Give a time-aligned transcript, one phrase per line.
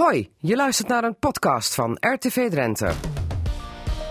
[0.00, 2.90] Hoi, je luistert naar een podcast van RTV Drenthe.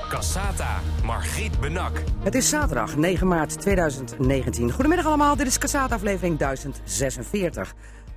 [0.09, 2.01] Cassata, Margriet Benak.
[2.23, 4.71] Het is zaterdag 9 maart 2019.
[4.71, 7.73] Goedemiddag allemaal, dit is Cassata aflevering 1046.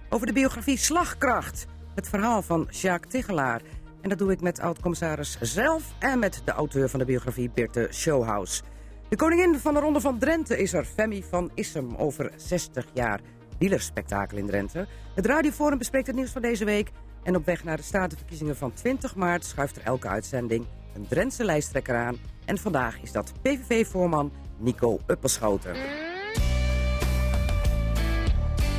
[0.08, 1.66] Over de biografie Slagkracht.
[1.94, 3.60] Het verhaal van Jacques Tigelaar.
[4.00, 7.88] En dat doe ik met oud-commissaris zelf en met de auteur van de biografie Birte
[7.92, 8.62] Showhouse.
[9.08, 13.20] De koningin van de Ronde van Drenthe is er, Femi van Issem, over 60 jaar
[13.58, 14.86] wielerspektakel in Drenthe.
[15.14, 16.90] Het radioforum bespreekt het nieuws van deze week.
[17.26, 21.44] En op weg naar de statenverkiezingen van 20 maart schuift er elke uitzending een Drentse
[21.44, 22.16] lijsttrekker aan.
[22.44, 25.74] En vandaag is dat PVV-voorman Nico Uppelschoten.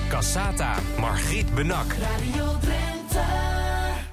[0.10, 1.96] Cassata, Margriet Benak.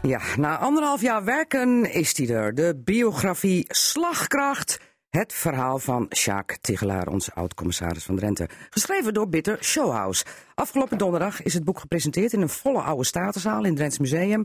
[0.02, 2.54] Ja, na anderhalf jaar werken is hij er.
[2.54, 4.80] De biografie Slagkracht.
[5.14, 8.48] Het verhaal van Sjaak Tigelaar, onze oud-commissaris van Drenthe.
[8.70, 10.24] Geschreven door Bitter Showhouse.
[10.54, 14.44] Afgelopen donderdag is het boek gepresenteerd in een volle oude statenzaal in Drents Museum.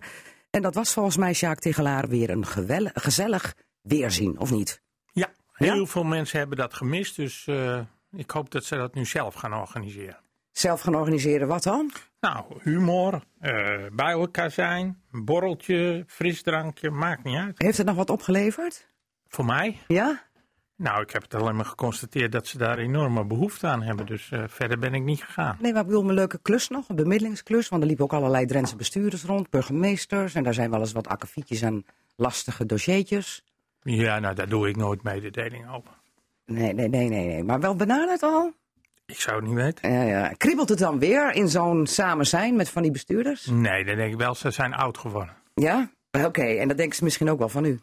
[0.49, 2.45] En dat was volgens mij Sjaak Tigelaar weer een
[2.93, 4.81] gezellig weerzien, of niet?
[5.11, 5.85] Ja, heel Ja?
[5.85, 7.15] veel mensen hebben dat gemist.
[7.15, 7.79] Dus eh,
[8.11, 10.17] ik hoop dat ze dat nu zelf gaan organiseren.
[10.51, 11.91] Zelf gaan organiseren, wat dan?
[12.19, 13.51] Nou, humor, eh,
[13.91, 17.61] bij elkaar zijn, borreltje, frisdrankje, maakt niet uit.
[17.61, 18.87] Heeft het nog wat opgeleverd?
[19.27, 19.77] Voor mij?
[19.87, 20.27] Ja?
[20.79, 24.05] Nou, ik heb het alleen maar geconstateerd dat ze daar enorme behoefte aan hebben.
[24.05, 25.57] Dus eh, verder ben ik niet gegaan.
[25.59, 27.69] Nee, maar ik bedoel, een leuke klus nog, een bemiddelingsklus.
[27.69, 30.35] Want er liepen ook allerlei Drentse bestuurders rond, burgemeesters.
[30.35, 31.85] En daar zijn wel eens wat akkefietjes en
[32.15, 33.43] lastige dossiertjes.
[33.81, 35.91] Ja, nou, daar doe ik nooit mededeling over.
[36.45, 37.43] Nee, nee, nee, nee, nee.
[37.43, 38.53] Maar wel benaderd al?
[39.05, 39.91] Ik zou het niet weten.
[39.91, 40.33] Ja, ja.
[40.37, 43.45] Kriebelt het dan weer in zo'n samen zijn met van die bestuurders?
[43.45, 45.35] Nee, dan denk ik wel, ze zijn oud geworden.
[45.53, 45.89] Ja?
[46.11, 47.79] Oké, en dat denken ze misschien ook wel van u.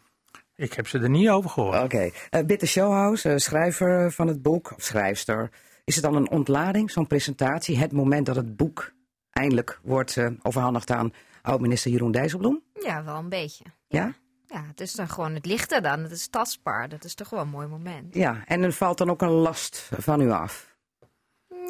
[0.57, 1.83] Ik heb ze er niet over gehoord.
[1.83, 2.11] Oké.
[2.29, 5.49] Eh, Bitte Showhouse, eh, schrijver van het boek, of schrijfster.
[5.83, 7.77] Is het dan een ontlading, zo'n presentatie?
[7.77, 8.91] Het moment dat het boek
[9.31, 12.63] eindelijk wordt eh, overhandigd aan oud-minister Jeroen Dijsselbloem?
[12.73, 13.63] Ja, wel een beetje.
[13.87, 14.13] Ja?
[14.47, 15.99] Ja, het is dan gewoon, het ligt er dan.
[15.99, 16.89] Het is tastbaar.
[16.89, 18.15] Dat is toch wel een mooi moment.
[18.15, 20.75] Ja, en er valt dan ook een last van u af.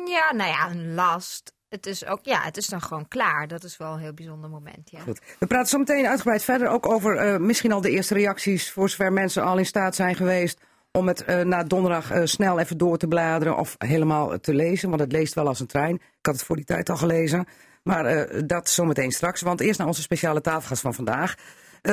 [0.05, 1.53] Ja, nou ja, een last.
[1.69, 3.47] Het is ook, ja, het is dan gewoon klaar.
[3.47, 4.99] Dat is wel een heel bijzonder moment, ja.
[4.99, 5.21] Goed.
[5.39, 8.89] We praten zo meteen uitgebreid verder ook over eh, misschien al de eerste reacties, voor
[8.89, 10.61] zover mensen al in staat zijn geweest
[10.91, 14.89] om het eh, na donderdag eh, snel even door te bladeren of helemaal te lezen,
[14.89, 15.95] want het leest wel als een trein.
[15.95, 17.47] Ik had het voor die tijd al gelezen,
[17.83, 19.41] maar dat zometeen straks.
[19.41, 21.35] Want eerst naar onze speciale tafelgast van vandaag.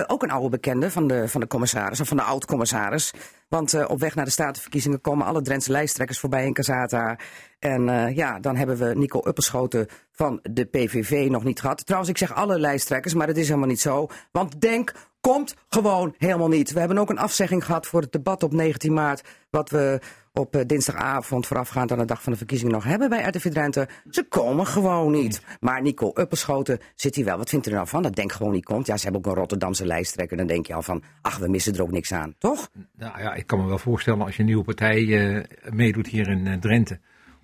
[0.06, 3.12] Ook een oude bekende van de, van de commissaris, of van de oud-commissaris.
[3.54, 7.18] Want eh, op weg naar de statenverkiezingen komen alle Drentse lijsttrekkers voorbij in Casata.
[7.58, 11.86] En eh, ja, dan hebben we Nico Uppelschoten van de PVV nog niet gehad.
[11.86, 14.06] Trouwens, ik zeg alle lijsttrekkers, maar dat is helemaal niet zo.
[14.30, 16.72] Want Denk komt gewoon helemaal niet.
[16.72, 19.22] We hebben ook een afzegging gehad voor het debat op 19 maart.
[19.50, 20.00] Wat we
[20.34, 23.88] op eh, dinsdagavond voorafgaand aan de dag van de verkiezingen nog hebben bij RTV Drenthe.
[24.10, 25.42] Ze komen gewoon niet.
[25.60, 27.36] Maar Nico Uppelschoten zit hier wel.
[27.36, 28.86] Wat vindt u er nou van dat Denk gewoon niet komt?
[28.86, 30.36] Ja, ze hebben ook een Rotterdamse lijsttrekker.
[30.36, 32.34] Dan denk je al van, ach, we missen er ook niks aan.
[32.38, 32.70] Toch?
[32.96, 36.28] Nou ja, ik kan me wel voorstellen als je een nieuwe partij eh, meedoet hier
[36.28, 36.98] in eh, Drenthe.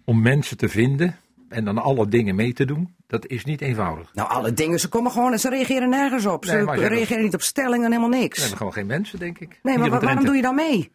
[0.05, 1.17] Om mensen te vinden
[1.49, 2.95] en dan alle dingen mee te doen.
[3.07, 4.15] Dat is niet eenvoudig.
[4.15, 6.45] Nou, alle dingen, ze komen gewoon en ze reageren nergens op.
[6.45, 8.39] Ze Nee, reageren niet op stellingen, helemaal We niks.
[8.39, 9.59] hebben gewoon geen mensen, denk ik.
[9.63, 10.93] Nee, maar wa- waarom doe je dan mee?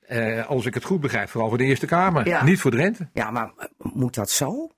[0.00, 2.26] Eh, als ik het goed begrijp, vooral voor de Eerste Kamer.
[2.28, 2.44] Ja.
[2.44, 3.08] Niet voor Drenthe.
[3.12, 4.68] Ja, maar moet dat zo?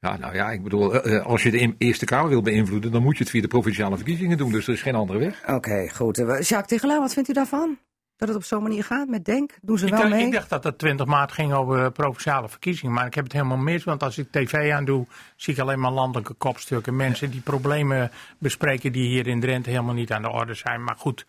[0.00, 3.22] Ja, nou ja, ik bedoel, als je de Eerste Kamer wil beïnvloeden, dan moet je
[3.22, 4.52] het via de provinciale verkiezingen doen.
[4.52, 5.42] Dus er is geen andere weg.
[5.48, 6.16] Oké, goed.
[6.16, 7.78] Jacques Tegelaar, wat vindt u daarvan?
[8.16, 9.52] Dat het op zo'n manier gaat met Denk?
[9.62, 10.26] Doen ze Ik, wel dacht- mee?
[10.26, 12.94] ik dacht dat het 20 maart ging over eh, provinciale verkiezingen.
[12.94, 13.84] Maar ik heb het helemaal mis.
[13.84, 15.06] Want als ik tv aan doe,
[15.36, 16.96] zie ik alleen maar landelijke kopstukken.
[16.96, 20.84] Mensen die problemen bespreken die hier in Drenthe helemaal niet aan de orde zijn.
[20.84, 21.26] Maar goed,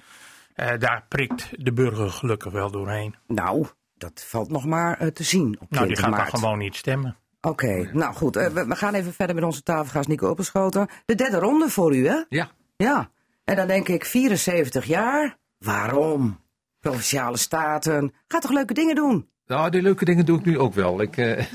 [0.56, 3.16] eh, daar prikt de burger gelukkig wel doorheen.
[3.28, 3.66] Nou,
[3.98, 6.76] dat valt nog maar eh, te zien op 20 Nou, die gaat dan gewoon niet
[6.76, 7.18] stemmen.
[7.42, 8.36] Oké, nou goed.
[8.36, 10.88] eh, we, we gaan even verder met onze tafelgast Nico Oppenschoten.
[11.06, 12.24] De derde ronde voor u, hè?
[12.30, 13.10] Ja, Ja.
[13.44, 15.38] En dan denk ik, 74 jaar?
[15.60, 16.40] Waarom?
[16.88, 18.14] Provinciale staten.
[18.28, 19.28] Ga toch leuke dingen doen?
[19.48, 21.02] nou, die leuke dingen doe ik nu ook wel.
[21.02, 21.46] Ik, eh,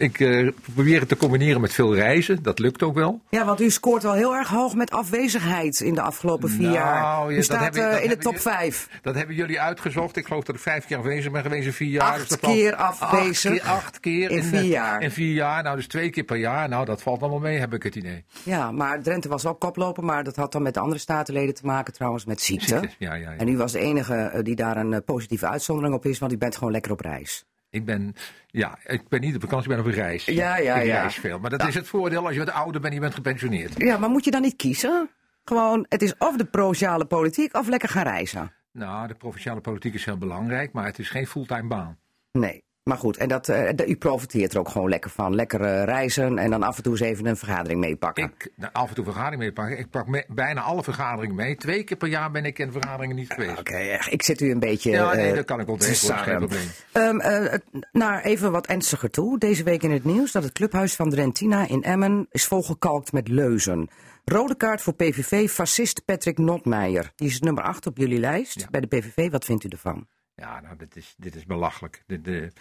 [0.00, 2.42] ik eh, probeer het te combineren met veel reizen.
[2.42, 3.20] Dat lukt ook wel.
[3.28, 6.74] Ja, want u scoort wel heel erg hoog met afwezigheid in de afgelopen vier Nou,
[6.74, 7.30] jaar.
[7.30, 8.88] ja, U staat eh, in de top vijf.
[9.02, 10.16] Dat hebben jullie uitgezocht.
[10.16, 12.12] Ik geloof dat ik vijf keer afwezig ben geweest in vier jaar.
[12.12, 13.52] Acht Dus keer afwezig.
[13.52, 15.02] Acht keer, acht keer In vier eh, jaar.
[15.02, 15.62] In vier jaar.
[15.62, 16.68] Nou, dus twee keer per jaar.
[16.68, 18.24] Nou, dat valt allemaal mee, heb ik het idee.
[18.42, 21.66] Ja, maar Drenthe was ook koploper, maar dat had dan met de andere statenleden te
[21.66, 22.66] maken trouwens met ziekte.
[22.66, 23.36] Ziektes, ja, ja, ja.
[23.36, 26.56] En u was de enige die daar een positieve uitzondering op is, want u bent
[26.56, 27.44] gewoon lekker op reis.
[27.70, 28.14] Ik ben,
[28.46, 30.24] ja, ik ben niet op vakantie, ik ben op een reis.
[30.24, 31.00] Ja, ja, ik ja.
[31.00, 31.38] reis veel.
[31.38, 33.74] Maar dat is het voordeel als je wat ouder bent en je bent gepensioneerd.
[33.76, 35.10] Ja, maar moet je dan niet kiezen?
[35.44, 38.52] Gewoon, het is of de provinciale politiek of lekker gaan reizen.
[38.72, 41.98] Nou, de provinciale politiek is heel belangrijk, maar het is geen fulltime baan.
[42.32, 42.64] Nee.
[42.88, 45.34] Maar goed, en dat, eh, u profiteert er ook gewoon lekker van.
[45.34, 48.24] Lekker eh, reizen en dan af en toe eens even een vergadering meepakken.
[48.24, 49.78] Ik nou, af en toe vergadering meepakken.
[49.78, 51.56] Ik pak me- bijna alle vergaderingen mee.
[51.56, 53.58] Twee keer per jaar ben ik in vergaderingen niet geweest.
[53.58, 54.90] Oké, echt, ik zit u een beetje.
[54.90, 57.20] Ja, nee, eh, dat kan ik is geen probleem.
[57.92, 59.38] Naar even wat ernstiger toe.
[59.38, 63.28] Deze week in het nieuws dat het clubhuis van Drentina in Emmen is volgekalkt met
[63.28, 63.88] leuzen.
[64.24, 67.12] Rode kaart voor PVV, fascist Patrick Notmeijer.
[67.16, 68.66] Die is nummer 8 op jullie lijst Ja.
[68.70, 69.30] bij de PVV.
[69.30, 70.06] Wat vindt u ervan?
[70.38, 72.02] Ja, nou, dit is, dit is belachelijk.
[72.06, 72.52] De, de,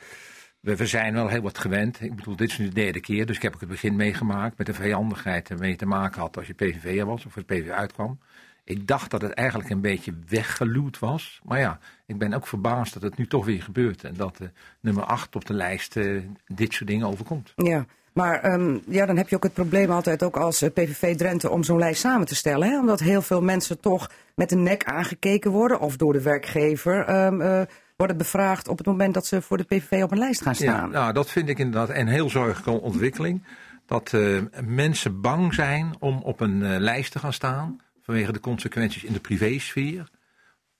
[0.60, 2.02] we, zijn wel heel wat gewend.
[2.02, 3.26] Ik bedoel, dit is nu de derde keer.
[3.26, 6.38] Dus ik heb ook het begin meegemaakt met de vijandigheid waarmee je te maken had
[6.38, 8.20] als je PVV'er was of het PVV uitkwam.
[8.64, 11.42] Ik dacht dat het eigenlijk een beetje weggeluwd was.
[11.44, 14.04] Maar ja, ik ben ook verbaasd dat het nu toch weer gebeurt.
[14.04, 17.54] En dat de nummer 8 op de lijst eh, dit soort dingen overkomt.
[17.56, 17.86] Ja,
[18.18, 21.50] maar ehm, ja, dan heb je ook het probleem altijd ook als eh, PVV Drenthe
[21.50, 22.70] om zo'n lijst samen te stellen.
[22.70, 22.80] Hè?
[22.80, 27.42] Omdat heel veel mensen toch met de nek aangekeken worden of door de werkgever ehm,
[27.42, 27.62] eh,
[27.96, 30.74] worden bevraagd op het moment dat ze voor de PVV op een lijst gaan Ja,
[30.74, 30.90] staan.
[30.90, 33.44] nou, dat vind ik inderdaad een heel zorgelijke ontwikkeling.
[33.86, 39.04] Dat eh, mensen bang zijn om op een lijst te gaan staan vanwege de consequenties
[39.04, 40.10] in de privésfeer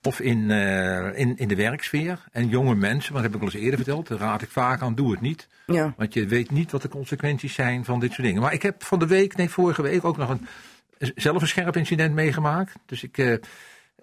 [0.02, 2.24] of in, eh, in, in de werksfeer.
[2.32, 4.82] En jonge mensen, maar dat heb ik al eens eerder verteld, daar raad ik vaak
[4.82, 5.48] aan, doe het niet.
[5.66, 5.94] Ja.
[5.96, 8.42] Want je weet niet wat de consequenties zijn van dit soort dingen.
[8.42, 10.46] Maar ik heb van de week, nee, vorige week ook nog een,
[11.14, 12.74] zelf een scherp incident meegemaakt.
[12.86, 13.32] Dus ik, eh,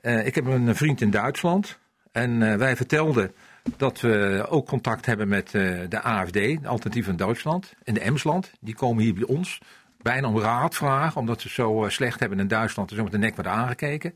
[0.02, 1.80] eh, ik heb een vriend in Duitsland.
[2.12, 3.32] En wij vertelden
[3.78, 5.50] dat we ook contact hebben met
[5.90, 8.52] de AFD, de Alternatief van Duitsland, en de Emsland.
[8.60, 9.60] Die komen hier bij ons
[10.02, 13.18] bijna om raad vragen, omdat ze zo slecht hebben in Duitsland en zo met de
[13.18, 14.14] nek worden aangekeken.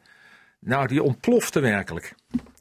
[0.60, 2.16] Nou, die ontplofte werkelijk.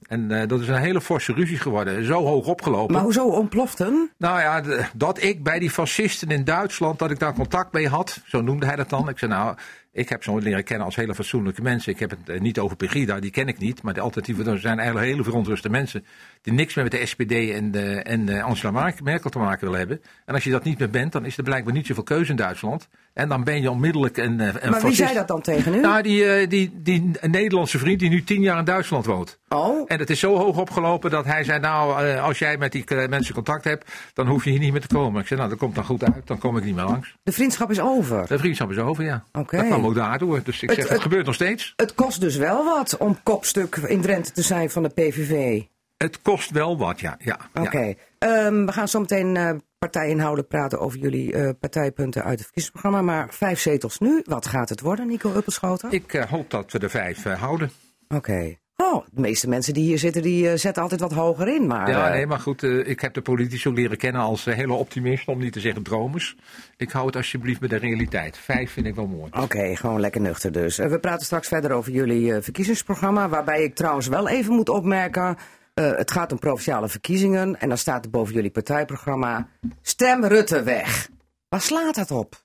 [0.09, 2.05] En eh, dat is een hele forse ruzie geworden.
[2.05, 2.95] Zo hoog opgelopen.
[2.95, 4.11] Maar hoezo ontploften?
[4.19, 7.89] Nou ja, de- dat ik bij die fascisten in Duitsland, dat ik daar contact mee
[7.89, 9.09] had, zo noemde hij dat dan.
[9.09, 9.57] Ik zei nou,
[9.93, 11.93] ik heb ze leren kennen als hele fatsoenlijke mensen.
[11.93, 13.83] Ik heb het eh, niet over Pegida, die ken ik niet.
[13.83, 16.05] Maar de alternatieven zijn eigenlijk hele verontruste mensen.
[16.43, 20.01] Die niks meer met de SPD en, de, en Angela Merkel te maken willen hebben.
[20.25, 22.37] En als je dat niet meer bent, dan is er blijkbaar niet zoveel keuze in
[22.37, 22.89] Duitsland.
[23.13, 25.81] En dan ben je onmiddellijk een, eh, een Maar wie zei dat dan tegen u?
[25.81, 29.39] Nou, die, eh, die, die Nederlandse vriend die nu tien jaar in Duitsland woont.
[29.49, 32.85] oh, En het is zo hoog opgelopen dat hij zei: Nou, als jij met die
[33.09, 35.21] mensen contact hebt, dan hoef je hier niet meer te komen.
[35.21, 37.17] Ik zei: Nou, dat komt dan goed uit, dan kom ik niet meer langs.
[37.23, 38.27] de vriendschap is over.
[38.27, 39.25] De vriendschap is over, ja.
[39.33, 39.78] Oké.
[39.79, 40.41] Kwam ook daardoor.
[40.43, 41.73] Dus ik Het- zeg: Het, het- gebeurt nog steeds.
[41.77, 45.63] Het kost dus wel wat om kopstuk in Drenthe te zijn van de PVV.
[45.97, 47.17] Het kost wel wat, ja.
[47.19, 47.63] ja, ja.
[47.63, 47.95] Oké.
[48.19, 53.03] Ehm, we gaan zo meteen eh partijinhoudelijk praten over jullie eh, partijpunten uit het verkiezingsprogramma.
[53.13, 54.23] Maar vijf zetels nu.
[54.25, 55.93] Wat gaat het worden, Nico Uppelschoten?
[55.93, 57.71] Ik eh, hoop dat we de vijf houden.
[58.09, 58.57] Oké.
[58.83, 61.67] Oh, de meeste mensen die hier zitten, die eh, zetten altijd wat hoger in.
[61.67, 64.45] Maar, Ja, eh, nee, maar goed, eh, ik heb de politici ook leren kennen als
[64.45, 66.37] hele optimisten, om niet te zeggen dromers.
[66.77, 68.39] Ik hou het alsjeblieft bij de realiteit.
[68.39, 69.31] Vijf vind ik wel mooi.
[69.41, 70.77] Oké, gewoon lekker nuchter dus.
[70.77, 73.29] We praten straks verder over jullie verkiezingsprogramma.
[73.29, 75.37] Waarbij ik trouwens wel even moet opmerken.
[75.75, 77.61] het gaat om provinciale verkiezingen.
[77.61, 79.49] En dan staat er boven jullie partijprogramma.
[79.83, 81.09] Stem Rutte weg.
[81.49, 82.43] Waar slaat dat op?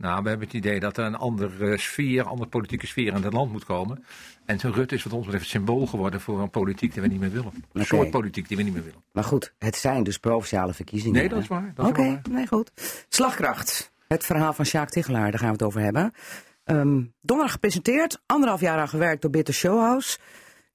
[0.00, 3.32] Nou, we hebben het idee dat er een andere sfeer, andere politieke sfeer in het
[3.32, 4.04] land moet komen.
[4.44, 7.30] En Rutte is wat ons betreft symbool geworden voor een politiek die we niet meer
[7.30, 7.52] willen.
[7.72, 9.02] Een soort politiek die we niet meer willen.
[9.12, 11.18] Maar goed, het zijn dus provinciale verkiezingen.
[11.18, 11.72] Nee, dat is waar.
[11.76, 12.70] Oké, nee, goed.
[13.08, 13.92] Slagkracht.
[14.08, 16.12] Het verhaal van Sjaak Tigelaar, daar gaan we het over hebben.
[16.64, 20.18] Ehm, donderdag gepresenteerd, anderhalf jaar aan gewerkt door Bitter Showhouse.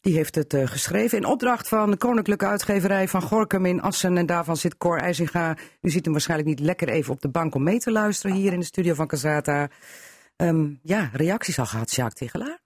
[0.06, 4.18] Die heeft het eh, geschreven in opdracht van de Koninklijke Uitgeverij van Gorkum in Assen.
[4.18, 5.58] En daarvan zit Cor IJzinga.
[5.82, 8.54] U ziet hem waarschijnlijk niet lekker even op de bank om mee te luisteren hier
[8.54, 9.70] in de studio van Casata.
[10.36, 12.65] Ehm, ja, reacties al gehad, Sjaak Tigelaar?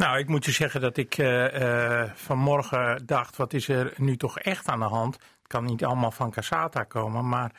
[0.00, 4.16] Nou, ik moet je zeggen dat ik eh, eh, vanmorgen dacht, wat is er nu
[4.16, 5.14] toch echt aan de hand?
[5.14, 7.52] Het kan niet allemaal van Casata komen, maar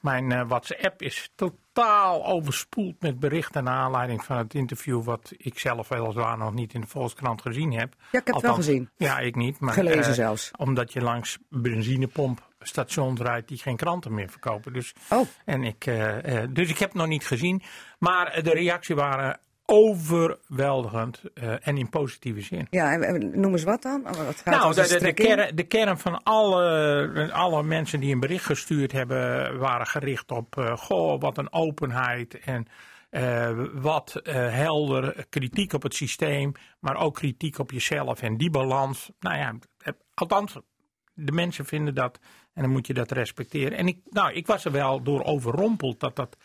[0.00, 5.58] mijn eh, WhatsApp is totaal overspoeld met berichten naar aanleiding van het interview wat ik
[5.58, 7.94] zelf weliswaar nog niet in de Volkskrant gezien heb.
[8.10, 8.90] Ja, ik heb het wel gezien.
[8.96, 9.60] Ja, ik niet.
[9.60, 10.50] Maar, Gelezen zelfs.
[10.58, 14.72] Omdat je langs benzinepompstations rijdt die geen kranten meer verkopen.
[14.72, 15.28] Dus, Oh.
[15.44, 15.90] en ik,
[16.50, 17.62] dus ik heb het nog niet gezien.
[17.98, 22.66] Maar de reacties waren overweldigend eh, en in positieve zin.
[22.70, 24.02] Ja, en, noem eens wat dan?
[24.02, 28.44] Wat gaat Nou, de, de, kern, de kern van alle, alle mensen die een bericht
[28.44, 32.66] gestuurd hebben, waren gericht op: eh, goh, wat een openheid en
[33.10, 38.22] eh, wat helder kritiek op het systeem, maar ook kritiek op jezelf.
[38.22, 39.54] En die balans, nou ja,
[40.14, 40.56] althans,
[41.14, 42.18] de mensen vinden dat
[42.54, 43.78] en dan moet je dat respecteren.
[43.78, 46.36] En ik, nou, ik was er wel door overrompeld dat dat,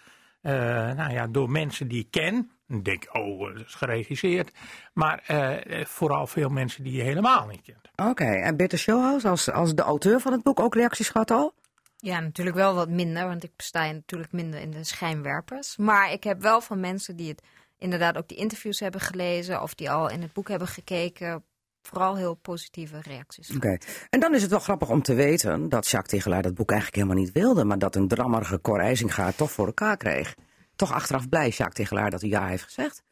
[0.41, 2.51] nou ja, door mensen die ik ken.
[2.67, 4.51] Ik denk, oh, dat is geregisseerd.
[4.93, 8.09] Maar eh, eh, vooral veel mensen die je helemaal niet kent.
[8.09, 11.53] Oké, en Bitter Showhouse, als, als de auteur van het boek, ook reacties gehad al?
[11.97, 15.77] Ja, natuurlijk wel wat minder, want ik sta natuurlijk minder in de schijnwerpers.
[15.77, 17.41] Maar ik heb wel van mensen die het
[17.77, 21.43] inderdaad ook die interviews hebben gelezen of die al in het boek hebben gekeken,
[21.81, 23.55] vooral heel positieve reacties.
[23.55, 23.77] Oké.
[24.09, 27.01] En dan is het wel grappig om te weten dat Jacques Tegelaar dat boek eigenlijk
[27.01, 30.33] helemaal niet wilde, maar dat een drammerige Cor IJzinga het toch voor elkaar kreeg.
[30.77, 33.03] Toch achteraf blij, Jacques Tegelaar, dat hij ja heeft gezegd.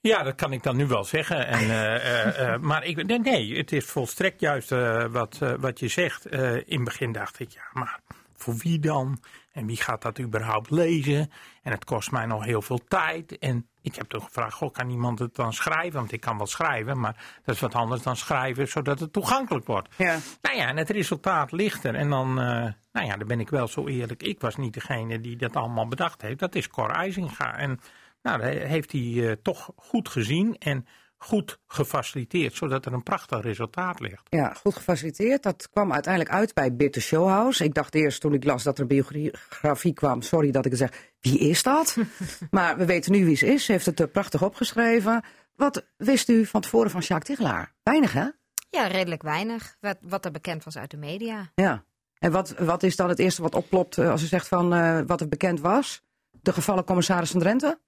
[0.00, 1.46] Ja, dat kan ik dan nu wel zeggen.
[1.46, 4.70] En, eh, eh, eh, maar ik, nee, nee, het is volstrekt juist
[5.10, 6.26] wat, wat je zegt.
[6.26, 8.00] In het begin dacht ik, ja, maar
[8.36, 9.22] voor wie dan?
[9.52, 11.30] En wie gaat dat überhaupt lezen?
[11.62, 13.38] En het kost mij nog heel veel tijd.
[13.38, 15.98] En ik heb toen gevraagd, goh, kan iemand het dan schrijven?
[15.98, 19.66] Want ik kan wel schrijven, maar dat is wat anders dan schrijven zodat het toegankelijk
[19.66, 19.88] wordt.
[19.96, 20.18] Ja.
[20.42, 21.94] Nou ja, en het resultaat ligt er.
[21.94, 24.22] En dan, eh, nou ja, dan ben ik wel zo eerlijk.
[24.22, 26.38] Ik was niet degene die dat allemaal bedacht heeft.
[26.38, 27.56] Dat is Cor IJzinga.
[27.56, 27.80] En
[28.22, 30.86] nou, dat heeft hij eh, toch goed gezien en
[31.16, 34.26] goed gefaciliteerd, zodat er een prachtig resultaat ligt.
[34.28, 35.42] Ja, goed gefaciliteerd.
[35.42, 37.64] Dat kwam uiteindelijk uit bij Bitter Showhouse.
[37.64, 40.80] Ik dacht eerst toen ik las dat er een biografie kwam, sorry dat ik het
[40.80, 41.96] zeg, wie is dat?
[42.50, 43.64] maar we weten nu wie ze is.
[43.64, 45.24] Ze heeft het eh, prachtig opgeschreven.
[45.56, 47.74] Wat wist u van tevoren van Jacques Tigelaar?
[47.82, 48.28] Weinig, hè?
[48.70, 49.76] Ja, redelijk weinig.
[49.80, 51.50] Wat, wat er bekend was uit de media.
[51.54, 51.84] Ja.
[52.18, 55.00] En wat, wat is dan het eerste wat oplopt eh, als u zegt van eh,
[55.06, 56.02] wat er bekend was?
[56.30, 57.78] De gevallen commissaris van Drenthe?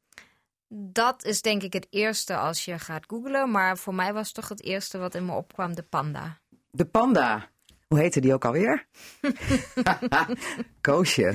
[0.68, 3.50] Dat is denk ik het eerste als je gaat googlen.
[3.50, 6.38] Maar voor mij was toch het eerste wat in me opkwam de panda.
[6.70, 7.48] De panda.
[7.88, 8.86] Hoe heette die ook alweer?
[10.80, 11.34] Koosje.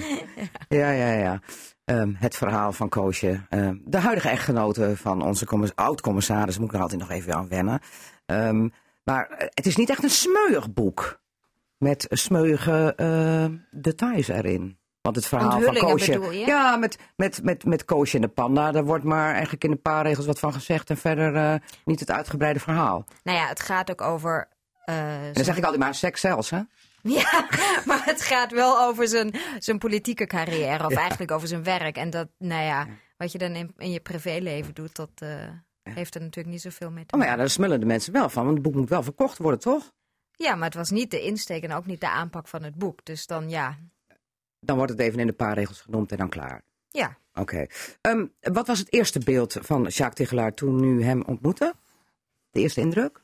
[0.69, 1.41] Ja, ja, ja.
[1.85, 3.45] Ehm, het verhaal van Koosje.
[3.49, 6.57] Ehm, de huidige echtgenote van onze commis- oud-commissaris.
[6.57, 7.79] Moet ik er altijd nog even aan wennen.
[8.25, 8.69] Ehm,
[9.03, 11.19] maar eh, het is niet echt een smeuig boek.
[11.77, 12.95] Met smeuige
[13.71, 14.79] details erin.
[15.01, 16.11] Want het verhaal van Koosje.
[16.11, 16.45] bedoel je?
[16.45, 18.71] Ja, met, met, met, met Koosje en de panda.
[18.71, 20.89] Daar wordt maar eigenlijk in een paar regels wat van gezegd.
[20.89, 21.55] En verder eh,
[21.85, 23.05] niet het uitgebreide verhaal.
[23.23, 24.47] Nou ja, het gaat ook over.
[24.85, 26.59] eh, En dan zeg ik altijd maar seks zelfs, hè?
[27.03, 27.47] Ja,
[27.85, 30.85] maar het gaat wel over zijn, zijn politieke carrière.
[30.85, 31.95] Of eigenlijk over zijn werk.
[31.97, 35.29] En dat, nou ja, wat je dan in, in je privéleven doet, dat eh,
[35.83, 37.31] heeft er natuurlijk niet zoveel mee te Oh, maar maken.
[37.33, 38.43] ja, daar smullen de mensen wel van.
[38.43, 39.91] Want het boek moet wel verkocht worden, toch?
[40.31, 43.05] Ja, maar het was niet de insteek en ook niet de aanpak van het boek.
[43.05, 43.77] Dus dan ja,
[44.61, 46.61] Dan wordt het even in een paar regels genoemd en dan klaar.
[46.89, 47.19] ja.
[47.33, 47.65] Oké.
[48.01, 51.73] Ehm, wat was het eerste beeld van Jacques Tigelaar toen u hem ontmoette?
[52.49, 53.23] De eerste indruk?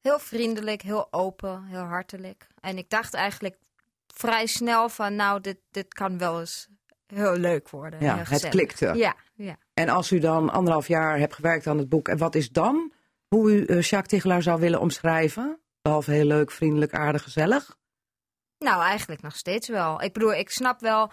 [0.00, 2.46] Heel vriendelijk, heel open, heel hartelijk.
[2.60, 3.58] En ik dacht eigenlijk
[4.06, 6.68] vrij snel van, nou, dit, dit kan wel eens
[7.06, 8.00] heel leuk worden.
[8.00, 8.92] Ja, het klikte.
[8.94, 9.56] Ja, ja.
[9.74, 12.92] En als u dan anderhalf jaar hebt gewerkt aan het boek, en wat is dan
[13.28, 15.60] hoe u eh, Jacques Tigelaar zou willen omschrijven?
[15.82, 17.78] Behalve heel leuk, vriendelijk, aardig, gezellig?
[18.64, 20.02] Nou, eigenlijk nog steeds wel.
[20.02, 21.12] Ik bedoel, ik snap wel.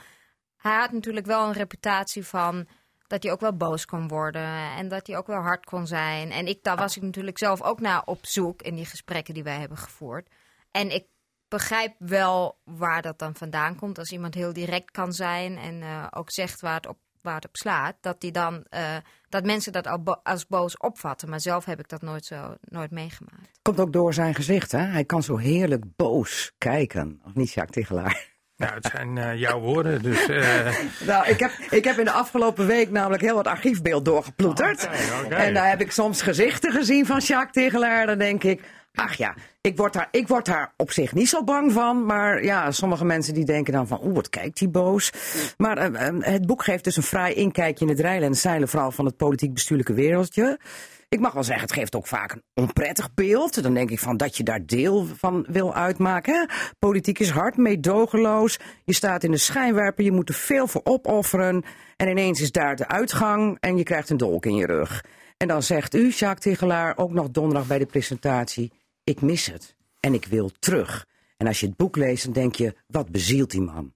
[0.58, 2.68] Hij had natuurlijk wel een reputatie van
[3.08, 6.32] dat hij ook wel boos kon worden en dat hij ook wel hard kon zijn.
[6.32, 9.44] En ik, daar was ik natuurlijk zelf ook naar op zoek in die gesprekken die
[9.44, 10.30] wij hebben gevoerd.
[10.72, 11.06] En ik
[11.48, 13.98] begrijp wel waar dat dan vandaan komt.
[13.98, 17.48] Als iemand heel direct kan zijn en eh, ook zegt waar het op, waar het
[17.48, 18.82] op slaat, dat, die dan, eh,
[19.30, 21.30] dat mensen dat al bo- als boos opvatten.
[21.30, 23.60] Maar zelf heb ik dat nooit zo nooit meegemaakt.
[23.62, 24.80] Komt ook door zijn gezicht, hè?
[24.80, 27.22] Hij kan zo heerlijk boos kijken.
[27.26, 28.36] Of niet, Jacques Tigelaar?
[28.58, 30.28] Nou, het zijn eh, jouw woorden, dus...
[30.28, 30.76] eh,
[31.08, 34.90] Nou, ik heb, ik heb in de afgelopen week namelijk heel wat archiefbeeld doorgeploeterd.
[35.30, 38.06] En daar heb ik soms gezichten gezien van Jacques Tegelaar.
[38.06, 38.62] Dan denk ik,
[38.94, 39.36] ach ja,
[39.68, 42.06] ik word, daar, ik word daar op zich niet zo bang van.
[42.06, 45.12] Maar ja, sommige mensen die denken dan van, oeh, wat kijkt hij boos.
[45.58, 48.68] Maar eh, eh, het boek geeft dus een fraai inkijkje in het rijlen en zeilen
[48.68, 50.60] vooral van het politiek-bestuurlijke wereldje.
[51.10, 53.64] Ik mag wel zeggen, het geeft ook vaak een onprettig beeld.
[53.64, 56.50] Dan denk ik van dat je daar deel van wil uitmaken.
[56.80, 58.60] Politiek is hard, meedogenloos.
[58.84, 61.64] Je staat in de schijnwerper, je moet er veel voor opofferen.
[61.96, 65.04] En ineens is daar de uitgang en je krijgt een dolk in je rug.
[65.38, 68.72] En dan zegt u, Jacques Tigelaar, ook nog donderdag bij de presentatie...
[69.08, 71.06] ik mis het en ik wil terug.
[71.38, 73.94] En als je het boek leest, dan denk je, wat bezielt die man?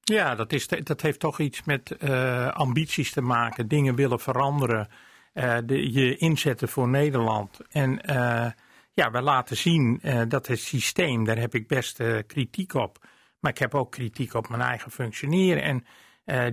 [0.00, 4.88] Ja, dat, is, dat heeft toch iets met eh, ambities te maken, dingen willen veranderen,
[5.32, 7.60] eh, de, je inzetten voor Nederland.
[7.70, 8.50] En eh,
[8.92, 13.06] ja, we laten zien dat het systeem, daar heb ik best kritiek op.
[13.40, 15.62] Maar ik heb ook kritiek op mijn eigen functioneren.
[15.62, 15.84] En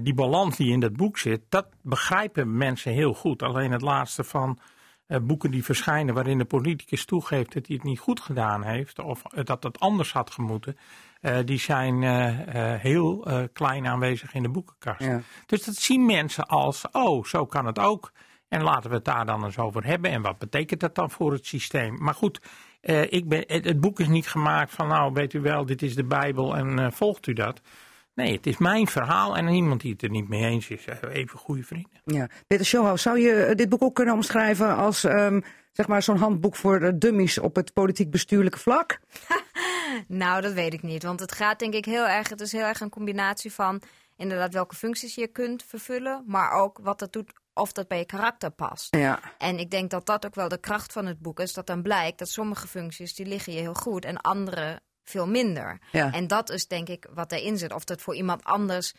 [0.03, 3.41] die balans die in dat boek zit, dat begrijpen mensen heel goed.
[3.41, 4.59] Alleen het laatste van
[5.07, 9.21] boeken die verschijnen waarin de politicus toegeeft dat hij het niet goed gedaan heeft of
[9.21, 10.77] dat het anders had gemoeten,
[11.21, 14.99] eh, die zijn eh, eh, heel eh, klein aanwezig in de boekenkast.
[14.99, 15.21] Ja.
[15.45, 18.11] Dus dat zien mensen als, oh, zo kan het ook.
[18.47, 20.11] En laten we het daar dan eens over hebben.
[20.11, 21.97] En wat betekent dat dan voor het systeem?
[21.99, 22.41] Maar goed,
[22.83, 25.95] eh, ik ben, het, boek is niet gemaakt van, nou, weet u wel, dit is
[25.95, 27.61] de Bijbel en eh, volgt u dat.
[28.15, 30.97] Nee, het is mijn verhaal en iemand die het er niet mee eens is, eh,
[31.11, 32.01] even goede vrienden.
[32.05, 32.27] Ja.
[32.47, 35.41] Peter Showhouse, zou je eh, dit boek ook kunnen omschrijven als ehm,
[35.71, 38.99] zeg maar zo'n handboek voor dummies op het politiek-bestuurlijke vlak?
[40.07, 41.03] Nou, dat weet ik niet.
[41.03, 43.81] Want het gaat denk ik heel erg, het is heel erg een combinatie van
[44.17, 48.05] inderdaad welke functies je kunt vervullen, maar ook wat dat doet of dat bij je
[48.05, 48.95] karakter past.
[48.95, 49.19] Ja.
[49.37, 51.53] En ik denk dat dat ook wel de kracht van het boek is.
[51.53, 55.79] Dat dan blijkt dat sommige functies die liggen je heel goed en andere veel minder.
[55.91, 56.11] Ja.
[56.11, 57.73] En dat is denk ik wat erin zit.
[57.73, 58.93] Of dat voor iemand anders...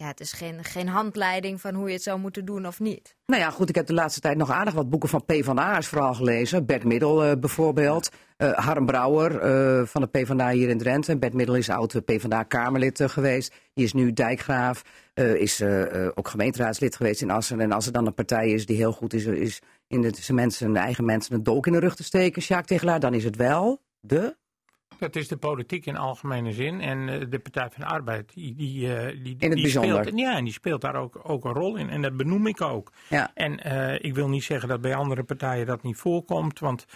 [0.00, 3.16] Ja, het is geen, geen handleiding van hoe je het zou moeten doen of niet.
[3.26, 6.14] Nou ja, goed, ik heb de laatste tijd nog aardig wat boeken van PvdA's vooral
[6.14, 6.66] gelezen.
[6.66, 8.10] Bert Middel eh, bijvoorbeeld.
[8.36, 11.18] Eh Harm Brouwer eh, van de PvdA hier in Drenthe.
[11.18, 13.54] Bert Middel is oud PvdA-Kamerlid geweest.
[13.74, 14.82] Die is nu dijkgraaf.
[15.14, 15.62] is
[16.14, 17.60] ook gemeenteraadslid geweest in Assen.
[17.60, 20.36] En als er dan een partij is die heel goed is, is in de, zijn
[20.36, 23.24] mensen, de eigen mensen een dolk in de rug te steken, Sjaak Tegelaar, dan is
[23.24, 24.36] het wel de...
[25.00, 26.80] Dat is de politiek in algemene zin.
[26.80, 30.44] En eh, de Partij van de Arbeid, die, die, eh, die, die speelt, ja, en
[30.44, 31.90] die speelt daar ook, ook een rol in.
[31.90, 32.92] En dat benoem ik ook.
[33.08, 33.30] Ja.
[33.34, 36.58] En eh, ik wil niet zeggen dat bij andere partijen dat niet voorkomt.
[36.58, 36.86] Want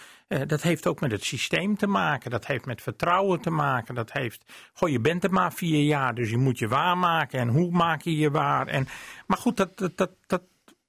[0.47, 2.31] dat heeft ook met het systeem te maken.
[2.31, 3.95] Dat heeft met vertrouwen te maken.
[3.95, 4.45] Dat heeft.
[4.73, 7.39] Goh, je bent er maar vier jaar, dus je moet je waarmaken.
[7.39, 8.67] En hoe maak je je waar?
[8.67, 8.87] En,
[9.27, 10.41] maar goed, dat, dat, dat, dat,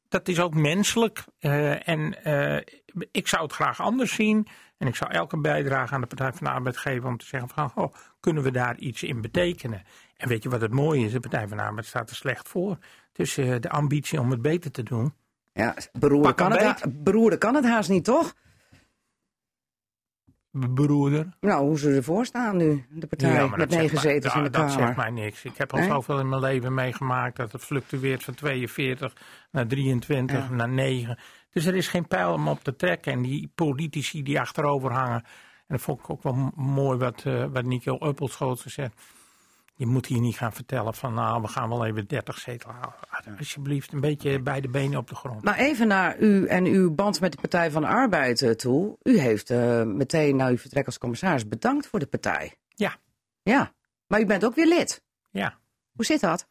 [0.09, 1.25] dat is ook menselijk.
[1.39, 2.63] Eh, en eh,
[3.11, 4.47] ik zou het graag anders zien.
[4.79, 7.49] En ik zou elke bijdrage aan de Partij van de Arbeid geven om te zeggen
[7.49, 9.83] van, oh, kunnen we daar iets in betekenen?
[10.17, 11.13] En weet je wat het mooie is?
[11.13, 12.79] De Partij van de Arbeid staat er slecht voor.
[13.13, 15.15] Dus de ambitie om het beter te doen.
[15.53, 18.35] Ja, beroerde kan, het, beroerde kan het haast niet, toch?
[20.75, 21.29] Broeder.
[21.41, 24.61] Nou, hoe ze ervoor staan nu, de partij, met dat negen zetels in de dat,
[24.63, 24.87] dat Kamer.
[24.87, 25.45] zegt mij niks.
[25.45, 25.89] Ik heb al Nee?
[25.89, 29.13] zoveel in mijn leven meegemaakt dat het fluctueert van 42
[29.51, 30.55] naar 23 Ja.
[30.55, 31.19] naar 9.
[31.51, 33.13] Dus er is geen pijl om op te trekken.
[33.13, 35.23] En die politici die achterover hangen.
[35.67, 38.95] En dat vond ik ook wel mooi wat, eh wat Nico Uppelschoten zegt.
[39.79, 43.39] Je moet hier niet gaan vertellen van nou, we gaan wel even 30 zetels halen.
[43.39, 45.43] Alsjeblieft, een beetje beide benen op de grond.
[45.43, 48.97] Maar even naar u en uw band met de Partij van de Arbeid eh, toe.
[49.03, 52.55] U heeft eh, meteen na uw vertrek als commissaris bedankt voor de partij.
[52.69, 52.97] Ja,
[53.43, 53.73] Ja,
[54.07, 55.03] maar u bent ook weer lid.
[55.31, 55.59] ja.
[55.93, 56.47] Hoe zit dat?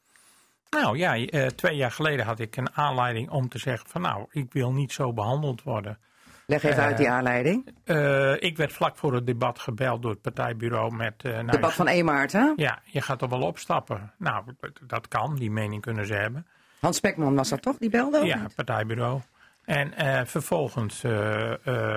[0.69, 4.25] Nou ja, eh, twee jaar geleden had ik een aanleiding om te zeggen van nou,
[4.29, 5.99] ik wil niet zo behandeld worden.
[6.47, 7.67] Leg even Eh, uit die aanleiding.
[7.83, 11.13] Eh, ik werd vlak voor het debat gebeld door het partijbureau met...
[11.23, 12.53] eh, nou, Debat van 1 maart, hè?
[12.55, 14.13] Ja, je gaat er wel opstappen.
[14.17, 14.43] Nou,
[14.87, 16.47] dat kan, die mening kunnen ze hebben.
[16.79, 18.25] Hans Spekman was dat toch, die belde?
[18.25, 18.55] Ja, niet?
[18.55, 19.21] partijbureau.
[19.65, 21.51] En eh, vervolgens eh,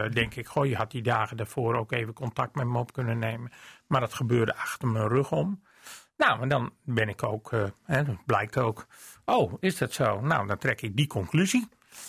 [0.05, 2.93] eh, denk ik, goh, je had die dagen daarvoor ook even contact met me op
[2.93, 3.53] kunnen nemen.
[3.87, 5.63] Maar dat gebeurde achter mijn rug om.
[6.17, 8.87] Nou, en dan ben ik ook, eh, hè, dat blijkt ook,
[9.25, 10.21] oh, is dat zo?
[10.21, 11.69] Nou, dan trek ik die conclusie.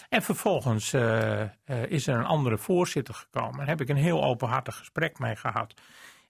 [0.09, 1.49] En vervolgens eh, eh,
[1.87, 3.57] is er een andere voorzitter gekomen.
[3.57, 5.73] Daar heb ik een heel openhartig gesprek mee gehad.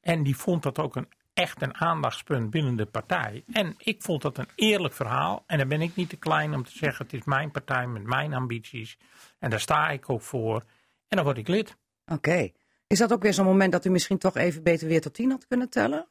[0.02, 3.43] En die vond dat ook een, echt een aandachtspunt binnen de partij.
[3.52, 5.43] En ik vond dat een eerlijk verhaal.
[5.48, 8.04] En dan ben ik niet te klein om te zeggen: het is mijn partij met
[8.04, 8.98] mijn ambities.
[9.39, 10.63] En daar sta ik ook voor.
[11.08, 11.78] En dan word ik lid.
[12.06, 12.52] Oké.
[12.88, 15.30] Is dat ook weer zo'n moment dat u misschien toch even beter weer tot 10
[15.30, 16.08] had kunnen tellen?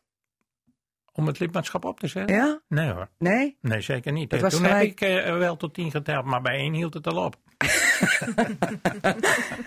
[1.19, 2.37] Om het lidmaatschap op te zetten?
[2.37, 2.61] Ja?
[2.69, 3.09] Nee hoor.
[3.19, 3.57] Nee?
[3.61, 4.33] Nee, zeker niet.
[4.33, 7.07] Eh, Toen gelijk- heb ik eh, wel tot tien geteld, maar bij één hield het
[7.07, 7.37] al op.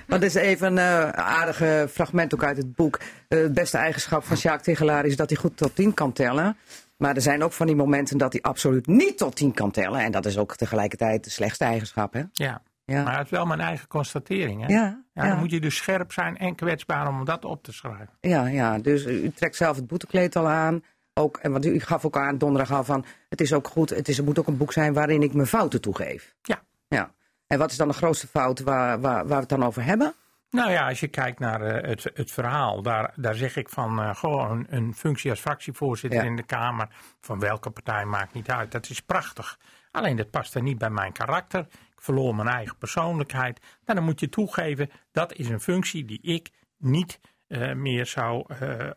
[0.08, 3.00] Dat is even een eh, aardige fragment ook uit het boek.
[3.28, 6.58] Eh, het beste eigenschap van Sjaak Tegelaar is dat hij goed tot 10 kan tellen.
[6.98, 10.00] Maar er zijn ook van die momenten dat hij absoluut niet tot 10 kan tellen.
[10.00, 12.22] En dat is ook tegelijkertijd de slechtste eigenschap, hè?
[12.34, 12.62] Ja.
[12.86, 13.04] Ja.
[13.04, 14.62] Maar het is wel mijn eigen constatering.
[14.68, 14.74] Hè?
[14.74, 14.80] Ja,
[15.14, 15.30] Ja, ja.
[15.30, 18.10] Dan moet je dus scherp zijn en kwetsbaar om dat op te schrijven.
[18.22, 20.84] Ja, ja, dus u trekt zelf het boetekleed al aan.
[21.14, 24.08] Ook, en wat u gaf ook aan donderdag al van, het is ook goed, het,
[24.08, 26.36] is, het moet ook een boek zijn waarin ik mijn fouten toegeef.
[26.42, 26.62] Ja.
[26.88, 27.14] Ja.
[27.48, 30.14] En wat is dan de grootste fout waar, waar, waar we het dan over hebben?
[30.52, 34.00] Nou ja, als je kijkt naar eh, het, het verhaal, daar, daar zeg ik van
[34.00, 36.26] eh, gewoon een, een functie als fractievoorzitter Ja.
[36.26, 36.88] in de Kamer,
[37.22, 38.72] van welke partij maakt niet uit.
[38.72, 39.60] Dat is prachtig.
[39.92, 41.60] Alleen dat past er niet bij mijn karakter.
[41.70, 43.60] Ik verloor mijn eigen persoonlijkheid.
[43.86, 48.46] Nou, dan moet je toegeven, dat is een functie die ik niet eh, meer zou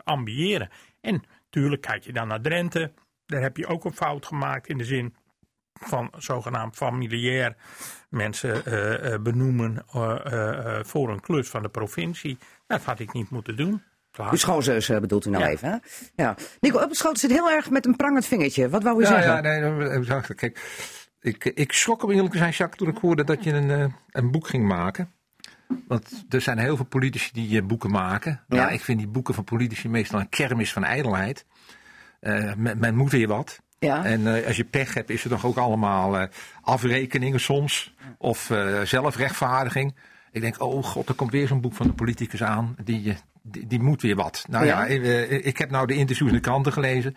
[0.04, 0.70] ambiëren.
[1.00, 1.22] En
[1.54, 2.92] tuurlijk kijk je dan naar Drenthe.
[3.26, 5.14] Daar heb je ook een fout gemaakt in de zin
[5.72, 7.56] van zogenaamd familiair
[8.08, 12.38] mensen eh, eh, benoemen eh, voor een klus van de provincie.
[12.66, 13.82] Dat had ik niet moeten doen.
[14.10, 14.30] Klaar.
[14.30, 15.50] Uw schoonzus bedoelt u nou Ja.
[15.50, 15.76] even, hè?
[16.22, 16.36] Ja.
[16.60, 18.68] Nico Uppelschoten zit heel erg met een prangend vingertje.
[18.68, 19.32] Wat wou u Ja, zeggen?
[19.32, 20.60] ja, nee, kijk.
[21.20, 24.30] Ik, ik schrok om eerlijk zijn, Jacques, toen ik hoorde dat je een, eh, een
[24.30, 25.12] boek ging maken.
[25.86, 28.40] Want er zijn heel veel politici die eh, boeken maken.
[28.48, 28.56] Ja.
[28.56, 28.68] Ja.
[28.68, 31.46] ik vind die boeken van politici meestal een kermis van ijdelheid.
[32.20, 33.60] Eh, men, men moet weer wat.
[33.78, 34.04] Ja.
[34.04, 36.28] En eh, als je pech hebt, is er toch ook allemaal
[36.62, 37.94] afrekeningen soms.
[38.18, 38.52] Of
[38.84, 39.94] zelfrechtvaardiging.
[40.32, 42.76] Ik denk, oh god, er komt weer zo'n boek van de politicus aan.
[42.84, 44.44] Die, die, die moet weer wat.
[44.48, 44.84] Nou Ja.
[44.84, 47.14] ja, eh, ik heb nou de interviews in de kranten gelezen.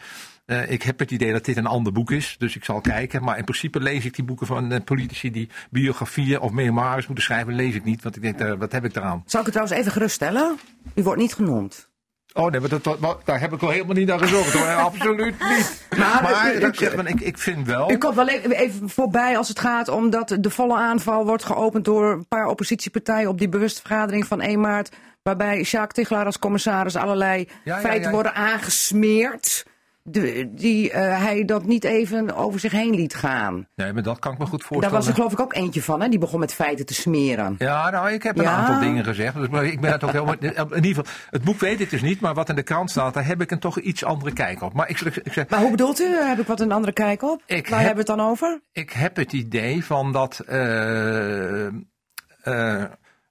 [0.47, 3.23] Eh, ik heb het idee dat dit een ander boek is, dus ik zal kijken.
[3.23, 7.25] Maar in principe lees ik die boeken van eh, politici die biografieën of memoires moeten
[7.25, 8.03] schrijven, lees ik niet.
[8.03, 9.23] Want ik denk, eh, wat heb ik eraan?
[9.25, 10.57] Zal ik het trouwens even geruststellen?
[10.95, 11.89] U wordt niet genoemd.
[12.33, 14.67] Oh nee, maar dat, dat- daar heb ik wel helemaal niet naar gezocht hoor.
[14.89, 15.85] Absoluut niet.
[15.97, 17.91] Maar, ik, zeg, maar ik, ik vind wel.
[17.91, 21.43] U komt wel even, even voorbij als het gaat om dat de volle aanval wordt
[21.43, 24.89] geopend door een paar oppositiepartijen op die bewuste vergadering van 1 maart.
[25.23, 28.11] Waarbij Jacques Tichelaar als commissaris allerlei Ja, ja, feiten ja.
[28.11, 29.65] worden aangesmeerd.
[30.09, 33.67] De, die eh, hij dat niet even over zich heen liet gaan.
[33.75, 34.97] Nee, maar dat kan ik me goed Daar voorstellen.
[34.97, 36.09] was er geloof ik ook eentje van, hè?
[36.09, 37.55] die begon met feiten te smeren.
[37.57, 38.51] Ja, nou, ik heb een Ja.
[38.55, 39.35] aantal dingen gezegd.
[39.35, 40.35] Dus, maar ik ben het ook helemaal.
[40.41, 43.13] In ieder geval, het boek weet ik dus niet, maar wat in de krant staat,
[43.13, 44.73] daar heb ik een toch iets andere kijk op.
[44.73, 46.15] Maar ik, ik, zeg, Maar hoe bedoelt u?
[46.15, 47.41] Heb ik wat een andere kijk op?
[47.45, 48.61] Ik Waar heb- hebben we het dan over?
[48.71, 52.83] ik heb het idee van dat eh, eh,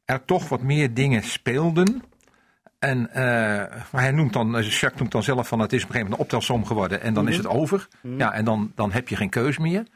[0.04, 2.02] er toch wat meer dingen speelden.
[2.86, 3.22] En eh,
[3.92, 6.30] maar hij noemt dan, Jacques noemt dan zelf van het is op een gegeven moment
[6.30, 7.88] een optelsom geworden en dan is het over.
[8.02, 9.86] Ja, en dan, dan heb je geen keus meer.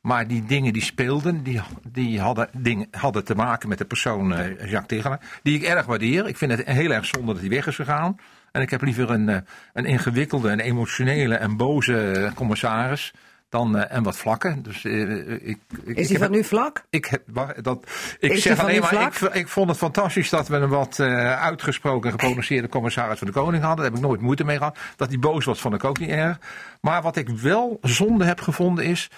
[0.00, 1.60] Maar die dingen die speelden, die,
[1.92, 5.20] die hadden, dingen, hadden te maken met de persoon eh, Jacques Tegenaar.
[5.42, 6.26] Die ik erg waardeer.
[6.26, 8.16] Ik vind het heel erg zonde dat hij weg is gegaan.
[8.52, 9.38] En ik heb liever een, eh,
[9.72, 13.12] een ingewikkelde, en emotionele en boze eh, commissaris
[13.50, 14.62] dan eh, en wat vlakken.
[14.62, 16.84] Dus, eh, ik, ik, Is die van u vlak?
[16.90, 17.22] ik, heb,
[17.62, 21.42] dat, ik zeg alleen maar, ik, ik vond het fantastisch dat we een wat eh,
[21.42, 23.76] uitgesproken geprononceerde commissaris van de Koning hadden.
[23.76, 24.78] Daar heb ik nooit moeite mee gehad.
[24.96, 26.38] Dat hij boos was, vond ik ook niet erg.
[26.80, 29.10] Maar wat ik wel zonde heb gevonden is.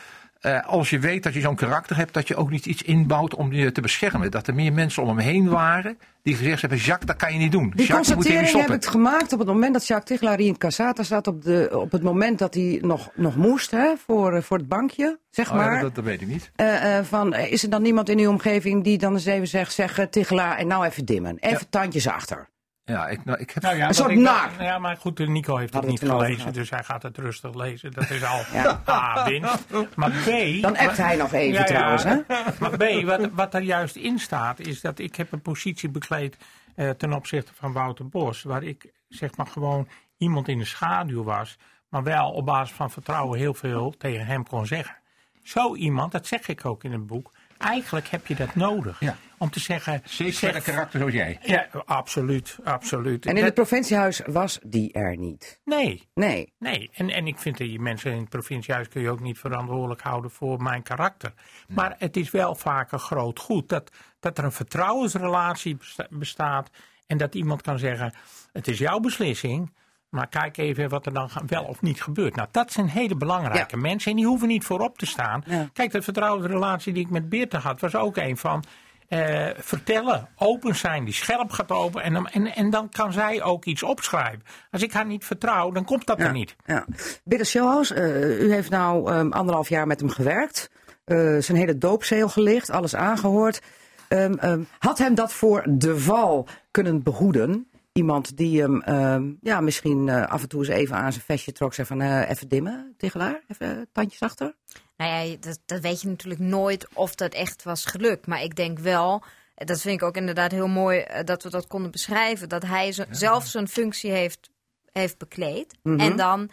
[0.42, 3.34] Eh, als je weet dat je zo'n karakter hebt, dat je ook niet iets inbouwt
[3.34, 4.30] om je te beschermen.
[4.30, 7.38] Dat er meer mensen om hem heen waren die gezegd hebben: Jacques, dat kan je
[7.38, 7.72] niet doen.
[7.76, 10.40] Die Jacques, je moet hier constatering heb ik gemaakt op het moment dat Jacques Tichelaar
[10.40, 11.26] in Casata zat.
[11.26, 14.68] Op, de, op het moment dat hij nog, nog moest hè, voor, eh, voor het
[14.68, 15.80] bankje, zeg Oh ja, maar.
[15.80, 16.50] dat, dat weet ik niet.
[16.54, 20.06] Eh, van, is er dan niemand in uw omgeving die dan eens even zegt, zeg
[20.10, 21.36] Tichelaar, en nou even dimmen.
[21.38, 22.50] Even tandjes achter.
[22.84, 23.62] Ja, ik, nou, ik heb.
[23.62, 24.50] Nou ja, Een soort nar.
[24.58, 27.92] Ja, maar goed, Nico heeft het niet gelezen, dus hij gaat het rustig lezen.
[27.92, 28.82] Dat is al Ja.
[28.88, 29.66] A, winst.
[29.94, 30.62] Maar B...
[30.62, 31.64] Dan appt hij nog even Ja, ja.
[31.64, 32.16] trouwens, hè?
[32.60, 36.36] Maar B, wat, wat er juist in staat, is dat ik heb een positie bekleed
[36.74, 41.22] eh, ten opzichte van Wouter Bos, waar ik zeg maar gewoon iemand in de schaduw
[41.22, 44.96] was, maar wel op basis van vertrouwen heel veel tegen hem kon zeggen.
[45.42, 49.00] Zo iemand, dat zeg ik ook in het boek, eigenlijk heb je dat nodig.
[49.00, 49.16] Ja.
[49.38, 50.00] Om te zeggen...
[50.04, 51.38] Zeker zeg- een karakter zoals jij.
[51.42, 53.24] Ja, absoluut, absoluut.
[53.24, 55.60] En in Dat- het provinciehuis was die er niet.
[55.64, 56.52] Nee, Nee.
[56.58, 59.38] Nee, en, en ik vind dat je mensen in het provinciehuis kun je ook niet
[59.38, 61.32] verantwoordelijk houden voor mijn karakter.
[61.68, 66.70] Maar het is wel vaak een groot goed dat, dat er een vertrouwensrelatie besta- bestaat.
[67.06, 68.14] En dat iemand kan zeggen:
[68.52, 69.72] Het is jouw beslissing.
[70.12, 72.36] Maar kijk even wat er dan wel of niet gebeurt.
[72.36, 74.10] Nou, dat zijn hele belangrijke mensen.
[74.10, 75.42] En die hoeven niet voorop te staan.
[75.46, 75.68] Ja.
[75.72, 78.64] Kijk, de vertrouwensrelatie die ik met Beerte had, was ook een van.
[79.08, 82.02] eh, vertellen, open zijn, die scherp gaat open.
[82.02, 84.42] En dan, en, en dan kan zij ook iets opschrijven.
[84.70, 86.56] Als ik haar niet vertrouw, dan komt dat er niet.
[86.66, 86.84] Ja.
[87.24, 90.70] Bitter Schilhaus, eh, u heeft nou ehm, anderhalf jaar met hem gewerkt.
[91.04, 93.60] eh, zijn hele doopzeel gelicht, alles aangehoord.
[94.08, 97.66] Ehm, ehm, had hem dat voor de val kunnen behoeden?
[97.92, 101.52] Iemand die hem ehm, ja, misschien eh, af en toe eens even aan zijn vestje
[101.52, 101.74] trok.
[101.74, 104.54] Zei van eh, even dimmen, Tegelaar, even tandjes achter.
[104.96, 108.26] Nou ja, dat, dat weet je natuurlijk nooit of dat echt was gelukt.
[108.26, 109.22] Maar ik denk wel,
[109.54, 112.48] eh, dat vind ik ook inderdaad heel mooi dat we dat konden beschrijven.
[112.48, 114.50] Dat hij zo- zelf zijn functie heeft,
[114.92, 115.74] heeft bekleed.
[116.00, 116.50] En dan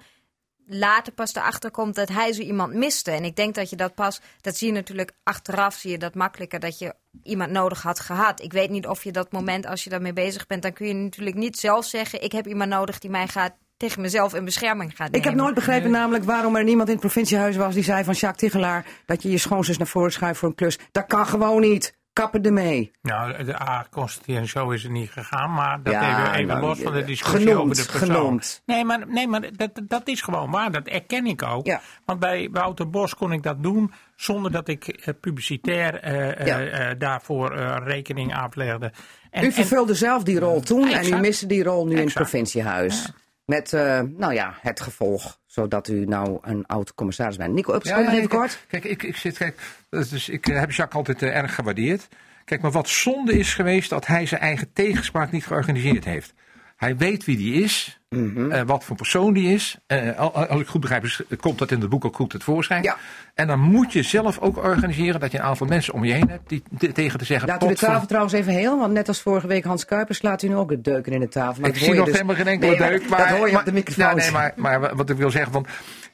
[0.69, 3.11] later pas erachter komt dat hij zo iemand miste.
[3.11, 6.15] En ik denk dat je dat pas, dat zie je natuurlijk achteraf, zie je dat
[6.15, 8.41] makkelijker dat je iemand nodig had gehad.
[8.41, 10.93] Ik weet niet of je dat moment, als je daarmee bezig bent, dan kun je
[10.93, 14.89] natuurlijk niet zelf zeggen: ik heb iemand nodig die mij gaat tegen mezelf in bescherming
[14.89, 15.19] gaat nemen.
[15.19, 18.13] Ik heb nooit begrepen namelijk waarom er niemand in het provinciehuis was die zei van
[18.13, 20.79] Jacques Tigelaar dat je je schoonzus naar voren schuift voor een klus.
[20.91, 21.97] Dat kan gewoon niet.
[22.19, 22.91] Kappen ermee.
[23.01, 25.53] Nou, de A constateren, zo is het niet gegaan.
[25.53, 28.15] Maar dat Ja, even, even nou, los van de eh, discussie genoemd, over de persoon.
[28.15, 28.61] genoemd.
[28.65, 30.71] Nee, maar, nee, maar dat, dat is gewoon waar.
[30.71, 31.65] Dat erken ik ook.
[31.65, 31.81] Ja.
[32.05, 37.55] Want bij Wouter Bos kon ik dat doen zonder dat ik eh, publicitair eh, daarvoor
[37.83, 38.91] rekening aflegde.
[39.31, 42.05] En, U en- vervulde zelf die rol toen en u miste die rol nu in
[42.05, 43.11] het provinciehuis.
[43.49, 47.53] Met, eh, nou ja, het gevolg, zodat u nou een oud commissaris bent.
[47.53, 48.65] Nico, op seconde, even kijk, kort.
[48.67, 49.59] Kijk, ik, ik, zit, kijk
[49.89, 52.07] dus ik eh, heb Jacques altijd eh, erg gewaardeerd.
[52.45, 56.33] Kijk, maar wat zonde is geweest dat hij zijn eigen tegenspraak niet georganiseerd heeft.
[56.79, 58.51] Hij weet wie die is, Mhm.
[58.51, 59.77] eh, wat voor persoon die is.
[59.87, 62.33] Eh, al- al- als ik goed begrijp, is- komt dat in het boek ook goed
[62.33, 62.83] het voorschijn.
[62.83, 62.97] Ja.
[63.33, 66.29] En dan moet je zelf ook organiseren dat je een aantal mensen om je heen
[66.29, 67.47] hebt die te- tegen te zeggen.
[67.47, 70.17] Laat u de "Potver- tafel trouwens even heel, want net als vorige week Hans Kuipers
[70.17, 71.61] slaat u nu ook de deuken in de tafel.
[71.61, 73.09] Maar Ik zie hoor nog dus- helemaal geen enkele Nee, deuk.
[73.09, 74.15] Maar, dat hoor je maar- op de microfoon.
[74.15, 75.65] Nee, maar, maar wat ik wil zeggen, van,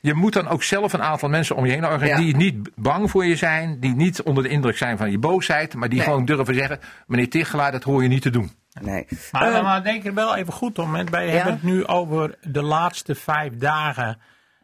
[0.01, 2.25] je moet dan ook zelf een aantal mensen om je heen organiseren.
[2.25, 2.38] Ja.
[2.38, 3.80] Die niet bang voor je zijn.
[3.80, 5.73] Die niet onder de indruk zijn van je boosheid.
[5.75, 6.08] Maar die Nee.
[6.08, 8.51] gewoon durven zeggen, meneer Tichelaar, dat hoor je niet te doen.
[8.82, 9.08] Nee.
[9.32, 10.96] Maar, Eh, maar denk er wel even goed om.
[10.96, 11.04] hè.
[11.04, 11.32] Wij Ja?
[11.34, 14.18] hebben het nu over de laatste vijf dagen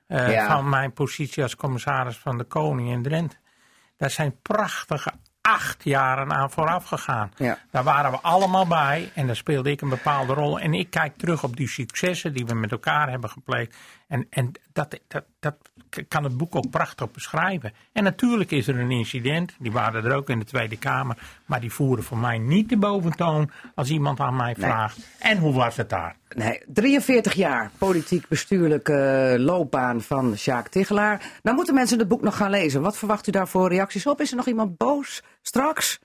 [0.08, 0.48] eh, Ja.
[0.48, 3.36] van mijn positie als commissaris van de Koning in Drenthe.
[3.98, 7.32] Dat zijn prachtige, acht jaren aan vooraf gegaan.
[7.36, 7.58] Ja.
[7.72, 10.60] Daar waren we allemaal bij en daar speelde ik een bepaalde rol.
[10.60, 13.76] En ik kijk terug op die successen die we met elkaar hebben gepleegd.
[14.08, 15.56] En, en dat, dat, dat
[16.08, 17.74] kan het boek ook prachtig beschrijven.
[17.92, 21.18] En natuurlijk is er een incident, die waren er ook in de Tweede Kamer.
[21.46, 25.00] Maar die voeren voor mij niet de boventoon als iemand aan mij vraagt.
[25.20, 26.16] En hoe was het daar?
[26.36, 31.22] Nee, 43 jaar politiek-bestuurlijke loopbaan van Sjaak Tigelaar.
[31.42, 32.82] Nou moeten mensen het boek nog gaan lezen.
[32.82, 34.22] Wat verwacht u daar voor reacties op?
[34.22, 36.00] Is er nog iemand boos straks?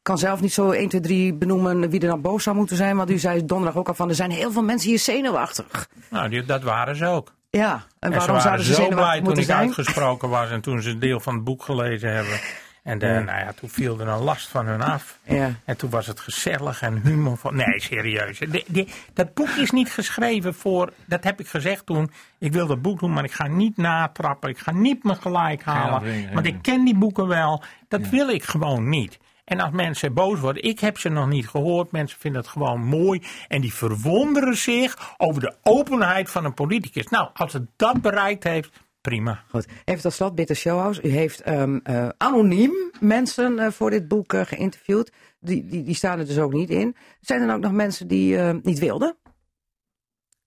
[0.00, 2.76] Ik kan zelf niet zo 1, 2, 3 benoemen wie er dan boos zou moeten
[2.76, 2.96] zijn.
[2.96, 5.88] Want u zei donderdag ook al van, er zijn heel veel mensen hier zenuwachtig.
[6.10, 7.32] Nou, die, dat waren ze ook.
[7.50, 9.58] Ja, en En waarom ze zouden ze zo blij toen ik zijn?
[9.58, 12.40] uitgesproken was en toen ze een deel van het boek gelezen hebben.
[12.82, 15.18] En eh, nou ja, toen viel er een last van hun af.
[15.24, 15.50] Ja.
[15.64, 17.36] En toen was het gezellig en humor.
[17.36, 18.38] Van, nee, serieus.
[18.38, 20.92] De- de- dat boek is niet geschreven voor.
[21.04, 22.10] Dat heb ik gezegd toen.
[22.38, 24.48] Ik wil dat boek doen, maar ik ga niet natrappen.
[24.50, 26.32] Ik ga niet me gelijk halen.
[26.34, 27.62] Want ik ken die boeken wel.
[27.88, 29.18] Dat wil ik gewoon niet.
[29.50, 31.92] En als mensen boos worden, ik heb ze nog niet gehoord.
[31.92, 33.22] Mensen vinden het gewoon mooi.
[33.48, 37.06] En die verwonderen zich over de openheid van een politicus.
[37.06, 39.44] Nou, als het dat bereikt heeft, prima.
[39.48, 39.66] Goed.
[39.84, 41.02] Even tot slot, Bitter Showhouse.
[41.02, 45.12] U heeft ehm, eh, anoniem mensen eh, voor dit boek eh, geïnterviewd.
[45.40, 46.96] Die, die, die staan er dus ook niet in.
[47.20, 49.16] Zijn er ook nog mensen die niet wilden?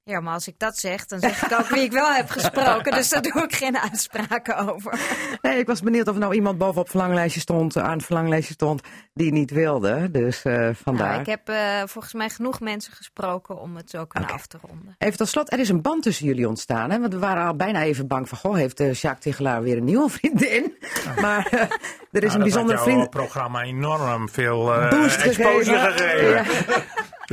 [0.06, 2.92] Ja, maar als ik dat zeg, dan zeg ik ook wie ik wel heb gesproken.
[2.92, 5.00] Dus daar doe ik geen uitspraken over.
[5.42, 8.06] Nee, ik was benieuwd of er nou iemand bovenop het verlanglijstje stond, eh, aan het
[8.06, 8.82] verlanglijstje stond,
[9.14, 10.12] die niet wilde.
[10.12, 11.08] Dus eh, vandaar.
[11.08, 14.58] Nou, ik heb eh, volgens mij genoeg mensen gesproken om het zo kunnen af te
[14.68, 14.96] ronden.
[14.98, 16.92] Even tot slot, er is een band tussen jullie ontstaan.
[16.92, 17.00] Hè?
[17.00, 19.84] Want we waren al bijna even bang van, goh, heeft uh, Jacques Tigelaar weer een
[19.84, 20.78] nieuwe vriendin?
[21.22, 21.70] Maar er is
[22.12, 23.10] Nou, een dat bijzondere vriend...
[23.10, 26.46] programma enorm veel eh Boost gegeven.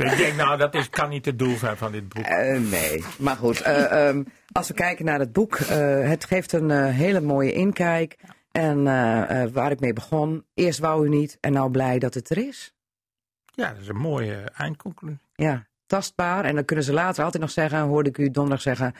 [0.05, 2.25] Ik denk, nou, dat is, kan niet het doel zijn van dit boek.
[2.25, 3.61] Eh, nee, maar goed.
[3.61, 8.17] eh, ehm, als we kijken naar het boek, eh, het geeft een hele mooie inkijk.
[8.51, 8.83] En
[9.53, 12.73] waar ik mee begon, eerst wou u niet en nou blij dat het er is.
[13.45, 15.19] Ja, dat is een mooie eindconclusie.
[15.35, 16.45] Ja, tastbaar.
[16.45, 18.93] En dan kunnen ze later altijd nog zeggen, hoorde ik u donderdag zeggen,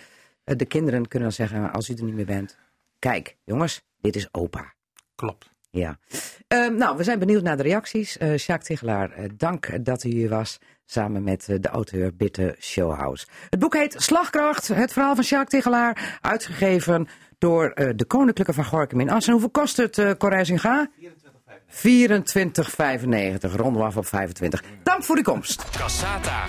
[0.43, 2.57] de kinderen kunnen dan zeggen als u er niet meer bent.
[2.99, 4.73] Kijk, jongens, dit is opa.
[5.15, 5.50] Klopt.
[5.71, 5.97] Ja.
[6.47, 8.17] Ehm, nou, we zijn benieuwd naar de reacties.
[8.17, 10.59] Eh Sjaak Tigelaar, eh, dank dat u hier was.
[10.85, 13.25] Samen met eh, de auteur Bitte Showhouse.
[13.49, 14.67] Het boek heet Slagkracht.
[14.67, 16.17] Het verhaal van Sjaak Tigelaar.
[16.21, 17.07] Uitgegeven
[17.37, 19.31] door de Koninklijke van Gorkum in Assen.
[19.31, 20.89] Hoeveel kost het, uh, Corrijzinga?
[21.67, 23.55] 24,95.
[23.55, 24.63] Ronden we af op 25.
[24.83, 25.69] Dank voor uw komst.
[25.77, 26.45] Cassata.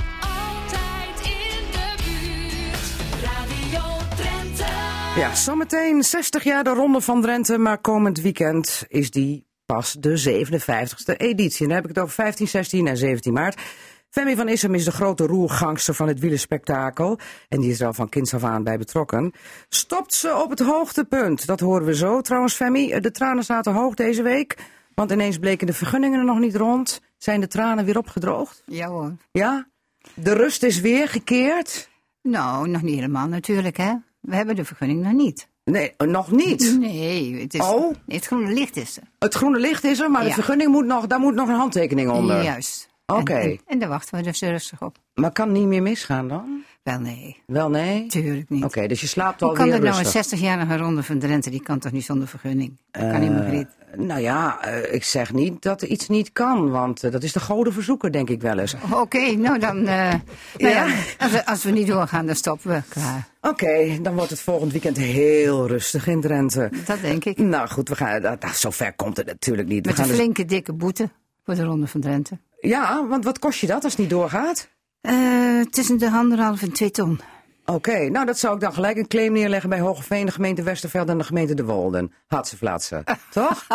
[5.16, 7.58] Ja, zometeen 60 jaar de Ronde van Drenthe.
[7.58, 11.62] Maar komend weekend is die pas de 57ste editie.
[11.62, 13.60] En dan heb ik het over 15, 16 en 17 maart.
[14.08, 17.18] Femi van Issem is de grote roergangster van het wielerspektakel.
[17.48, 19.32] En die is er al van kinds af aan bij betrokken.
[19.68, 21.46] Stopt ze op het hoogtepunt?
[21.46, 22.20] Dat horen we zo.
[22.20, 24.56] Trouwens, Femi, de tranen zaten hoog deze week.
[24.94, 27.00] Want ineens bleken de vergunningen er nog niet rond.
[27.18, 28.62] Zijn de tranen weer opgedroogd?
[28.66, 29.16] Ja hoor.
[29.32, 29.66] Ja?
[30.14, 31.90] De rust is weer gekeerd?
[32.22, 33.94] Nou, nog niet helemaal natuurlijk, hè.
[34.22, 35.48] We hebben de vergunning nog niet.
[35.64, 36.76] Nee, nog niet.
[36.78, 37.94] Nee, het, is, Oh.
[38.06, 39.02] het groene licht is er.
[39.18, 42.10] Het groene licht is er, maar de vergunning moet nog, daar moet nog een handtekening
[42.10, 42.42] onder.
[42.42, 42.88] Juist.
[43.06, 43.32] Oké.
[43.32, 44.96] En, en, en daar wachten we dus rustig op.
[45.14, 46.62] Maar kan niet meer misgaan dan?
[46.82, 48.06] Wel nee, Wel nee?
[48.06, 48.64] tuurlijk niet.
[48.64, 50.38] Oké, dus je slaapt Hoe alweer kan er nou een rustig.
[50.38, 52.76] 60-jarige ronde van Drenthe, die kan toch niet zonder vergunning?
[52.90, 53.66] Dat kan niet, Margriet.
[53.96, 57.32] Nou ja, eh, ik zeg niet dat er iets niet kan, want eh, dat is
[57.32, 58.74] de goden verzoeker, denk ik wel eens.
[58.92, 60.20] Oké, nou dan, eh, nou
[60.56, 60.68] Ja.
[60.68, 62.82] ja, als, we, als we niet doorgaan, dan stoppen we.
[62.88, 63.28] Klaar.
[63.40, 66.70] Oké, dan wordt het volgend weekend heel rustig in Drenthe.
[66.86, 67.38] Dat denk ik.
[67.38, 69.80] Nou goed, we gaan, dat, dat- zover komt het natuurlijk niet.
[69.82, 71.10] We Met gaan een dus- flinke dikke boete
[71.44, 72.38] voor de ronde van Drenthe.
[72.60, 74.68] Ja, want wat kost je dat als het niet doorgaat?
[75.02, 77.20] Eh, tussen de anderhalf en twee ton.
[77.66, 81.08] Oké, nou dat zou ik dan gelijk een claim neerleggen bij Hogeveen, de gemeente Westerveld
[81.08, 82.12] en de gemeente De Wolden.
[82.26, 83.66] Hatseflatsen, toch?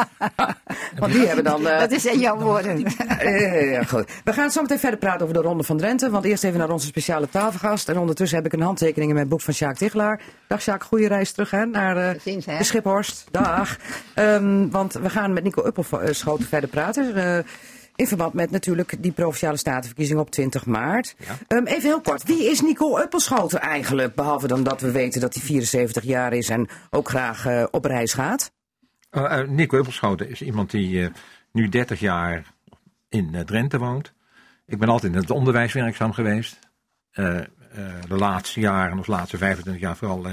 [0.97, 1.67] Want die hebben dan...
[1.67, 2.79] eh, Dat is in jouw woorden.
[3.71, 4.11] Ja, goed.
[4.23, 6.09] We gaan zo meteen verder praten over de Ronde van Drenthe.
[6.09, 7.89] Want eerst even naar onze speciale tafelgast.
[7.89, 10.21] En ondertussen heb ik een handtekening in mijn boek van Sjaak Tigelaar.
[10.47, 12.57] Dag Sjaak, goede reis terug hè, naar eh, Tot ziens, hè.
[12.57, 13.27] de Schiphorst.
[13.31, 13.77] Dag.
[14.13, 17.15] Ehm, want we gaan met Nico Uppelschoten verder praten.
[17.15, 17.43] Eh,
[17.97, 21.15] in verband met natuurlijk die provinciale statenverkiezing op 20 maart.
[21.47, 24.15] Ehm, even heel kort, wie is Nico Uppelschoten eigenlijk?
[24.15, 27.85] Behalve dan dat we weten dat hij 74 jaar is en ook graag eh, op
[27.85, 28.51] reis gaat.
[29.11, 31.11] Uh, uh, Nico Uppelschoten is iemand die
[31.51, 32.53] nu 30 jaar
[33.09, 34.13] in Drenthe woont.
[34.65, 36.59] Ik ben altijd in het onderwijs werkzaam geweest.
[37.11, 40.25] De laatste jaren, of de laatste 25 jaar vooral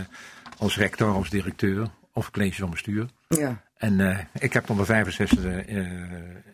[0.58, 3.06] als rector, als directeur of college van bestuur.
[3.28, 3.62] Ja.
[3.84, 5.44] En ik heb tot mijn 65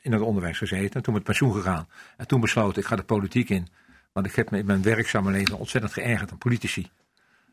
[0.01, 0.95] in het onderwijs gezeten.
[0.95, 1.89] En toen met pensioen gegaan.
[2.17, 3.69] En toen besloten ik ga de politiek in.
[4.13, 6.91] Want ik heb me in mijn werkzame leven ontzettend geërgerd aan politici.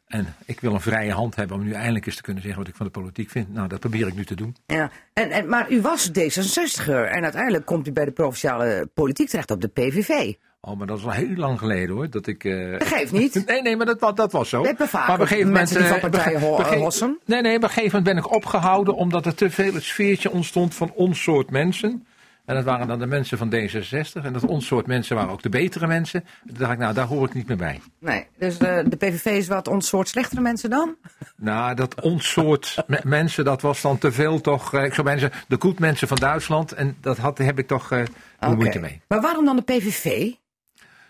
[0.08, 2.70] En ik wil een vrije hand hebben om nu eindelijk eens te kunnen zeggen wat
[2.70, 3.54] ik van de politiek vind.
[3.54, 4.56] Nou, dat probeer ik nu te doen.
[4.66, 4.92] Ja.
[5.14, 9.52] En, en, maar u was D66er en uiteindelijk komt u bij de provinciale politiek terecht
[9.52, 10.34] op de PVV.
[10.62, 12.10] Oh, maar dat is al heel lang geleden hoor.
[12.10, 12.44] Dat ik.
[12.44, 13.44] eh, Dat geeft niet.
[13.48, 14.64] Nee, nee, maar dat, dat was zo.
[14.64, 15.54] Vaak maar op een gegeven moment.
[15.54, 17.20] mensen die van eh, partijen bege- ho- bege- hossen.
[17.26, 20.32] Nee, nee, op een gegeven moment ben ik opgehouden omdat er te veel het sfeertje
[20.32, 22.06] ontstond van ons soort mensen.
[22.48, 24.24] En dat waren dan de mensen van D66.
[24.24, 26.24] En dat ons soort mensen waren ook de betere mensen.
[26.46, 27.80] Toen dacht ik, nou, daar hoor ik niet meer bij.
[28.00, 30.96] Nee, dus de, de PVV is wat ons soort slechtere mensen dan?
[31.36, 34.74] Nou, dat ons soort me- mensen, dat was dan te veel toch.
[34.74, 36.72] eh, ik zou bijna zeggen, de koetmensen van Duitsland.
[36.72, 38.04] En dat had, heb ik toch eh
[38.40, 38.56] Oké.
[38.56, 39.02] moeite mee.
[39.08, 40.32] Maar waarom dan de PVV?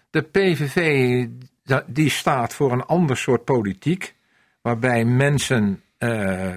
[0.10, 1.26] De PVV
[1.86, 4.15] die staat voor een ander soort politiek.
[4.62, 6.50] Waarbij mensen, eh,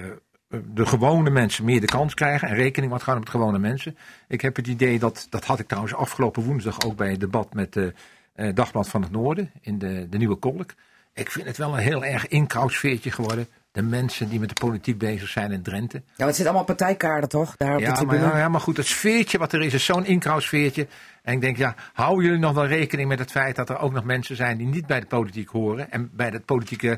[0.73, 2.47] de gewone mensen, meer de kans krijgen.
[2.47, 3.97] En rekening wat gaan met gewone mensen.
[4.27, 7.53] Ik heb het idee dat, dat had ik trouwens afgelopen woensdag ook bij het debat
[7.53, 7.93] met de
[8.33, 9.51] eh, Dagblad van het Noorden.
[9.61, 10.73] In de, de Nieuwe Kolk.
[11.13, 13.47] Ik vind het wel een heel erg inkrautsfeertje geworden.
[13.71, 16.01] De mensen die met de politiek bezig zijn in Drenthe.
[16.15, 17.57] Ja, het zit allemaal partijkaarten toch?
[17.57, 18.21] Daar op de Ja maar, tribune.
[18.21, 20.87] ja, ja, maar goed, het sfeertje wat er is, is zo'n inkrautsfeertje.
[21.23, 23.91] En ik denk, ja, houden jullie nog wel rekening met het feit dat er ook
[23.91, 26.97] nog mensen zijn die niet bij de politiek horen en bij het politieke eh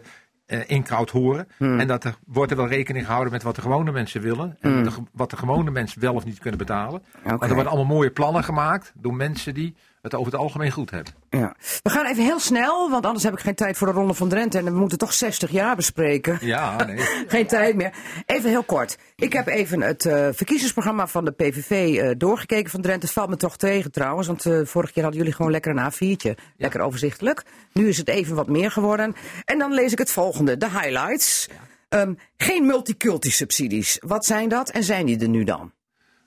[0.67, 1.47] inkraut horen.
[1.57, 1.79] Hmm.
[1.79, 4.83] En dat er wordt er wel rekening gehouden met wat de gewone mensen willen en
[4.83, 7.03] de ge- wat de gewone mensen wel of niet kunnen betalen.
[7.21, 7.31] Hmm.
[7.37, 10.91] Maar er worden allemaal mooie plannen gemaakt door mensen die het over het algemeen goed
[10.91, 11.13] hebben.
[11.29, 11.55] Ja.
[11.83, 14.29] We gaan even heel snel, want anders heb ik geen tijd voor de Ronde van
[14.29, 14.57] Drenthe.
[14.57, 16.37] En we moeten toch 60 jaar bespreken.
[16.41, 16.97] Ja, nee.
[17.27, 17.93] Geen tijd meer.
[18.25, 18.97] Even heel kort.
[19.15, 23.05] Ik heb even het eh, verkiezingsprogramma van de PVV eh, doorgekeken van Drenthe.
[23.05, 25.91] Het valt me toch tegen trouwens, want eh vorige keer hadden jullie gewoon lekker een
[25.91, 26.43] A4'tje.
[26.57, 27.43] Lekker overzichtelijk.
[27.73, 29.15] Nu is het even wat meer geworden.
[29.45, 31.49] En dan lees ik het volgende, de highlights.
[31.89, 33.97] Ehm, geen multiculti-subsidies.
[34.05, 35.71] Wat zijn dat en zijn die er nu dan?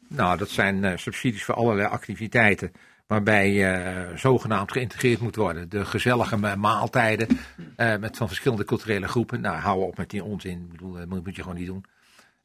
[0.09, 2.73] Nou, dat zijn subsidies voor allerlei activiteiten.
[3.07, 5.69] Waarbij eh, zogenaamd geïntegreerd moet worden.
[5.69, 7.29] De gezellige ma- maaltijden
[7.77, 9.41] eh, met van verschillende culturele groepen.
[9.41, 10.71] Nou, hou op met die onzin.
[10.81, 11.85] Dat moet, moet je gewoon niet doen.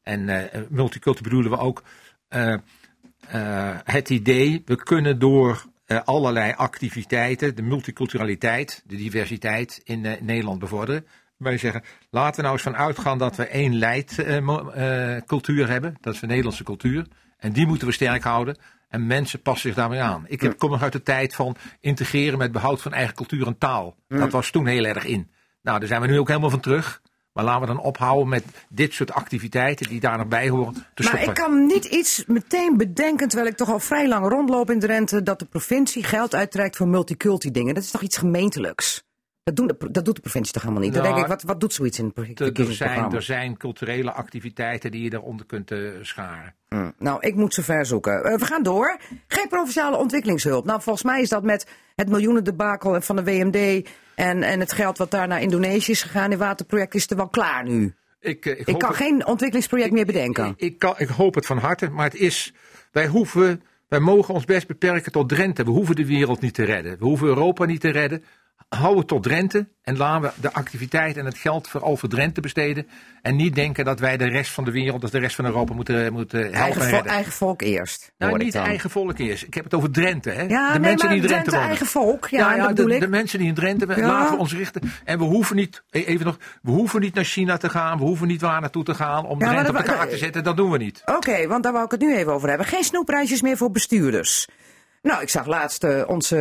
[0.02, 1.82] En eh multicultureel bedoelen we ook
[2.28, 2.52] eh,
[3.28, 10.20] eh, het idee, we kunnen door eh, allerlei activiteiten de multiculturaliteit, de diversiteit in eh,
[10.20, 11.06] Nederland bevorderen.
[11.42, 15.96] Wij zeggen, laten we nou eens van uitgaan dat we één leidcultuur hebben.
[16.00, 17.06] Dat is de Nederlandse cultuur.
[17.38, 18.56] En die moeten we sterk houden.
[18.88, 20.24] En mensen passen zich daarmee aan.
[20.26, 23.58] Ik heb, kom nog uit de tijd van integreren met behoud van eigen cultuur en
[23.58, 23.96] taal.
[24.08, 25.30] Dat was toen heel erg in.
[25.62, 27.02] Nou, daar zijn we nu ook helemaal van terug.
[27.32, 30.80] Maar laten we dan ophouden met dit soort activiteiten die daar nog bij horen te
[30.80, 31.28] Maar stoppen.
[31.28, 35.22] ik kan niet iets meteen bedenken, terwijl ik toch al vrij lang rondloop in Drenthe,
[35.22, 37.74] dat de provincie geld uittrekt voor multiculti dingen.
[37.74, 39.04] Dat is toch iets gemeentelijks?
[39.44, 40.92] Dat, doen de, dat doet de provincie toch helemaal niet?
[40.94, 43.56] Dan Nou, denk ik, wat, wat doet zoiets in het Er- Er zijn, er zijn
[43.56, 46.54] culturele activiteiten die je eronder kunt eh, scharen.
[46.68, 48.24] Mm, Nou, ik moet ze ver zoeken.
[48.24, 48.98] Eh, we gaan door.
[49.26, 50.64] Geen provinciale ontwikkelingshulp.
[50.64, 54.98] Nou, volgens mij is dat met het miljoenendebakel van de WMD en, en het geld
[54.98, 57.94] wat daar naar Indonesië is gegaan in waterproject is er wel klaar nu.
[58.20, 60.46] Ik, eh, ik, Ik kan het- geen ontwikkelingsproject meer bedenken.
[60.46, 62.54] Ik, ik, kan, ik hoop het van harte, maar het is.
[62.92, 63.62] Wij hoeven.
[63.88, 65.64] Wij mogen ons best beperken tot Drenthe.
[65.64, 66.98] We hoeven de wereld niet te redden.
[66.98, 68.24] We hoeven Europa niet te redden.
[68.68, 72.40] Hou het tot Drenthe en laten we de activiteit en het geld vooral voor Drenthe
[72.40, 72.86] besteden.
[73.22, 75.74] En niet denken dat wij de rest van de wereld, dat de rest van Europa
[75.74, 78.12] moeten, moeten helpen Eigen, vo- eigen volk eerst.
[78.18, 79.42] nou, niet eigen volk eerst.
[79.42, 80.30] Ik heb het over Drenthe.
[80.30, 80.42] Hè?
[80.42, 81.66] Ja, de nee, mensen die in Drenthe Drenthe wonen.
[81.68, 82.28] eigen volk.
[82.28, 83.00] Ja, dat de, bedoel ik.
[83.00, 84.06] de mensen die in Drenthe, Ja.
[84.06, 84.82] laten we ons richten.
[85.04, 87.98] En we hoeven niet, e- even nog, we hoeven niet naar China te gaan.
[87.98, 90.44] We hoeven niet waar naartoe te gaan om Ja, Drenthe op de kaart te zetten.
[90.44, 91.02] Dat doen we niet.
[91.04, 92.66] Oké, want daar wou ik het nu even over hebben.
[92.66, 94.48] Geen snoepreisjes meer voor bestuurders.
[95.02, 96.36] Nou, ik zag laatst eh, onze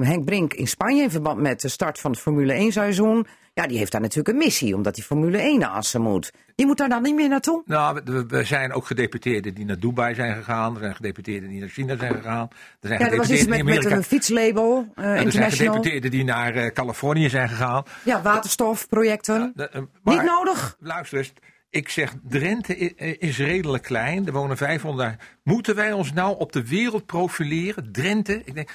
[0.00, 3.26] eh, Henk Brink in Spanje in verband met de start van het Formule 1 seizoen.
[3.52, 6.32] Ja, die heeft daar natuurlijk een missie, omdat die Formule 1 naar Assen moet.
[6.54, 7.62] Die moet daar dan niet meer naartoe?
[7.66, 10.74] Nou, we- zijn ook gedeputeerden die naar Dubai zijn gegaan.
[10.74, 12.48] Er zijn gedeputeerden die naar China zijn gegaan.
[12.80, 15.72] Er zijn Ja, dat was iets met, een fietslabel, eh, er zijn international.
[15.74, 17.82] gedeputeerden die naar Californië zijn gegaan.
[18.04, 19.52] Ja, waterstofprojecten.
[20.04, 20.76] Niet nodig?
[20.80, 21.32] Luister eens.
[21.74, 24.26] Ik zeg, Drenthe i- is redelijk klein.
[24.26, 25.22] Er wonen 500.
[25.42, 27.92] Moeten wij ons nou op de wereld profileren?
[27.92, 28.42] Drenthe?
[28.44, 28.70] Ik denk,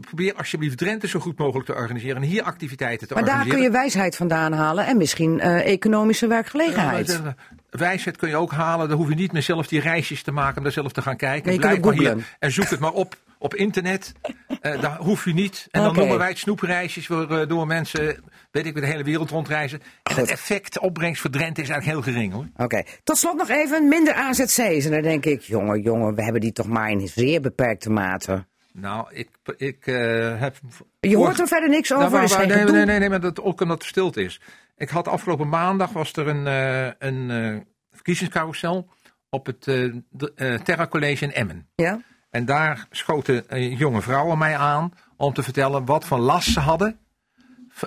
[0.00, 2.16] probeer alsjeblieft Drenthe zo goed mogelijk te organiseren.
[2.16, 3.72] En hier activiteiten te Maar daar kun organiseren.
[3.72, 7.08] je wijsheid vandaan halen en misschien eh, economische werkgelegenheid.
[7.08, 7.32] Ja, eh,
[7.70, 8.88] Wijsheid kun je ook halen.
[8.88, 11.16] Dan hoef je niet meer zelf die reisjes te maken om daar zelf te gaan
[11.16, 11.44] kijken.
[11.44, 14.12] Nee, je Blijf maar hier en zoek het maar op op internet.
[14.60, 15.66] Eh daar hoef je niet.
[15.70, 15.98] En dan Oké.
[15.98, 19.80] noemen wij het snoepreisjes waardoor mensen, weet ik, de hele wereld rondreizen.
[20.02, 20.16] En Goed.
[20.22, 22.46] het effect, opbrengst voor Drenthe is eigenlijk heel gering hoor.
[22.56, 24.58] Oké, tot slot nog even minder AZC's.
[24.84, 28.46] En dan denk ik, jongen, jongen, we hebben die toch maar in zeer beperkte mate.
[28.72, 30.56] Nou, ik, ik eh, heb...
[31.00, 32.10] Je hoort er verder niks over.
[32.10, 34.40] Nou, waar- geen nee, nee, nee, nee, maar dat ook omdat het stilte is.
[34.76, 37.56] Ik had afgelopen maandag was er een, eh, een eh,
[37.92, 38.88] verkiezingscarousel
[39.30, 41.68] op het eh, eh, Terra College in Emmen.
[41.74, 42.00] Ja?
[42.30, 46.60] En daar schoten eh, jonge vrouwen mij aan om te vertellen wat voor last ze
[46.60, 46.98] hadden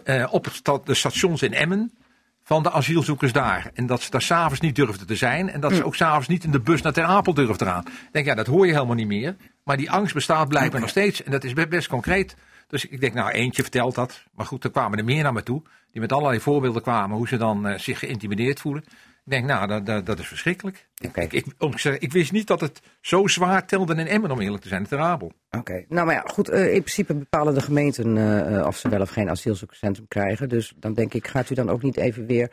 [0.04, 0.48] eh, op
[0.86, 1.92] de stations in Emmen
[2.44, 3.72] van de asielzoekers daar.
[3.74, 5.50] En dat ze daar s'avonds niet durfden te zijn.
[5.50, 7.84] En dat ze ook s'avonds niet in de bus naar Ter Apel durfden te gaan.
[7.88, 9.36] Ik denk, ja, dat hoor je helemaal niet meer.
[9.64, 11.24] Maar die angst bestaat blijkbaar nog steeds.
[11.24, 12.36] En dat is be- best concreet.
[12.68, 14.24] Dus ik denk, nou, eentje vertelt dat.
[14.36, 15.62] Maar goed, er kwamen er meer naar me toe.
[15.92, 18.84] Die met allerlei voorbeelden kwamen hoe ze dan eh, zich geïntimideerd voelen.
[19.26, 20.88] Ik denk, nou, dat, dat, dat is verschrikkelijk.
[20.98, 21.46] Ik, ik,
[22.00, 24.88] ik wist niet dat het zo zwaar telde in Emmen, om eerlijk te zijn, in
[24.88, 25.32] Ter Apel.
[25.50, 28.90] Oké, nou maar ja, goed, eh, in principe bepalen de gemeenten eh, eh, of ze
[28.90, 30.50] wel of geen asielzoekerscentrum krijgen.
[30.50, 32.52] Dus dan denk ik, gaat u dan ook niet even weer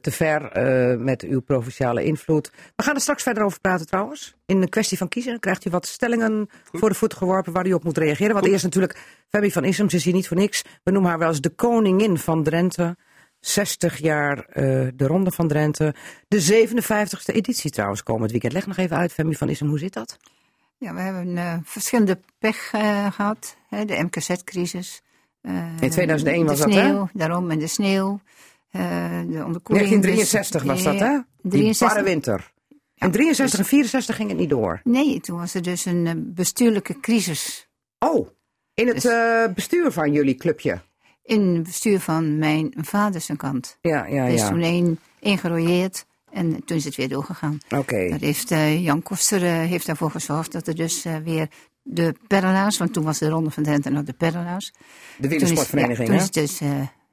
[0.00, 0.60] te ver
[1.00, 2.50] met uw provinciale invloed.
[2.76, 4.34] We gaan er straks verder over praten trouwens.
[4.46, 7.72] In de kwestie van kiezen krijgt u wat stellingen voor de voeten geworpen waar u
[7.72, 8.34] op moet reageren.
[8.34, 10.64] Want eerst natuurlijk Femi van Issem, ze is hier niet voor niks.
[10.82, 12.96] We noemen haar wel eens de koningin van Drenthe.
[13.42, 14.62] 60 jaar eh,
[14.94, 15.94] de Ronde van Drenthe.
[16.28, 18.52] De 57ste editie trouwens komend weekend.
[18.52, 20.16] Leg nog even uit, Femi van Issem, hoe zit dat?
[20.78, 23.56] Ja, we hebben eh, verschillende pech eh, gehad.
[23.68, 25.02] Hè, de MKZ-crisis.
[25.80, 27.02] In 2001 was dat, hè?
[27.12, 28.20] Daarom, en de sneeuw.
[28.70, 29.88] de onderkoeling.
[29.88, 31.18] 1963 was dat, hè?
[31.42, 31.88] Die 63.
[31.88, 32.52] barre winter.
[32.94, 34.80] In 63 en 64 ging het niet door.
[34.84, 37.68] Nee, toen was er dus een bestuurlijke crisis.
[37.98, 38.28] Oh,
[38.74, 40.80] in het Dus- bestuur van jullie clubje.
[41.24, 43.78] In het bestuur van mijn vader zijn kant.
[43.80, 44.48] Ja, ja, Er is ja.
[44.48, 47.58] toen één ingerooieerd en toen is het weer doorgegaan.
[47.76, 48.08] Oké.
[48.08, 51.48] Dat heeft, eh, Jan Koster eh, heeft daarvoor gezorgd dat er dus eh, weer
[51.82, 54.72] de Perrelaars, want toen was de Ronde van Drenthe nog de Perrelaars.
[55.16, 56.26] De wielersportvereniging, ja, hè?
[56.30, 56.60] dus,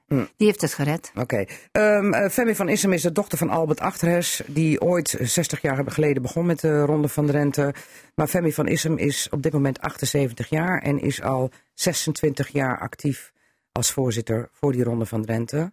[0.09, 0.25] Hm.
[0.37, 1.11] Die heeft het gered.
[1.15, 1.45] Oké.
[1.71, 5.83] Ehm, eh, Femi van Issem is de dochter van Albert Achterhes, die ooit 60 jaar
[5.91, 7.73] geleden begon met de Ronde van Drenthe.
[8.15, 12.79] Maar Femi van Issem is op dit moment 78 jaar en is al 26 jaar
[12.79, 13.31] actief
[13.71, 15.71] als voorzitter voor die Ronde van Drenthe.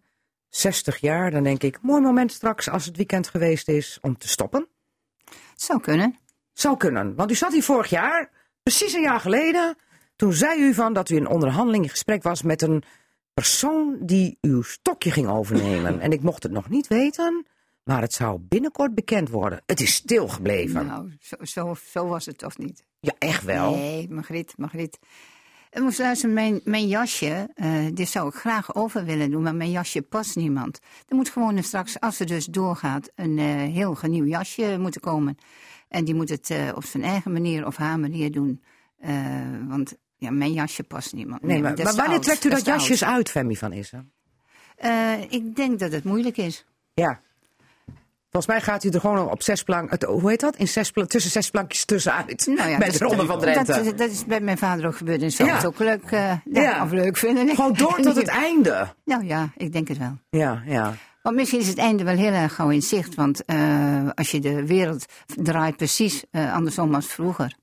[0.48, 4.28] 60 jaar, dan denk ik, mooi moment straks als het weekend geweest is om te
[4.28, 4.68] stoppen.
[5.54, 6.18] Zou kunnen.
[6.52, 7.14] Zou kunnen.
[7.14, 8.30] Want u zat hier vorig jaar,
[8.62, 9.76] precies een jaar geleden.
[10.16, 12.82] Toen zei u van dat u in onderhandeling in gesprek was met een
[13.34, 16.00] persoon die uw stokje ging overnemen.
[16.04, 17.46] en ik mocht het nog niet weten,
[17.84, 19.62] maar het zou binnenkort bekend worden.
[19.66, 20.86] Het is stilgebleven.
[20.86, 22.84] Nou, zo, zo, zo was het toch niet?
[23.00, 23.74] Ja, echt wel.
[23.74, 24.98] Nee, Margriet, Margriet.
[25.76, 29.54] En moest luisteren, mijn, mijn jasje, eh, dit zou ik graag over willen doen, maar
[29.54, 30.80] mijn jasje past niemand.
[31.08, 35.38] Er moet gewoon straks, als het dus doorgaat, een eh, heel nieuw jasje moeten komen.
[35.88, 38.62] En die moet het eh, op zijn eigen manier of haar manier doen.
[39.68, 41.42] Want ja, mijn jasje past niemand.
[41.42, 44.12] Nee, maar, wanneer trekt u dat te jasjes uit, Femi van Issen?
[45.28, 46.64] Ik denk dat het moeilijk is.
[46.94, 47.20] Ja.
[48.30, 50.56] Volgens mij gaat u er gewoon op zes plank, het- hoe heet dat?
[50.56, 52.46] In zes, tussen zes plankjes tussenuit.
[52.46, 53.82] Nou ja, bij de Ronde van Drenthe.
[53.84, 55.54] Dat, dat is bij mijn vader ook gebeurd en zou Ja.
[55.54, 57.48] het ook leuk, eh, ja, of leuk vinden.
[57.54, 58.86] Gewoon door tot het einde.
[59.04, 60.18] Nou ja, ik denk het wel.
[60.30, 60.94] Ja, ja.
[61.22, 63.14] Want misschien is het einde wel heel erg gauw in zicht.
[63.14, 65.04] Want eh, als je de wereld
[65.36, 67.54] draait precies eh, andersom als vroeger.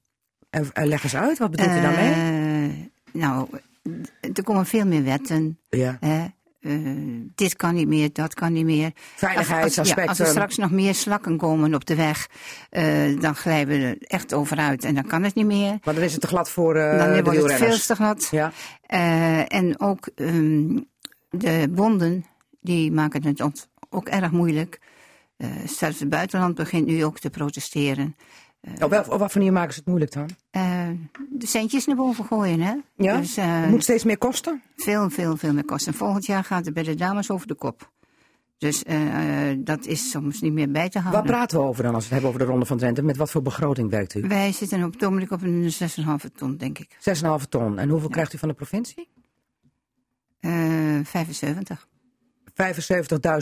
[0.50, 2.92] En, leg eens uit, wat bedoelt u daarmee?
[3.12, 3.48] Nou,
[4.22, 5.60] er komen veel meer wetten.
[5.70, 5.98] Ja.
[6.64, 6.72] Eh,
[7.36, 8.92] dit kan niet meer, dat kan niet meer.
[9.16, 10.08] Veiligheidsaspecten.
[10.08, 12.30] Als, ja, als er straks nog meer slakken komen op de weg,
[12.70, 14.84] eh, dan glijden we er echt over uit.
[14.84, 15.78] En dan kan het niet meer.
[15.84, 18.28] Maar dan is het te glad voor eh dan de wordt het veel te glad.
[18.32, 18.52] Ja.
[19.48, 20.80] En ook ehm,
[21.30, 22.26] de bonden,
[22.62, 24.80] die maken het ons ook erg moeilijk.
[25.66, 28.16] Zelfs het buitenland begint nu ook te protesteren.
[28.82, 30.30] Op, wel, op wat voor manier maken ze het moeilijk dan?
[30.50, 30.88] Eh,
[31.30, 32.74] de centjes naar boven gooien, hè?
[32.96, 33.18] Ja?
[33.18, 34.62] Dus eh, het moet steeds meer kosten?
[34.78, 35.94] veel, veel, veel meer kosten.
[35.94, 37.92] Volgend jaar gaat het bij de dames over de kop.
[38.58, 41.32] Dus eh, eh, dat is soms niet meer bij te Waar houden.
[41.32, 43.02] praten we over dan als we het hebben over de Ronde van Drenthe?
[43.02, 44.28] Met wat voor begroting werkt u?
[44.28, 46.98] Wij zitten op het ogenblik op een 6,5 ton, denk ik.
[47.00, 47.80] 6,5 ton.
[47.80, 49.10] En hoeveel krijgt u van de provincie?
[50.40, 50.52] Eh
[51.04, 51.88] 75.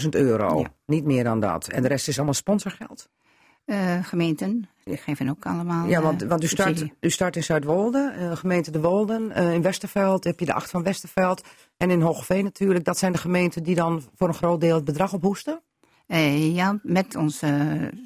[0.03, 0.59] 75.000 euro.
[0.59, 0.73] Ja.
[0.85, 1.67] Niet meer dan dat.
[1.67, 3.09] En de rest is allemaal sponsorgeld?
[3.65, 5.87] Eh, gemeenten, die geven ook allemaal.
[5.87, 9.31] Ja, want, eh, want u, start, u start in Zuidwolde, eh, gemeente De Wolden.
[9.31, 11.43] In Westerveld heb je de acht van Westerveld.
[11.77, 12.85] En in Hoogveen natuurlijk.
[12.85, 15.61] Dat zijn de gemeenten die dan voor een groot deel het bedrag ophoesten.
[16.53, 17.41] Ja, met ons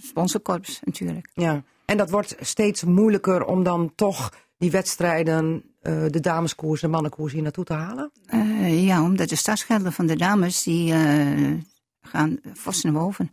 [0.01, 1.29] sponsorkorps natuurlijk.
[1.33, 1.63] Ja.
[1.85, 7.41] En dat wordt steeds moeilijker om dan toch die wedstrijden, de dameskoers en mannenkoers hier
[7.41, 8.11] naartoe te halen.
[8.65, 10.93] Ja, omdat de startgelden van de dames, die
[12.01, 13.31] gaan fors naar boven.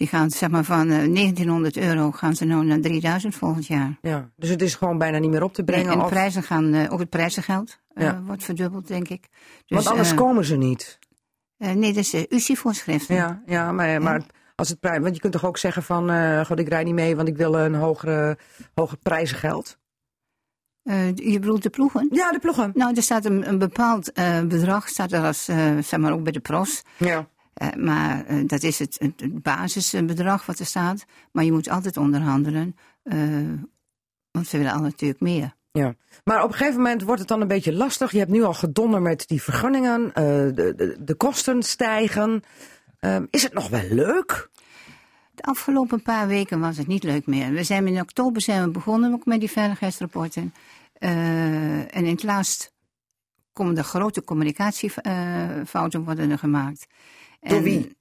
[0.00, 3.98] Die gaan zeg maar van eh, 1900 euro gaan ze nou naar 3000 volgend jaar.
[4.02, 4.30] Ja.
[4.36, 5.92] Dus het is gewoon bijna niet meer op te Nee, brengen.
[5.92, 8.22] en de of- prijzen gaan, eh, ook het prijzengeld eh, Ja.
[8.22, 9.28] wordt verdubbeld, denk ik.
[9.30, 9.30] Dus,
[9.66, 10.98] want anders eh, komen ze niet.
[11.56, 13.14] eh, nee, dat is de UCI-voorschriften.
[13.14, 14.22] Ja, ja maar, maar
[14.54, 14.98] als het prijs.
[15.02, 16.10] Want je kunt toch ook zeggen van.
[16.10, 18.38] eh God, ik rijd niet mee, want ik wil een hogere,
[18.74, 19.78] hoger prijzengeld.
[20.82, 22.08] Eh, je bedoelt de ploegen?
[22.10, 22.70] Ja, de ploegen.
[22.74, 26.22] Nou, er staat een, een bepaald eh, bedrag, staat er als, eh, zeg maar ook
[26.22, 26.82] bij de pros.
[26.96, 27.28] Ja.
[27.60, 28.98] Eh, maar eh, dat is het,
[29.42, 31.04] basisbedrag wat er staat.
[31.32, 32.76] Maar je moet altijd onderhandelen.
[33.02, 33.18] eh,
[34.30, 35.54] want ze willen al natuurlijk meer.
[35.72, 35.94] Ja.
[36.24, 38.12] Maar op een gegeven moment wordt het dan een beetje lastig.
[38.12, 40.10] Je hebt nu al gedonder met die vergunningen.
[40.14, 42.42] de, de, de kosten stijgen.
[43.30, 44.48] Is het nog wel leuk?
[45.34, 47.52] De afgelopen paar weken was het niet leuk meer.
[47.52, 50.54] We zijn in oktober zijn we begonnen ook met die veiligheidsrapporten.
[50.98, 52.72] En in het laatst
[53.52, 56.86] komen er grote communicatiefouten worden er gemaakt.
[57.40, 57.98] Door En- wie?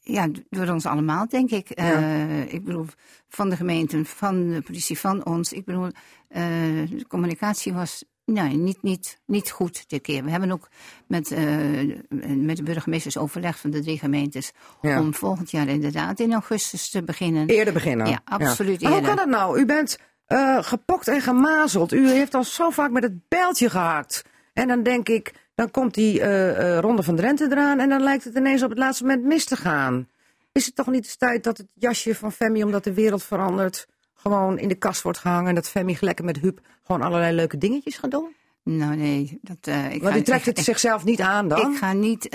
[0.00, 1.70] Ja, door ons allemaal, denk ik.
[1.70, 2.86] Eh, ik bedoel,
[3.28, 5.52] van de gemeenten, van de politie, van ons.
[5.52, 5.88] Ik bedoel,
[6.28, 6.42] eh,
[6.90, 10.24] de communicatie was nee, niet, niet, niet goed dit keer.
[10.24, 10.68] We hebben ook
[11.06, 11.42] met, eh,
[12.26, 14.52] met de burgemeesters overlegd van de drie gemeentes...
[14.80, 15.00] Ja.
[15.00, 17.46] om volgend jaar inderdaad in augustus te beginnen.
[17.46, 18.06] Eerder beginnen.
[18.06, 19.16] Ja, absoluut Maar Hoe eerder.
[19.16, 19.58] kan dat nou?
[19.60, 19.98] U bent
[20.60, 21.92] gepokt en gemazeld.
[21.92, 24.24] U heeft al zo vaak met het bijltje gehakt.
[24.52, 27.80] En dan denk ik, dan komt die eh, eh, Ronde van Drenthe eraan...
[27.80, 30.08] en dan lijkt het ineens op het laatste moment mis te gaan.
[30.52, 33.86] Is het toch niet eens tijd dat het jasje van Femi, omdat de wereld verandert...
[34.14, 35.48] gewoon in de kast wordt gehangen...
[35.48, 38.34] en dat Femi lekker met Huub gewoon allerlei leuke dingetjes gaat doen?
[38.62, 41.72] Nou nee, dat, eh ik ga, u trekt het ik, zichzelf niet aan dan?
[41.72, 42.30] ik ga niet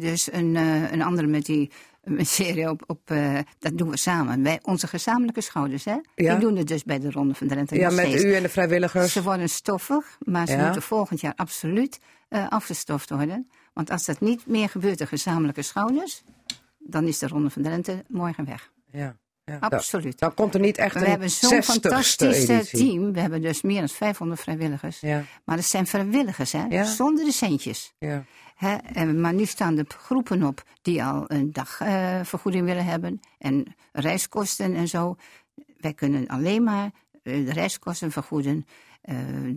[0.00, 1.70] dus een, eh, een andere met die
[2.02, 4.42] een serie op, op eh, dat doen we samen.
[4.42, 5.96] Wij, onze gezamenlijke schouders, hè?
[6.14, 6.30] Ja.
[6.36, 8.24] Die doen het dus bij de Ronde van Drenthe ja, met steeds.
[8.24, 9.12] u en de vrijwilligers.
[9.12, 10.64] Ze worden stoffig, maar ze Ja.
[10.64, 11.98] moeten volgend jaar absoluut
[12.28, 13.50] eh, afgestoft worden.
[13.72, 16.22] Want als dat niet meer gebeurt, de gezamenlijke schouders,
[16.78, 18.70] dan is de Ronde van Drenthe morgen weg.
[18.90, 19.56] Ja, ja.
[19.60, 20.18] Absoluut.
[20.18, 23.12] Dan komt er niet echt We een hebben zo'n 60ste fantastisch eh, team.
[23.12, 25.00] We hebben dus meer dan 500 vrijwilligers.
[25.00, 26.64] Ja, Maar dat zijn vrijwilligers, hè?
[26.68, 26.84] Ja.
[26.84, 27.94] Zonder de centjes.
[27.98, 28.24] ja.
[28.56, 28.76] Hè?
[28.92, 33.20] En, maar nu staan er groepen op die al een dagvergoeding vergoeding willen hebben.
[33.38, 35.16] En reiskosten en zo.
[35.76, 36.90] Wij kunnen alleen maar
[37.22, 38.66] eh, de reiskosten vergoeden.
[39.02, 39.16] Eh,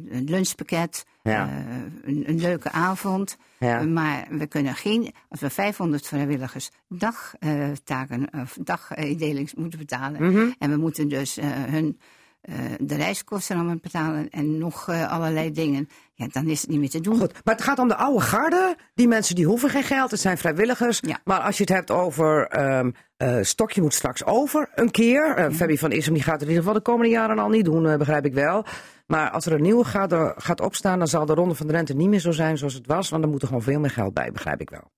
[0.10, 1.48] een lunchpakket, Ja.
[1.48, 3.38] eh, een, een leuke avond.
[3.60, 3.80] Ja.
[3.80, 10.24] Eh, maar we kunnen geen, als we 500 vrijwilligers dagtaken of dagindelings moeten betalen.
[10.32, 10.52] Mhm.
[10.60, 12.00] En we moeten dus eh, hun
[12.41, 15.89] eh, de reiskosten allemaal betalen en nog eh, allerlei dingen.
[16.14, 17.18] Ja, dan is het niet meer te doen.
[17.20, 18.76] Goed, maar het gaat om de oude garde.
[18.93, 21.00] Die mensen die hoeven geen geld, het zijn vrijwilligers.
[21.02, 21.20] Ja.
[21.24, 25.50] Maar als je het hebt over ehm eh, Stokje moet straks over, een keer.
[25.54, 27.88] Fabi van Isem die gaat het in ieder geval de komende jaren al niet doen,
[27.88, 28.66] eh, begrijp ik wel.
[29.06, 32.10] Maar als er een nieuwe garde gaat opstaan, dan zal de Ronde van Drenthe niet
[32.10, 33.10] meer zo zijn zoals het was.
[33.10, 34.91] Want dan moet er gewoon veel meer geld bij, begrijp ik wel.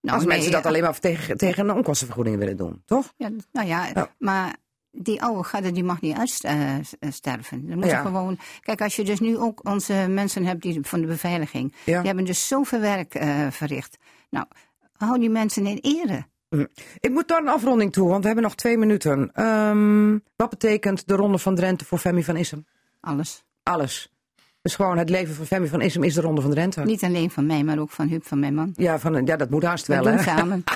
[0.00, 3.12] Nou, als nee, mensen dat alleen maar tegen, tegen een onkostenvergoeding willen doen, toch?
[3.16, 4.56] Ja, nou ja, maar
[4.90, 7.68] die oude garde die mag niet uitsterven.
[7.68, 7.96] Dan moet Ja.
[7.98, 8.38] je gewoon.
[8.60, 11.74] Kijk, als je dus nu ook onze mensen hebt die van de beveiliging.
[11.84, 11.96] Ja.
[11.98, 13.96] Die hebben dus zoveel werk eh, verricht.
[14.30, 14.46] Nou,
[14.96, 16.24] hou die mensen in ere.
[17.00, 19.30] Ik moet daar een afronding toe, want we hebben nog twee minuten.
[19.32, 22.66] Ehm, wat betekent de Ronde van Drenthe voor Femi van Isem?
[23.02, 23.44] Alles.
[23.62, 24.12] Alles.
[24.62, 26.84] Dus gewoon het leven van Femi van Isem is de Ronde van Drenthe.
[26.84, 28.72] Niet alleen van mij, maar ook van Huub van mijn man.
[28.76, 30.22] Ja, van, ja, dat moet haast We wel, doen hè?
[30.22, 30.64] samen.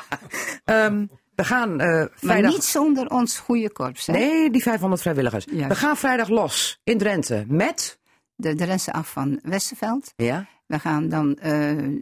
[0.65, 2.51] Ehm, we gaan eh, Maar vrijdag...
[2.51, 4.07] niet zonder ons goede korps.
[4.07, 4.13] Hè?
[4.13, 5.45] Nee, die 500 vrijwilligers.
[5.51, 5.69] Juist.
[5.69, 7.99] We gaan vrijdag los in Drenthe met...
[8.39, 10.13] De, resten af van Westerveld.
[10.17, 10.47] Ja?
[10.67, 11.53] We gaan dan eh,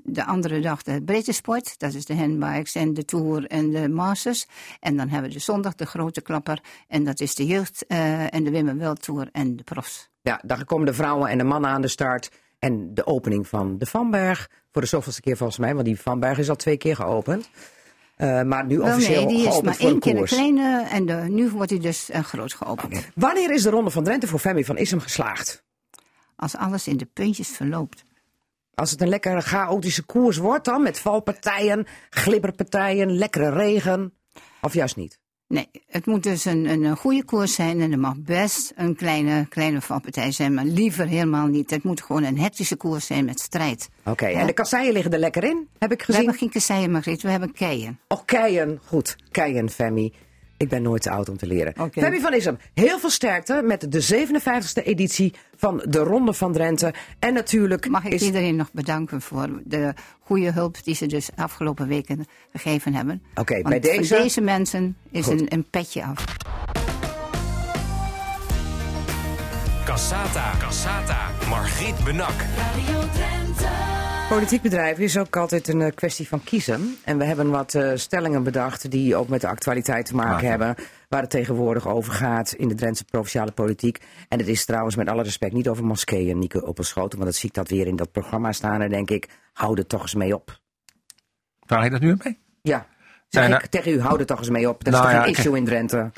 [0.05, 1.79] de andere dag de breedte sport.
[1.79, 4.47] Dat is de handbikes en de tour en de masters.
[4.81, 6.61] En dan hebben we de zondag de grote klapper.
[6.89, 10.13] En dat is de jeugd eh, en de Wim Tour en de profs.
[10.25, 12.31] Ja, dan komen de vrouwen en de mannen aan de start.
[12.59, 14.51] En de opening van de Vanberg.
[14.73, 17.51] Voor de zoveelste keer volgens mij, want die Vanberg is al twee keer geopend.
[18.17, 20.87] Eh, maar nu Wel officieel nee, die is maar één een keer een kleine.
[20.91, 23.09] En de, nu wordt hij dus eh, groot geopend.
[23.15, 25.65] Wanneer is de Ronde van Drenthe voor Femi van Isem geslaagd?
[26.37, 28.05] Als alles in de puntjes verloopt.
[28.75, 34.13] Als het een lekkere chaotische koers wordt dan, met valpartijen, glibberpartijen, lekkere regen.
[34.61, 35.19] Of juist niet?
[35.49, 37.81] Nee, het moet dus een, een, goede koers zijn.
[37.81, 40.55] En er mag best een kleine, kleine valpartij zijn.
[40.55, 41.71] Maar liever helemaal niet.
[41.71, 43.89] Het moet gewoon een hectische koers zijn met strijd.
[44.05, 44.41] Oké, Ja.
[44.41, 46.21] en de kasseien liggen er lekker in, heb ik We gezien.
[46.21, 47.23] hebben geen kasseien, Margriet.
[47.23, 47.99] We hebben keien.
[48.09, 48.81] Oh, keien.
[48.85, 50.13] Goed, keien, Femi.
[50.65, 51.75] Ik ben nooit te oud om te leren.
[51.93, 54.27] Femi van Isem, heel veel sterkte met de
[54.83, 56.95] 57e editie van de Ronde van Drenthe.
[57.19, 58.23] En natuurlijk Mag ik is...
[58.23, 63.23] iedereen nog bedanken voor de goede hulp die ze dus afgelopen weken gegeven hebben.
[63.35, 66.25] Oké, bij deze- Voor deze mensen is een, een petje af.
[69.85, 70.53] Cassata.
[70.59, 71.31] Cassata.
[71.49, 72.33] Margriet Benak.
[72.57, 73.44] Radio Drenthe.
[74.29, 76.97] Politiek bedrijven is ook altijd een eh, kwestie van kiezen.
[77.05, 80.75] En we hebben wat eh, stellingen bedacht die ook met de actualiteit te maken hebben.
[81.09, 83.99] Waar het tegenwoordig over gaat in de Drentse provinciale politiek.
[84.29, 87.19] En het is trouwens met alle respect niet over moskeeën, Nieke Opelschoten.
[87.19, 88.81] Want dat zie ik dat weer in dat programma staan.
[88.81, 90.61] En denk ik, hou er toch eens mee op.
[91.67, 92.39] Vraag je dat nu mee?
[92.63, 92.87] Ja,
[93.29, 94.85] zeg ik tegen u, hou er toch eens mee op.
[94.85, 96.11] Dat is Nou toch ja, een issue in Drenthe.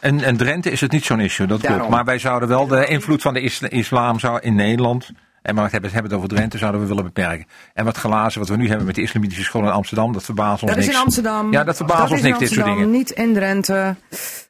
[0.00, 1.78] En, en Drenthe is het niet zo'n issue, dat Daarom.
[1.78, 1.94] klopt.
[1.94, 5.10] Maar wij zouden wel de invloed van de isla- islam zou in Nederland.
[5.46, 7.46] En maar hebben hebben het over Drenthe, zouden we willen beperken.
[7.74, 10.62] En wat glazen, wat we nu hebben met de islamitische school in Amsterdam, dat verbaast
[10.62, 10.98] ons Dat is niks.
[10.98, 11.52] in Amsterdam.
[11.52, 12.90] Ja, dat verbaast Dat ons is niks, dit soort dingen.
[12.90, 13.96] Niet in Drenthe.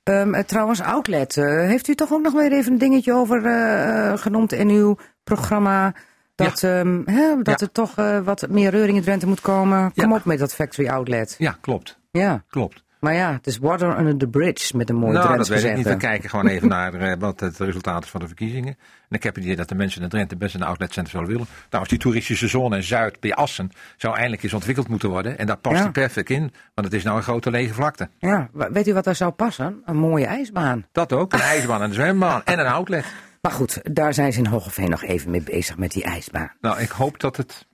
[0.02, 4.16] Eh, trouwens, Outlet, eh, heeft u toch ook nog weer even een dingetje over eh,
[4.18, 5.94] genoemd in uw programma?
[6.34, 7.02] Dat, ehm,
[7.42, 7.66] dat Ja.
[7.66, 7.94] er toch
[8.24, 9.92] wat meer reuring in Drenthe moet komen.
[9.94, 10.16] Kom Ja.
[10.16, 11.34] op met dat factory outlet.
[11.38, 11.98] Ja, klopt.
[12.10, 12.84] Ja, Klopt.
[13.00, 15.76] Maar ja, het is water under the bridge met een mooie nou, dat weet ik
[15.76, 15.86] niet.
[15.86, 18.76] We kijken gewoon even naar eh, wat het resultaat is van de verkiezingen.
[19.08, 21.48] En ik heb het idee dat de mensen in Drenthe best een outletcentrum zouden willen.
[21.68, 25.38] Trouwens, die toeristische zone in Zuid bij Assen zou eindelijk eens ontwikkeld moeten worden.
[25.38, 25.82] En daar past Ja.
[25.82, 26.40] die perfect in,
[26.74, 28.08] want het is nou een grote lege vlakte.
[28.18, 29.82] Ja, weet u wat daar zou passen?
[29.84, 30.86] Een mooie ijsbaan.
[30.92, 33.04] Dat ook, een ijsbaan en een zwembaan en een outlet.
[33.40, 36.52] Maar goed, daar zijn ze in Hogeveen nog even mee bezig met die ijsbaan.
[36.60, 37.66] Nou, ik hoop dat het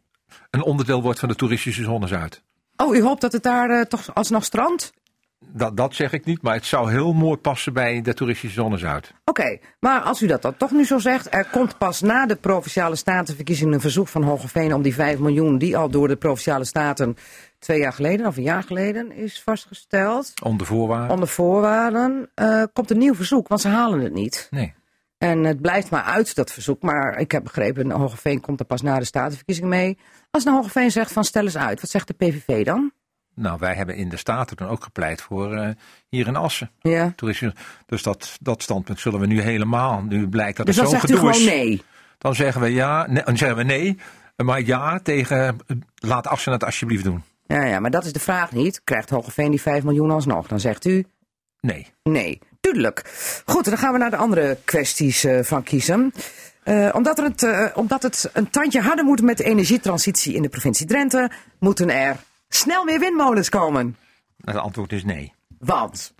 [0.51, 2.43] een onderdeel wordt van de toeristische zone Zuid.
[2.77, 4.93] Oh, u hoopt dat het daar eh, toch alsnog strandt?
[5.55, 8.77] Dat, dat zeg ik niet, maar het zou heel mooi passen bij de toeristische zone
[8.79, 9.13] Zuid.
[9.25, 12.37] Oké, maar als u dat dan toch nu zo zegt, er komt pas na de
[12.37, 16.65] provinciale statenverkiezingen een verzoek van Hogeveen om die 5 miljoen die al door de provinciale
[16.65, 17.17] staten
[17.59, 21.11] twee jaar geleden of een jaar geleden is vastgesteld, Onder voorwaarden.
[21.11, 24.47] onder voorwaarden, eh, komt een nieuw verzoek, want ze halen het niet.
[24.51, 24.75] Nee.
[25.19, 26.83] En het blijft maar uit, dat verzoek.
[26.83, 29.99] Maar ik heb begrepen, Hogeveen komt er pas na de statenverkiezingen mee.
[30.31, 32.93] Als nou Hogeveen zegt van stel eens uit, wat zegt de PVV dan?
[33.35, 35.69] Nou, wij hebben in de Staten toen ook gepleit voor eh,
[36.09, 36.71] hier in Assen.
[36.81, 37.13] Ja.
[37.87, 41.11] Dus dat, dat standpunt zullen we nu helemaal, nu blijkt dat Dus het dan zo'n
[41.11, 41.45] u gedoe is.
[41.45, 41.83] nee.
[42.19, 43.99] Dan zeggen we ja, nee, dan zeggen we nee,
[44.37, 47.23] maar ja tegen eh, laat Assen het alsjeblieft doen.
[47.47, 48.81] Ja, ja, maar dat is de vraag niet.
[48.85, 50.47] Krijgt Hogeveen die 5 miljoen alsnog?
[50.47, 51.05] Dan zegt u
[51.61, 51.87] Nee.
[52.03, 53.03] Nee, duidelijk.
[53.47, 56.13] Goed, dan gaan we naar de andere kwesties eh, van kiezen.
[56.93, 60.87] Omdat, er het, omdat het een tandje harder moet met de energietransitie in de provincie
[60.87, 62.17] Drenthe, moeten er
[62.55, 63.97] snel meer windmolens komen.
[64.45, 65.33] Het antwoord is nee.
[65.59, 66.15] Want,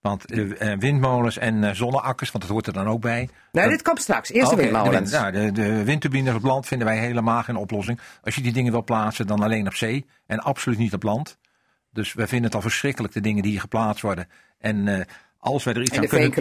[0.00, 3.28] Want eh, eh, windmolens en eh, zonneakkers, want dat hoort er dan ook bij.
[3.52, 4.30] nee, Dat- dit komt straks.
[4.30, 5.10] Eerst de windmolens.
[5.10, 8.00] De, nou, de, de windturbines op land vinden wij helemaal geen oplossing.
[8.22, 11.38] Als je die dingen wil plaatsen, dan alleen op zee en absoluut niet op land.
[11.92, 14.28] Dus we vinden het al verschrikkelijk, de dingen die hier geplaatst worden.
[14.58, 15.06] En
[15.42, 16.28] als wij er iets aan de kunnen...
[16.28, 16.34] En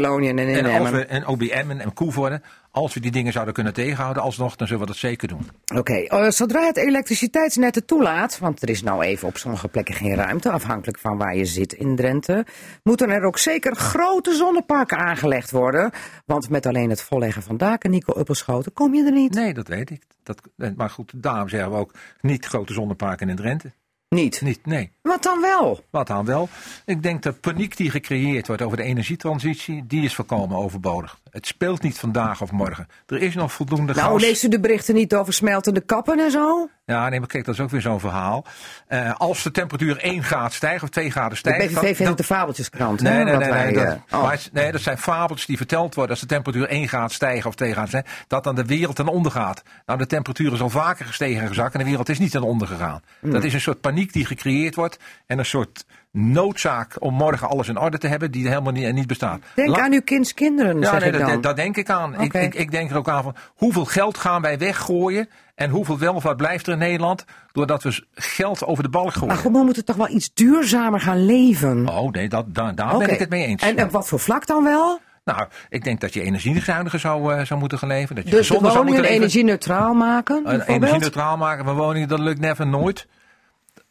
[0.66, 2.41] En, als we, en OBM en, en Koevoorde,
[2.72, 5.49] als we die dingen zouden kunnen tegenhouden alsnog, dan zullen we dat zeker doen.
[5.76, 9.95] Oké, eh, zodra het elektriciteitsnet het toelaat, want er is nou even op sommige plekken
[9.95, 12.45] geen ruimte, afhankelijk van waar je zit in Drenthe,
[12.84, 15.91] moeten er ook zeker grote zonneparken aangelegd worden.
[16.26, 19.34] Want met alleen het volleggen van daken, Nico Uppelschoten, kom je er niet.
[19.34, 20.04] Nee, dat weet ik.
[20.24, 20.41] Dat,
[20.76, 23.72] maar goed, daarom zeggen we ook niet grote zonneparken in Drenthe.
[24.16, 24.41] Niet.
[24.41, 24.91] Niet, nee.
[25.01, 25.86] Wat dan wel?
[25.89, 26.49] Wat dan wel?
[26.86, 31.20] Ik denk de paniek die gecreëerd wordt over de energietransitie, die is volkomen overbodig.
[31.32, 32.88] Het speelt niet vandaag of morgen.
[33.08, 34.22] Er is nog voldoende Nou, gas.
[34.22, 36.70] leest u de berichten niet over smeltende kappen en zo?
[36.86, 38.46] Ja, nee, maar kijk, dat is ook weer zo'n verhaal.
[38.88, 41.58] Eh, als de temperatuur 1 graad stijgt of 2 graden De stijgt...
[41.66, 43.02] PVV dan- vindt het de fabeltjeskrant.
[43.02, 44.22] Nee, hè, nee, nee, wij, nee, eh, dat, oh.
[44.24, 47.46] maar het- nee, dat zijn fabeltjes die verteld worden als de temperatuur 1 graad stijgt
[47.46, 49.62] of 2 graden stijgt, dat dan de wereld ten onder gaat.
[49.86, 52.44] Nou, de temperatuur is al vaker gestegen en gezakt en de wereld is niet ten
[52.44, 53.02] onder gegaan.
[53.20, 53.32] Hmm.
[53.32, 57.68] Dat is een soort paniek die gecreëerd wordt en een soort noodzaak om morgen alles
[57.68, 59.39] in orde te hebben die helemaal niet, niet bestaat.
[59.55, 62.22] Denk La- aan uw kinds kinderen, ja, zeg nee, ik dat, dat denk ik aan.
[62.22, 65.99] Ik, ik, ik denk er ook aan van hoeveel geld gaan wij weggooien en hoeveel
[65.99, 69.36] welvaart blijft er in Nederland doordat we geld over de balk gooien.
[69.36, 71.89] maar we moeten toch wel iets duurzamer gaan leven.
[71.89, 73.62] Oh nee, dat, daar, ben ik het mee eens.
[73.62, 74.99] En op wat voor vlak dan wel?
[75.24, 78.16] Nou, ik denk dat je energiezuiniger zou, eh, zou moeten gaan leven.
[78.16, 80.70] Dat je Dus de woningen energie-neutraal maken, bijvoorbeeld?
[80.70, 83.07] energie-neutraal maken van woningen, dat lukt never nooit.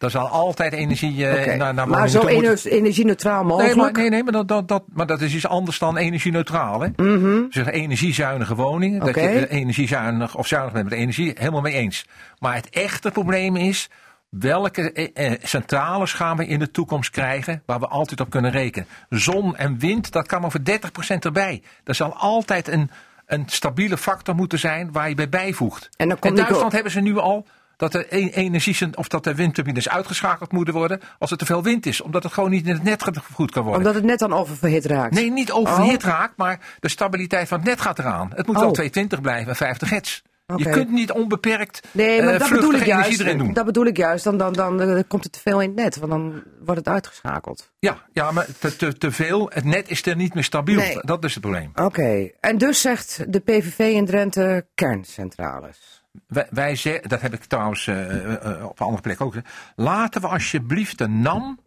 [0.01, 3.77] Er zal altijd energie eh, Oké, naar, naar maar zo energie-neutraal Nee, mogelijk.
[3.77, 6.81] maar, nee, nee maar, dat, dat, dat, maar dat is iets anders dan energie-neutraal.
[6.81, 6.89] Hè?
[6.97, 7.43] Mhm.
[7.51, 9.01] Zeg energiezuinige woningen.
[9.01, 12.07] Dat je eh, energiezuinig of zuinig bent met energie, helemaal mee eens.
[12.39, 13.89] Maar het echte probleem is.
[14.29, 18.51] Welke eh, eh, centrales gaan we in de toekomst krijgen waar we altijd op kunnen
[18.51, 18.89] rekenen?
[19.09, 21.63] Zon en wind, dat kan maar voor 30% erbij.
[21.85, 22.91] Er zal altijd een,
[23.27, 25.89] een stabiele factor moeten zijn waar je bij bijvoegt.
[25.97, 27.47] En dan In komt Duitsland hebben ze nu al
[27.81, 31.63] dat de e- energie of dat de windturbines uitgeschakeld moeten worden als er te veel
[31.63, 33.05] wind is, omdat het gewoon niet in het net
[33.35, 33.81] goed kan worden.
[33.81, 35.15] Omdat het net dan oververhit raakt.
[35.15, 38.33] Nee, niet overhit raakt, maar de stabiliteit van het net gaat eraan.
[38.35, 38.63] Het moet Oh.
[38.63, 40.21] wel 220 blijven en 50 hertz.
[40.57, 43.21] Je kunt niet onbeperkt Nee, maar eh, dat bedoel ik juist.
[43.21, 43.53] erin doen.
[43.53, 44.25] Dat bedoel ik juist.
[44.25, 46.89] Dan, dan, dan eh, komt het te veel in het net, want dan wordt het
[46.89, 47.71] uitgeschakeld.
[47.79, 49.51] Ja, ja, maar te, te, te veel.
[49.55, 50.77] Het net is er niet meer stabiel.
[50.77, 50.99] Nee.
[51.01, 51.71] Dat is het probleem.
[51.75, 56.00] Oké, en dus zegt de PVV in Drenthe kerncentrales.
[56.27, 59.35] Wij, wij dat heb ik trouwens eh, eh, eh, op een andere plek ook.
[59.77, 61.61] Laten we alsjeblieft de NAM,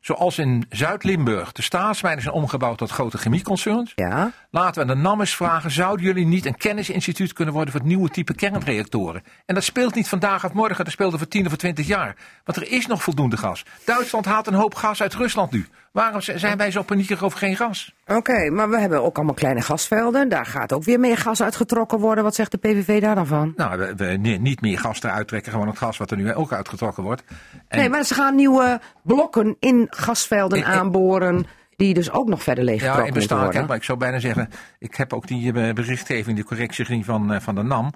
[0.00, 3.92] zoals in Zuid-Limburg, de staatsmijnen zijn omgebouwd tot grote chemieconcerns.
[3.94, 4.30] Ja?
[4.50, 7.90] Laten we de NAM eens vragen, zouden jullie niet een kennisinstituut kunnen worden voor het
[7.90, 9.22] nieuwe type kernreactoren?
[9.46, 12.16] En dat speelt niet vandaag of morgen, dat speelt over 10 of 20 jaar.
[12.44, 13.64] Want er is nog voldoende gas.
[13.84, 15.66] Duitsland haalt een hoop gas uit Rusland nu.
[15.92, 17.94] Waarom zijn wij zo paniekerig over geen gas?
[18.06, 20.28] Oké, maar we hebben ook allemaal kleine gasvelden.
[20.28, 22.24] Daar gaat ook weer meer gas uitgetrokken worden.
[22.24, 23.52] Wat zegt de PVV daar dan van?
[23.56, 26.34] Nou, we, we ni- niet meer gas eruit trekken, gewoon het gas wat er nu
[26.34, 27.22] ook uitgetrokken wordt.
[27.68, 31.46] En Nee, maar ze gaan nieuwe blokken in gasvelden aanboren.
[31.76, 33.66] die dus ook nog verder Ja, leeggetrokken in bestaan, worden.
[33.66, 37.40] maar ik zou bijna zeggen, ik heb ook die eh, berichtgeving, die correctie van, eh,
[37.40, 37.92] van de NAM.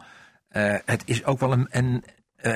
[0.49, 2.05] Eh, het is ook wel een, een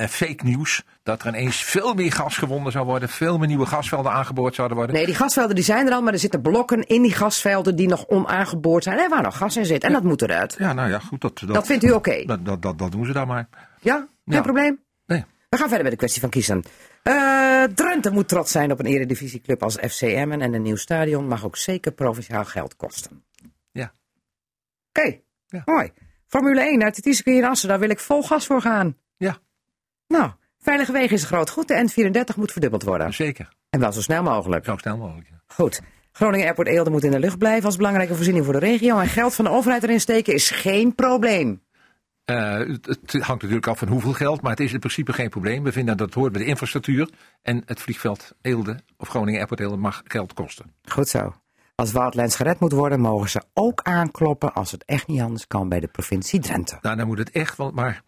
[0.09, 4.11] fake nieuws dat er ineens veel meer gas gewonnen zou worden, veel meer nieuwe gasvelden
[4.11, 4.95] aangeboord zouden worden.
[4.95, 7.87] Nee, die gasvelden die zijn er al, maar er zitten blokken in die gasvelden die
[7.87, 8.99] nog onaangeboord zijn.
[8.99, 9.83] En waar nog gas in zit.
[9.83, 10.55] En dat moet eruit.
[10.59, 12.23] Ja, nou ja, goed, dat, dat, Dat vindt u oké?
[12.25, 13.47] Dat, dat, dat, dat doen ze daar maar.
[13.81, 13.95] Ja?
[13.95, 14.41] Geen Ja.
[14.41, 14.79] probleem?
[15.05, 15.25] Nee.
[15.49, 16.63] We gaan verder met de kwestie van kiezen.
[17.03, 21.45] Eh, Drenthe moet trots zijn op een eredivisieclub als FCM en een nieuw stadion mag
[21.45, 23.23] ook zeker provinciaal geld kosten.
[23.71, 23.93] Ja.
[24.89, 25.61] Oké, Ja.
[25.65, 25.91] mooi.
[26.27, 28.97] Formule 1 uit Tieske in Assen, daar wil ik vol gas voor gaan.
[29.17, 29.37] Ja.
[30.07, 31.67] Nou, veilige wegen is een groot goed.
[31.67, 33.13] De N34 moet verdubbeld worden.
[33.13, 33.49] Zeker.
[33.69, 34.65] En wel zo snel mogelijk.
[34.65, 35.27] Zo snel mogelijk.
[35.29, 35.41] ja.
[35.47, 35.81] Goed.
[36.11, 38.99] Groningen Airport Eelde moet in de lucht blijven als belangrijke voorziening voor de regio.
[38.99, 41.61] En geld van de overheid erin steken is geen probleem.
[42.27, 45.63] Eh, het, hangt natuurlijk af van hoeveel geld, maar het is in principe geen probleem.
[45.63, 47.09] We vinden dat het hoort bij de infrastructuur.
[47.41, 50.73] En het vliegveld Eelde, of Groningen Airport Eelde, mag geld kosten.
[50.83, 51.33] Goed zo.
[51.75, 55.69] Als Wildlands gered moet worden, mogen ze ook aankloppen als het echt niet anders kan
[55.69, 56.77] bij de provincie Drenthe.
[56.81, 58.03] Nou, dan moet het echt, want maar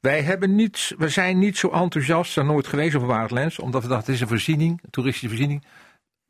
[0.00, 3.88] wij hebben niet, we zijn niet zo enthousiast en nooit geweest over Waardlands, omdat we
[3.88, 5.64] dachten, het is een voorziening, een toeristische voorziening,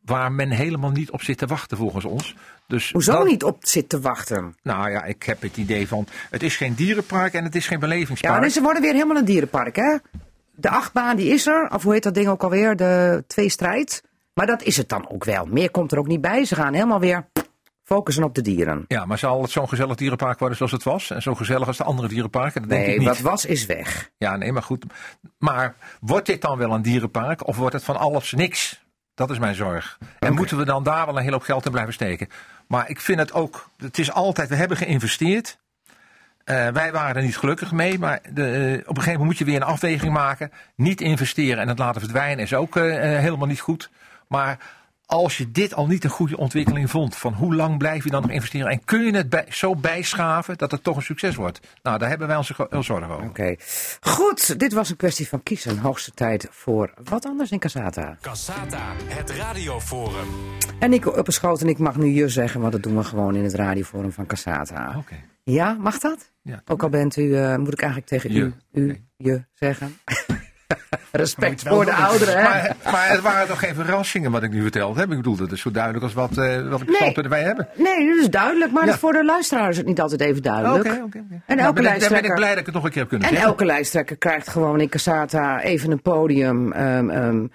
[0.05, 2.35] waar men helemaal niet op zit te wachten volgens ons.
[2.67, 4.55] Dus Hoezo dat- niet op zit te wachten?
[4.63, 7.81] Nou ja, ik heb het idee van, het is geen dierenpark en het is geen
[7.81, 8.43] Ja, belevingspark.
[8.43, 9.97] en ze worden weer helemaal een dierenpark, hè?
[10.55, 12.77] De achtbaan die is er, of hoe heet dat ding ook alweer?
[12.77, 14.03] De tweestrijd.
[14.35, 15.47] Maar dat is het dan ook wel.
[15.47, 16.45] Meer komt er ook niet bij.
[16.45, 17.27] Ze gaan helemaal weer
[17.85, 18.85] focussen op de dieren.
[18.89, 21.11] Ja, maar zal het zo'n gezellig dierenpark worden zoals het was?
[21.11, 22.61] En zo gezellig als de andere dierenparken?
[22.61, 23.07] Dat denk ik Nee, niet.
[23.09, 24.11] wat was is weg.
[24.19, 24.85] Ja, nee, maar goed.
[25.39, 28.82] Maar wordt dit dan wel een dierenpark of wordt het van alles niks?
[29.15, 29.99] Dat is mijn zorg.
[30.19, 32.29] En moeten we dan daar wel een hele hoop geld in blijven steken?
[32.67, 35.59] Maar ik vind het ook, het is altijd, we hebben geïnvesteerd.
[36.45, 39.39] Eh, wij waren er niet gelukkig mee, maar de, eh, op een gegeven moment moet
[39.39, 40.53] je weer een afweging maken.
[40.75, 43.91] Niet investeren en het laten verdwijnen is ook eh, helemaal niet goed.
[44.29, 44.59] Maar
[45.13, 48.23] als je dit al niet een goede ontwikkeling vond, van hoe lang blijf je dan
[48.23, 48.71] nog investeren?
[48.71, 51.61] En kun je het bij- zo bijschaven dat het toch een succes wordt?
[51.83, 52.37] Nou, daar hebben wij
[52.71, 53.27] heel zorgen over.
[53.29, 53.55] Oké.
[54.01, 55.79] Goed, dit was een kwestie van kiezen.
[55.79, 58.17] Hoogste tijd voor wat anders in Casata.
[58.21, 60.29] Cassata, het radioforum.
[60.79, 63.45] En Nico Upperschoot en ik mag nu je zeggen, want dat doen we gewoon in
[63.45, 64.95] het radioforum van Casata.
[64.99, 65.15] Oké.
[65.45, 66.31] Ja, mag dat?
[66.43, 66.63] Ja.
[66.67, 68.41] Ook al bent u, eh, moet ik eigenlijk tegen Je.
[68.41, 69.97] u, u, je zeggen.
[71.13, 72.43] Respect voor de ouderen, hè?
[72.43, 75.11] Maar, maar het waren toch geen verrassingen wat ik nu verteld heb?
[75.11, 76.97] Ik bedoel, dat is zo duidelijk als wat, eh wat ik Nee.
[76.97, 77.69] standpunten wij hebben.
[77.77, 78.87] Nee, dat is duidelijk, maar Ja.
[78.87, 80.87] dat is voor de luisteraar is het niet altijd even duidelijk.
[81.05, 81.19] oké.
[81.47, 83.01] En Nou, elke ben ik, ben ik lijsttrekker, blij dat ik het nog een keer
[83.01, 83.51] heb kunnen en zeggen.
[83.53, 86.73] elke lijsttrekker krijgt gewoon in Casata even een podium.
[86.73, 87.47] ehm, ehm,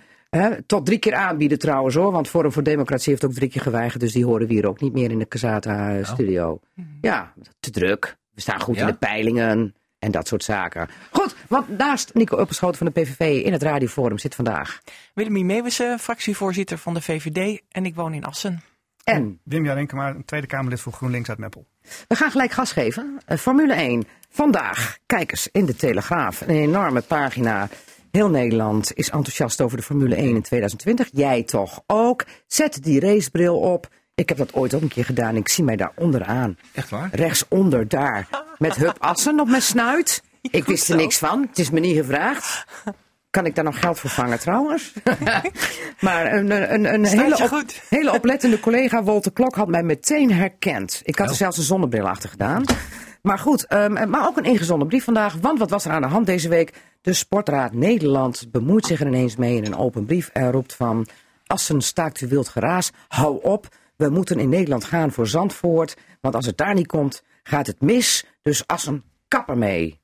[0.65, 3.99] tot drie keer aanbieden trouwens hoor, want Forum voor Democratie heeft ook drie keer geweigerd,
[4.01, 6.59] dus die horen we hier ook niet meer in de Casata-studio.
[7.01, 8.15] Ja, te druk.
[8.34, 8.82] We staan goed Ja?
[8.82, 10.88] in de peilingen en dat soort zaken.
[11.11, 14.80] Goed, want naast Nico Upperschoten van de PVV in het radioforum zit vandaag.
[15.14, 18.62] Willemie Meeuwissen, fractievoorzitter van de VVD en ik woon in Assen.
[19.04, 21.68] En Wim Jarenkema, een Tweede Kamerlid voor GroenLinks uit Meppel.
[22.08, 23.20] We gaan gelijk gas geven.
[23.26, 24.08] Eh, Formule 1.
[24.30, 26.41] Vandaag, kijk eens, in de Telegraaf.
[26.41, 27.70] Een enorme pagina.
[28.12, 31.10] Heel Nederland is enthousiast over de Formule 1 in 2020.
[31.12, 32.26] Jij toch ook.
[32.48, 33.89] Zet die racebril op.
[34.16, 35.36] Ik heb dat ooit ook een keer gedaan.
[35.36, 36.58] Ik zie mij daar onderaan.
[36.74, 37.10] Echt waar?
[37.12, 38.28] Rechtsonder daar.
[38.58, 40.24] Met Hup Assen op mijn snuit.
[40.52, 41.42] Ik wist er niks van.
[41.50, 42.66] Het is me niet gevraagd.
[43.30, 44.94] Kan ik daar nog geld voor vangen trouwens?
[46.00, 51.02] maar een, een, een hele, op- hele oplettende collega, Wolter Klok, had mij meteen herkend.
[51.04, 51.38] Ik had er Oh.
[51.40, 52.64] zelfs een zonnebril achter gedaan.
[53.22, 55.34] Maar goed, ehm, maar ook een ingezonden brief vandaag.
[55.42, 56.74] Want wat was er aan de hand deze week?
[57.02, 60.30] De Sportraad Nederland bemoeit zich er ineens mee in een open brief.
[60.34, 61.08] En roept van,
[61.48, 62.92] Assen staakt u wild geraas.
[63.08, 65.96] Hou op, we moeten in Nederland gaan voor Zandvoort.
[66.22, 68.26] Want als het daar niet komt, gaat het mis.
[68.42, 70.00] Dus Assen, kap ermee.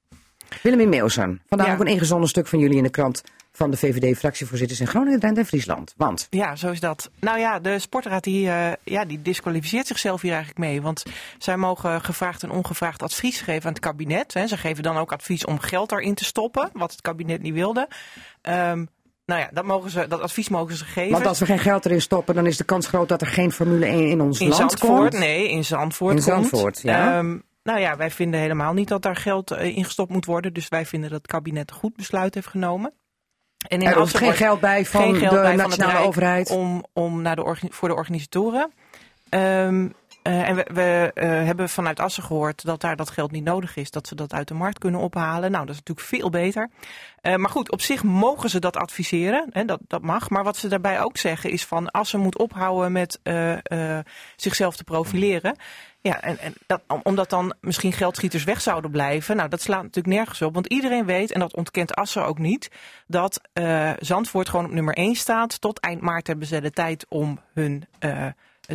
[0.62, 1.74] Willemien Meeuwsen, vandaag Ja.
[1.74, 3.24] ook een ingezonden stuk van jullie in de krant...
[3.56, 5.94] van de VVD-fractievoorzitters in Groningen, Drenthe en Friesland.
[5.98, 7.10] Want, Ja, zo is dat.
[7.20, 10.82] Nou ja, de sportraad die, eh, ja, die disqualificeert zichzelf hier eigenlijk mee.
[10.82, 11.04] Want
[11.38, 14.34] zij mogen gevraagd en ongevraagd advies geven aan het kabinet.
[14.34, 14.48] Hè.
[14.48, 17.88] Ze geven dan ook advies om geld erin te stoppen, wat het kabinet niet wilde.
[18.42, 18.86] Ehm,
[19.26, 21.12] nou ja, dat, mogen ze, dat advies mogen ze geven.
[21.12, 22.36] want als we geen geld erin stoppen...
[22.36, 25.10] dan is de kans groot dat er geen Formule 1 in ons in land Zandvoort,
[25.10, 25.24] komt.
[25.24, 26.48] nee, in Zandvoort In komt.
[26.48, 27.18] Zandvoort, ja.
[27.18, 30.54] Ehm, nou ja, wij vinden helemaal niet dat daar geld eh, in gestopt moet worden.
[30.54, 32.94] Dus wij vinden dat het kabinet een goed besluit heeft genomen.
[33.68, 36.50] En in Er hoeft Assen geen geld bij van geld de bij nationale overheid.
[36.50, 38.72] Om, om naar de voor de organisatoren.
[39.30, 39.90] Ehm,
[40.24, 43.92] eh, en we, eh, hebben vanuit Assen gehoord dat daar dat geld niet nodig is.
[43.92, 45.52] Dat ze dat uit de markt kunnen ophalen.
[45.52, 46.70] Nou, dat is natuurlijk veel beter.
[47.22, 49.48] Eh, maar goed, op zich mogen ze dat adviseren.
[49.52, 50.30] Hè, dat, dat mag.
[50.30, 53.20] Maar wat ze daarbij ook zeggen is van Assen moet ophouden met
[54.36, 55.56] zichzelf te profileren.
[56.02, 59.36] Ja, en, en dat, om- omdat dan misschien geldschieters weg zouden blijven.
[59.36, 60.54] Nou, dat slaat natuurlijk nergens op.
[60.54, 62.72] Want iedereen weet, en dat ontkent Assen ook niet,
[63.08, 63.42] dat
[64.00, 65.62] Zandvoort gewoon op nummer 1 staat.
[65.62, 67.88] Tot eind maart hebben ze de tijd om hun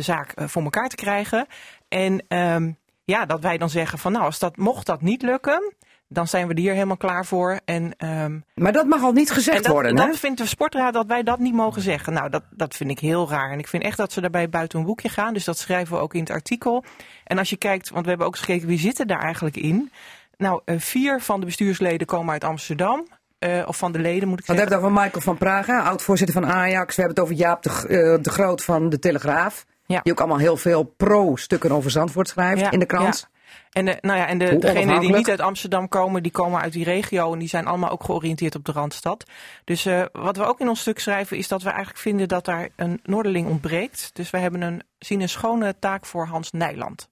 [0.01, 1.47] zaak eh, voor elkaar te krijgen.
[1.87, 2.71] En ehm,
[3.03, 5.73] ja, dat wij dan zeggen van nou, als dat, mocht dat niet lukken,
[6.07, 7.59] dan zijn we er hier helemaal klaar voor.
[7.65, 10.07] En, ehm, Maar dat mag al niet gezegd dat, worden, hè?
[10.07, 12.13] dat vindt de sportraad dat wij dat niet mogen zeggen.
[12.13, 13.51] Nou, dat, dat vind ik heel raar.
[13.51, 15.33] En ik vind echt dat ze daarbij buiten een boekje gaan.
[15.33, 16.83] Dus dat schrijven we ook in het artikel.
[17.23, 19.91] En als je kijkt, want we hebben ook eens gekeken wie zitten daar eigenlijk in.
[20.37, 23.07] Nou, eh, vier van de bestuursleden komen uit Amsterdam.
[23.39, 24.77] Eh, of van de leden moet ik Want we zeggen.
[24.77, 26.95] hebben het over Michael van Praga, oud-voorzitter van Ajax.
[26.95, 29.65] We hebben het over Jaap de, de Groot van de Telegraaf.
[29.93, 29.99] Ja.
[30.03, 33.27] Die ook allemaal heel veel pro-stukken over Zandvoort schrijft Ja, in de krant.
[33.31, 33.37] ja.
[33.71, 36.73] En, de, nou ja, en de, degenen die niet uit Amsterdam komen, die komen uit
[36.73, 37.33] die regio.
[37.33, 39.23] En die zijn allemaal ook georiënteerd op de Randstad.
[39.63, 42.45] Dus eh, wat we ook in ons stuk schrijven, is dat we eigenlijk vinden dat
[42.45, 44.09] daar een Noorderling ontbreekt.
[44.13, 47.09] Dus we hebben een, zien een schone taak voor Hans Nijland.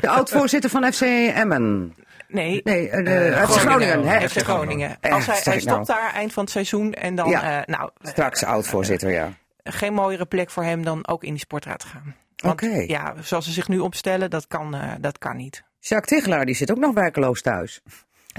[0.00, 1.00] De oud-voorzitter van FC
[1.34, 1.94] Emmen.
[2.28, 4.04] Nee, Nee, eh, de, Eh, FC Groningen.
[4.06, 4.28] hè?
[4.28, 4.96] FC Groningen.
[5.00, 5.84] Als hij, hij ik nou.
[5.84, 6.92] stopt daar eind van het seizoen.
[6.94, 7.60] En dan, Ja.
[7.60, 9.32] eh, nou, Straks oud-voorzitter, ja.
[9.64, 12.14] Geen mooiere plek voor hem dan ook in die sportraad te gaan.
[12.36, 12.84] Want Oké.
[12.86, 15.62] ja, zoals ze zich nu opstellen, dat kan, eh, dat kan niet.
[15.78, 17.80] Jacques Tichelaar, die zit ook nog werkeloos thuis.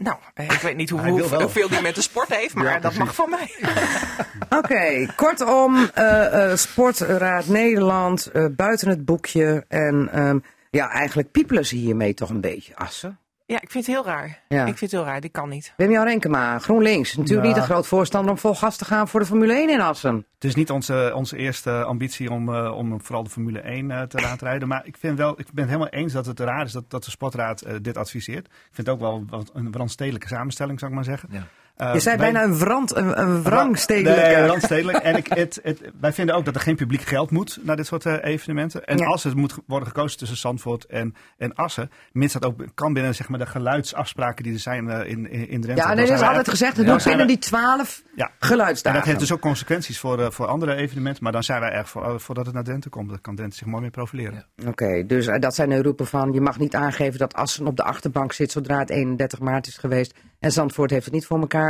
[0.01, 1.01] Nou, eh, ik weet niet hoe,
[1.41, 3.55] hoeveel die met de sport heeft, maar Ja, dat mag van mij.
[4.59, 9.65] Oké, kortom, eh, eh, Sportraad Nederland, eh, buiten het boekje.
[9.67, 13.19] En ehm, ja, eigenlijk piepelen ze hiermee toch een beetje, Assen.
[13.52, 14.39] Ja, ik vind het heel raar.
[14.47, 14.60] Ja.
[14.66, 15.74] Ik vind het heel raar, dit kan niet.
[15.78, 17.16] Wim-Jan Renkema, GroenLinks.
[17.18, 17.54] Natuurlijk Ja.
[17.54, 20.16] niet een groot voorstander om vol gas te gaan voor de Formule 1 in Assen.
[20.16, 24.02] Het is niet onze, onze eerste ambitie om, eh, om vooral de Formule 1 eh,
[24.02, 24.68] te laten rijden.
[24.68, 27.04] Maar ik, vind wel, ik ben het helemaal eens dat het raar is dat, dat
[27.04, 28.45] de sportraad eh, dit adviseert.
[28.45, 31.30] Ik vind het ook wel wat een randstedelijke samenstelling, zou ik maar zeggen.
[31.32, 31.47] Ja.
[31.76, 34.22] Eh, Je zei wij- bijna een, wrand, een, een wrangstedelijke.
[34.22, 34.97] Nee, randstedelijk.
[35.09, 37.86] en ik, het, het, wij vinden ook dat er geen publiek geld moet naar dit
[37.88, 38.86] soort eh, evenementen.
[38.86, 39.05] En Ja.
[39.05, 43.15] als het moet worden gekozen tussen Zandvoort en, en Assen, mits dat ook kan binnen
[43.15, 45.84] zeg maar, de geluidsafspraken die er zijn eh, in, in, Drenthe.
[45.84, 48.26] Ja, nee, er zijn is altijd gezegd, het dan moet binnen die twaalf Ja.
[48.26, 48.99] En geluidsdagen.
[48.99, 51.24] dat heeft dus ook consequenties voor, eh, voor andere evenementen.
[51.24, 53.09] Maar dan zijn wij erg voor, eh, voordat het naar Drenthe komt.
[53.09, 54.45] Dan kan Drenthe zich mooi mee profileren.
[54.67, 57.78] Oké, dus eh, dat zijn de roepen van, je mag niet aangeven dat Assen op
[57.78, 60.13] de achterbank zit zodra het 31 maart is geweest.
[60.39, 61.61] En Zandvoort heeft het niet voor elkaar.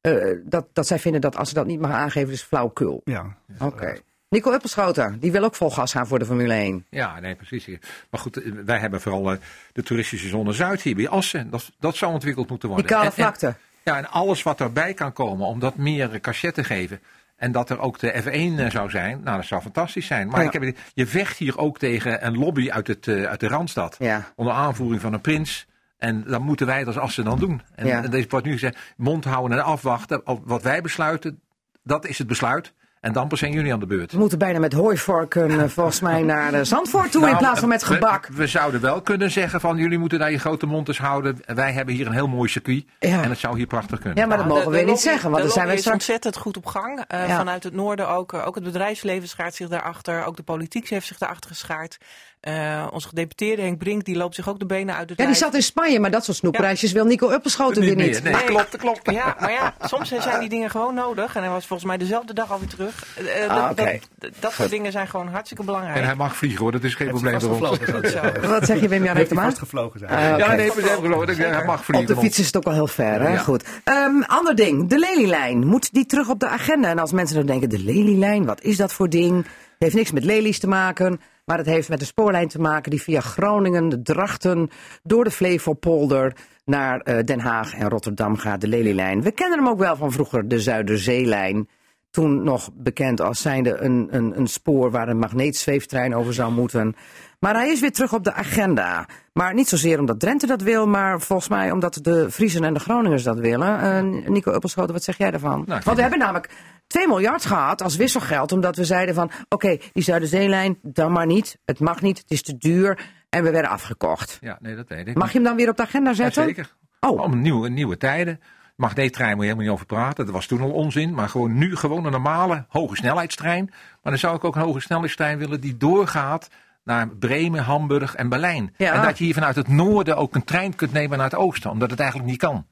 [0.00, 0.14] Eh,
[0.44, 3.00] dat, dat zij vinden dat Assen dat niet mag aangeven, is flauwkul.
[3.04, 3.36] Ja.
[3.58, 3.96] Oké.
[4.28, 6.86] Nico Uppelschoten, die wil ook vol gas gaan voor de Formule 1.
[6.90, 7.66] Ja, nee, precies.
[8.10, 9.38] Maar goed, eh, wij hebben vooral eh,
[9.72, 11.50] de toeristische zone Zuid hier bij Assen.
[11.50, 12.96] Dat, dat zou ontwikkeld moeten Die worden.
[12.96, 13.54] kale En- en- vlakte.
[13.84, 17.00] Ja, en alles wat erbij kan komen om dat meer cachet te geven.
[17.36, 19.20] En dat er ook de F1 eh, zou zijn.
[19.24, 20.28] Nou, dat zou fantastisch zijn.
[20.28, 20.46] Maar Ja.
[20.46, 23.96] ik heb, je vecht hier ook tegen een lobby uit, het, uit de Randstad.
[23.98, 24.32] Ja.
[24.36, 25.66] Onder aanvoering van een prins.
[26.00, 27.62] En dat moeten wij als Assen dan doen.
[27.74, 28.02] En, Ja.
[28.02, 30.22] en deze wordt nu gezegd, mond houden en afwachten.
[30.44, 31.40] Wat wij besluiten,
[31.82, 32.72] dat is het besluit.
[33.00, 34.12] En dan pas zijn jullie aan de beurt.
[34.12, 37.60] We moeten bijna met hooivorken eh, volgens mij naar eh, Zandvoort toe in Nou, plaats
[37.60, 38.26] van met we- gebak.
[38.26, 41.38] We, zouden wel kunnen zeggen van jullie moeten daar je grote mond eens houden.
[41.46, 42.84] Wij hebben hier een heel mooi circuit.
[42.98, 43.22] Ja.
[43.22, 44.18] En het zou hier prachtig kunnen.
[44.18, 45.76] Ja, maar dat mogen de- we de niet lobby- zeggen, want de dan zijn we
[45.76, 45.96] straks...
[45.96, 47.04] ontzettend goed op gang.
[47.08, 47.36] Eh, Ja.
[47.36, 48.34] Vanuit het noorden ook.
[48.34, 50.24] ook het bedrijfsleven schaart zich daarachter.
[50.24, 51.98] Ook de politiek heeft zich daarachter geschaard.
[52.40, 55.26] Eh, onze gedeputeerde Henk Brink, die loopt zich ook de benen uit het Ja, die
[55.26, 55.38] lijf.
[55.38, 58.22] zat in Spanje, maar dat soort snoepprijsjes wil Nico Uppelschoten weer Niet.
[58.22, 59.10] Nee, klopt, klopt.
[59.10, 61.36] Ja, maar ja, soms zijn die dingen gewoon nodig.
[61.36, 63.06] En hij was volgens mij dezelfde dag alweer terug.
[63.16, 63.98] Eh, eh, Ah, dat, oké.
[64.18, 65.96] dat, dat soort dingen zijn gewoon hartstikke belangrijk.
[65.96, 67.78] En hij mag vliegen hoor, dat is geen probleem voor ons.
[68.48, 70.10] Wat zeg je, Wim-Jan Heeft hij vastgevlogen zijn.
[70.10, 70.38] Ah.
[70.38, 71.36] Ja, nee, geloof ik.
[71.36, 72.08] Hij mag vliegen.
[72.08, 73.28] Op de fiets is het ook wel heel ver, hè?
[73.32, 73.38] Ja.
[73.38, 73.64] Goed.
[73.84, 75.66] Ehm, ander ding, de lelielijn.
[75.66, 76.88] Moet die terug op de agenda?
[76.88, 79.36] En als mensen dan denken, de lelielijn, wat is dat voor ding?
[79.36, 82.90] Het heeft niks met lelies te maken, maar het heeft met de spoorlijn te maken
[82.90, 84.70] die via Groningen, de Drachten,
[85.02, 89.22] door de Flevopolder naar eh, Den Haag en Rotterdam gaat, de lelielijn.
[89.22, 91.68] We kennen hem ook wel van vroeger, de Zuiderzeelijn.
[92.10, 96.94] Toen nog bekend als zijnde een, een, een spoor waar een magneetzweeftrein over zou moeten.
[97.40, 99.08] Maar hij is weer terug op de agenda.
[99.32, 102.80] Maar niet zozeer omdat Drenthe dat wil, maar volgens mij omdat de Friesen en de
[102.80, 103.80] Groningers dat willen.
[103.80, 105.64] Eh, Nico Uppelschoten, wat zeg jij daarvan?
[105.64, 106.50] vind Want we hebben namelijk
[106.90, 111.58] 2 miljard gehad als wisselgeld, omdat we zeiden van, oké, die Zuiderzeelijn, dan maar niet.
[111.64, 112.98] Het mag niet, het is te duur.
[113.28, 114.38] En we werden afgekocht.
[114.40, 115.16] Ja, nee, dat weet ik.
[115.16, 116.44] Mag je hem dan weer op de agenda Ja, zetten?
[116.44, 116.76] zeker.
[117.00, 117.20] Oh.
[117.20, 118.40] Om nieuwe, nieuwe tijden.
[118.76, 120.24] Magneettrein moet je helemaal niet over praten.
[120.24, 121.14] Dat was toen al onzin.
[121.14, 123.64] Maar gewoon nu gewoon een normale hoge snelheidstrein.
[124.02, 126.48] Maar dan zou ik ook een hoge snelheidstrein willen die doorgaat
[126.84, 128.74] naar Bremen, Hamburg en Berlijn.
[128.76, 128.92] Ja.
[128.92, 131.70] En dat je hier vanuit het noorden ook een trein kunt nemen naar het oosten.
[131.70, 132.66] Omdat het eigenlijk niet kan.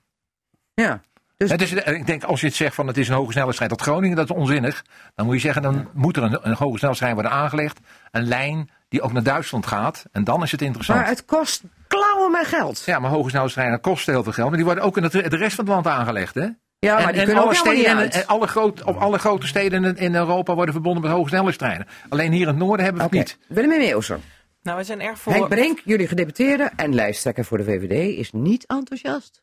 [0.75, 1.01] Ja.
[1.39, 3.71] Dus Het is, ik denk als je het zegt van het is een hoge snelheidstrein
[3.71, 4.85] tot Groningen, dat is onzinnig.
[5.15, 7.79] Dan moet je zeggen, dan moet er een, een hoge snelheidstrein worden aangelegd.
[8.11, 10.05] Een lijn die ook naar Duitsland gaat.
[10.13, 10.99] En dan is het interessant.
[10.99, 12.83] maar het kost klauwen met geld.
[12.87, 14.49] Ja, maar hoge snelheidstreinen kosten heel veel geld.
[14.49, 16.35] Maar die worden ook in het, de rest van het land aangelegd.
[16.35, 16.41] Hè?
[16.79, 18.97] Ja, maar en, die en kunnen ook alle helemaal steden, niet en, alle groot, op
[18.97, 21.87] alle grote steden in, in Europa worden verbonden met hoge snelheidstreinen.
[22.09, 23.57] Alleen hier in het noorden hebben we Oké, het niet.
[23.57, 24.19] Willem Meeuwser.
[24.63, 25.33] Nou, we zijn erg voor.
[25.33, 29.43] Henk Brink, jullie gedeputeerde en lijsttrekker voor de VVD, is niet enthousiast.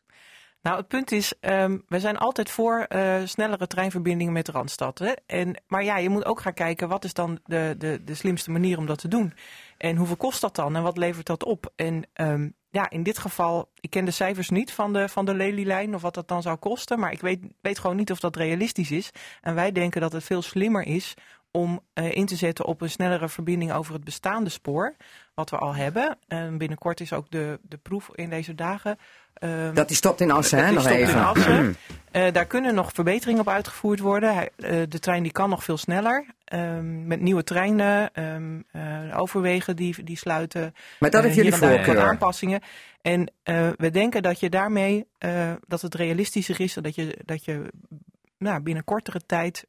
[0.66, 4.98] Nou, het punt is, ehm, we zijn altijd voor eh, snellere treinverbindingen met Randstad.
[4.98, 5.12] Hè?
[5.26, 8.50] En, maar ja, je moet ook gaan kijken, wat is dan de, de, de slimste
[8.50, 9.34] manier om dat te doen?
[9.78, 11.72] En hoeveel kost dat dan en wat levert dat op?
[11.76, 15.34] En ehm, ja, in dit geval, ik ken de cijfers niet van de, van de
[15.34, 16.98] lelielijn of wat dat dan zou kosten.
[16.98, 19.10] Maar ik weet, weet gewoon niet of dat realistisch is.
[19.40, 21.14] En wij denken dat het veel slimmer is
[21.56, 24.94] om eh, in te zetten op een snellere verbinding over het bestaande spoor.
[25.34, 26.18] Wat we al hebben.
[26.28, 28.98] En binnenkort is ook de, de proef in deze dagen.
[29.34, 31.24] ehm, Dat die stopt in Assen, hè, nog stopt in even.
[31.24, 31.76] Assen.
[32.10, 34.32] Eh, daar kunnen nog verbeteringen op uitgevoerd worden.
[34.32, 36.26] Eh, de trein die kan nog veel sneller.
[36.44, 38.60] Ehm, met nieuwe treinen, ehm,
[39.14, 40.74] overwegen die, die sluiten.
[40.98, 42.00] Maar dat heeft jullie voorkeur.
[42.00, 42.60] aanpassingen.
[43.02, 43.32] En
[43.76, 45.06] we denken dat je daarmee,
[45.66, 46.74] dat het realistischer is.
[46.74, 47.72] Dat je, dat je
[48.38, 49.66] nou, binnen kortere tijd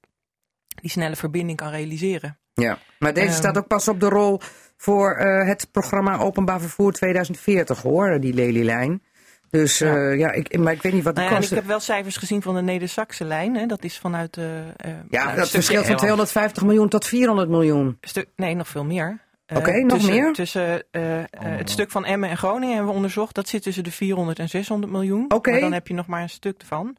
[0.81, 2.37] die snelle verbinding kan realiseren.
[2.53, 4.39] Ja, maar deze Ehm, staat ook pas op de rol
[4.77, 9.01] voor eh, het programma Openbaar Vervoer 2040, hoor, die lelielijn.
[9.49, 9.95] Dus Ja.
[9.95, 11.57] ja, ja ik, maar ik weet niet wat de Nou ja, en ik kosten...
[11.57, 13.55] heb wel cijfers gezien van de Neder-Saxe lijn.
[13.55, 13.65] Hè.
[13.65, 14.63] Dat is vanuit de...
[14.77, 17.97] eh, Ja, nou, dat verschilt van 250 miljoen tot 400 miljoen.
[18.01, 19.25] Stuk, nee, nog veel meer.
[19.45, 20.33] Eh, Oké, nog tussen, meer?
[20.33, 23.35] Tussen eh, eh, het stuk van Emmen en Groningen hebben we onderzocht.
[23.35, 25.25] Dat zit tussen de 400 en 600 miljoen.
[25.27, 25.51] Oké.
[25.51, 26.95] Maar dan heb je nog maar een stuk ervan.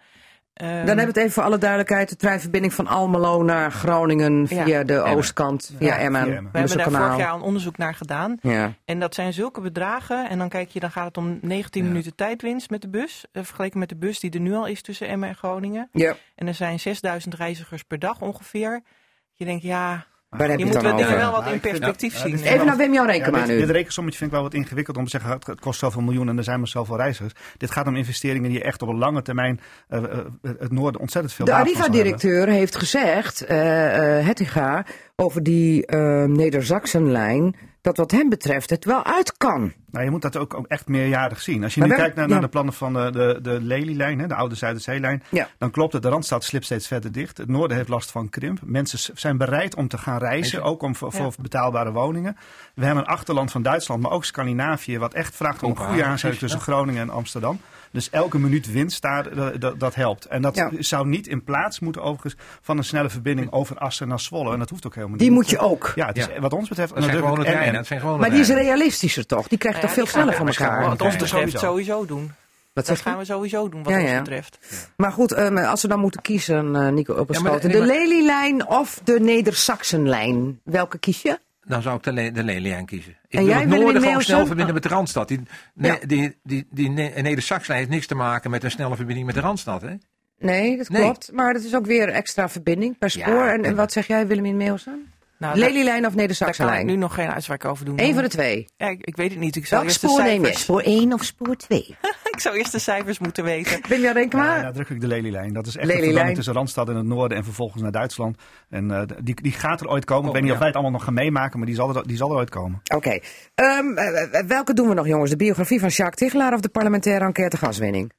[0.58, 2.08] Ehm, Dan hebben we het even voor alle duidelijkheid.
[2.08, 4.84] De treinverbinding van Almelo naar Groningen via Ja.
[4.84, 6.22] de oostkant, via Ja, Emmen.
[6.24, 6.52] via Emmen.
[6.52, 8.38] we hebben daar vorig jaar een onderzoek naar gedaan.
[8.42, 8.72] Ja.
[8.84, 10.28] En dat zijn zulke bedragen.
[10.28, 11.88] En dan kijk je, dan gaat het om 19 Ja.
[11.88, 13.24] minuten tijdwinst met de bus.
[13.32, 15.88] eh, vergeleken met de bus die er nu al is tussen Emmen en Groningen.
[15.92, 18.80] ja, En er zijn 6000 reizigers per dag ongeveer.
[19.32, 22.30] Je denkt, ja, heb je je moet het wel wat in perspectief ja, zien.
[22.36, 22.44] dit.
[22.44, 23.72] Even naar Wim Jan Ja, Renkema dit, dit nu.
[23.72, 26.44] rekensommetje vind ik wel wat ingewikkeld om te zeggen, het- kost zoveel miljoen en er
[26.44, 27.32] zijn maar zoveel reizigers.
[27.56, 31.34] Dit gaat om investeringen die echt op een lange termijn eh, eh, het noorden ontzettend
[31.34, 31.52] veel De.
[31.52, 34.84] Arriva-directeur heeft gezegd, eh eh Hettinga,
[35.16, 39.72] over die eh Neder-Zaksenlijn, dat wat hem betreft het wel uit kan.
[39.90, 41.62] Nou, je moet dat ook, ook echt meerjarig zien.
[41.62, 42.32] Als je Maar nu wel- kijkt naar, ja.
[42.32, 45.48] naar de plannen van de, de, de Lelylijn, hè, de oude Zuiderzeelijn, Ja.
[45.58, 46.02] dan klopt het.
[46.02, 47.38] De Randstad slipt steeds verder dicht.
[47.38, 48.58] Het noorden heeft last van krimp.
[48.64, 52.36] Mensen zijn bereid om te gaan reizen, ook om, voor, voor betaalbare woningen.
[52.74, 56.04] We hebben een achterland van Duitsland, maar ook Scandinavië, wat echt vraagt om een goede
[56.04, 57.60] aansluiting tussen Groningen en Amsterdam.
[57.92, 60.24] Dus elke minuut winst daar, dat, dat, dat helpt.
[60.26, 60.70] En dat Ja.
[60.78, 64.52] zou niet in plaats moeten overigens van een snelle verbinding over Assen naar Zwolle.
[64.52, 65.36] En dat hoeft ook helemaal Die niet.
[65.36, 65.92] moet je ook.
[65.94, 66.40] Ja, het is, Ja.
[66.40, 67.04] wat ons betreft Dat
[67.70, 68.00] zijn.
[68.00, 69.48] Dat zijn Maar die is realistischer toch?
[69.48, 70.80] Die krijgt toch veel sneller van elkaar.
[70.80, 71.58] Wat ons betreft sowieso.
[71.58, 72.32] sowieso doen.
[72.72, 74.18] Dat gaan we sowieso doen, wat Ja, ons ja.
[74.18, 74.58] betreft.
[74.96, 77.70] Maar goed, ehm, als we dan moeten kiezen, eh Nico Opperschoten.
[77.70, 79.20] de maar- Lelylijn of de
[79.78, 80.60] Neder-Saxenlijn?
[80.64, 81.38] Welke kies je?
[81.64, 83.10] Dan zou ik de, le de lelielijn kiezen.
[83.28, 85.28] Ik En wil jij, het noorden gewoon snel verbinden met de Randstad.
[85.28, 85.40] Die,
[86.06, 89.40] die, die, die, ne- Neder-Saxlijn heeft niks te maken met een snelle verbinding met de
[89.40, 89.82] Randstad.
[89.82, 89.94] Hè?
[90.38, 91.02] Nee, dat Nee.
[91.02, 91.30] klopt.
[91.32, 93.42] Maar dat is ook weer extra verbinding per spoor.
[93.46, 95.12] en, en en- wat zeg jij, Willemien Meeuwsen?
[95.38, 97.94] Nou, Lelylijn of daar kan ik nu nog geen uitspraak over doen.
[98.00, 98.68] Eén van de twee.
[98.76, 99.56] Ja, ik, ik weet het niet.
[99.56, 100.44] Ik zou, Welk eerst de spoor neem je?
[100.44, 101.78] cijfers, Spoor 1 of spoor 2?
[102.32, 103.80] ik zou eerst de cijfers moeten weten.
[103.88, 104.56] Wim Jan Renkema?
[104.56, 105.52] Ja, nadrukkelijk de Lelylijn.
[105.52, 108.36] Dat is echt een verbinding tussen Randstad in het noorden en vervolgens naar Duitsland.
[108.68, 110.26] En eh, die, die gaat er ooit komen.
[110.26, 110.52] ik weet niet ja.
[110.52, 112.50] of wij het allemaal nog gaan meemaken, maar die zal er, die zal er ooit
[112.50, 112.80] komen.
[112.94, 113.18] Oké.
[113.54, 115.30] Ehm, eh, eh, welke doen we nog, jongens?
[115.30, 118.12] De biografie van Jacques Tichelaar of de parlementaire enquête gaswinning?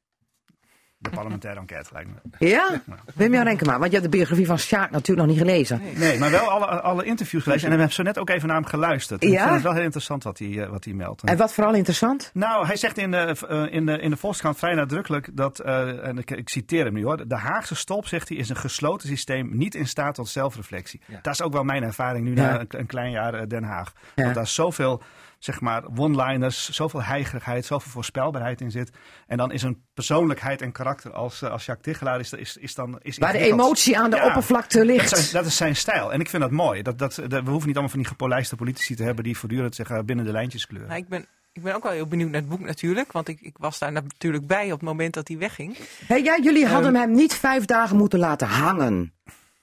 [1.02, 2.46] De parlementaire enquête lijkt me.
[2.48, 2.82] Ja?
[3.14, 5.80] Wim Jan Renkema, want je hebt de biografie van Jacques natuurlijk nog niet gelezen.
[5.96, 7.64] Nee, maar wel alle, alle interviews gelezen.
[7.64, 9.22] En we hebben zo net ook even naar hem geluisterd.
[9.22, 9.40] En Ik Ja?
[9.42, 11.22] vind het wel heel interessant wat hij, eh, wat hij meldt.
[11.22, 12.30] En wat vooral interessant?
[12.34, 16.06] Nou, hij zegt in de, eh, in de, in de Volkskrant vrij nadrukkelijk dat, eh,
[16.06, 19.08] en ik, ik citeer hem nu hoor, de Haagse stolp, zegt hij, is een gesloten
[19.08, 21.00] systeem niet in staat tot zelfreflectie.
[21.22, 22.42] Dat is ook wel mijn ervaring nu Ja.
[22.42, 23.92] na een, een klein jaar Den Haag.
[24.14, 24.22] Ja.
[24.22, 25.02] Want daar is zoveel,
[25.40, 28.90] zeg maar, one-liners, zoveel heigerigheid, zoveel voorspelbaarheid in zit.
[29.26, 32.74] En dan is een persoonlijkheid en karakter als, eh, als Jacques Tichelaar is, is, is
[32.74, 32.98] dan...
[33.02, 34.26] Is Waar de emotie aan de Ja.
[34.26, 35.16] oppervlakte Dat ligt.
[35.16, 36.12] is, dat is zijn stijl.
[36.12, 36.82] En ik vind dat mooi.
[36.82, 39.74] Dat, dat, dat- we hoeven niet allemaal van die gepolijste politici te hebben die voortdurend
[39.74, 40.88] zeggen binnen de lijntjes kleuren.
[40.88, 43.12] Nou, ik, ben, ik ben ook wel heel benieuwd naar het boek natuurlijk.
[43.12, 45.76] Want ik, ik was daar natuurlijk bij op het moment dat hij wegging.
[46.06, 47.00] Hey, ja, jullie hadden Ehm.
[47.02, 49.12] hem niet vijf dagen moeten laten hangen.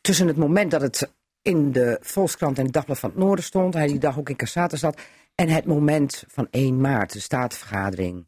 [0.01, 1.11] Tussen het moment dat het
[1.41, 3.73] in de Volkskrant en het Dagblad van het Noorden stond.
[3.73, 5.01] Hij die dag ook in Cassaten zat.
[5.38, 8.25] En het moment van 1 maart, de statenvergadering.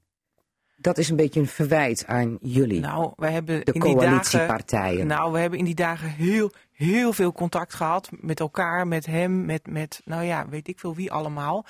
[0.75, 2.79] Dat is een beetje een verwijt aan jullie.
[2.79, 4.09] Nou, wij hebben de in die dagen...
[4.09, 5.07] coalitiepartijen.
[5.07, 9.45] Nou, we hebben in die dagen heel, heel veel contact gehad met elkaar, met hem,
[9.45, 11.65] met, met nou ja, weet ik veel wie allemaal.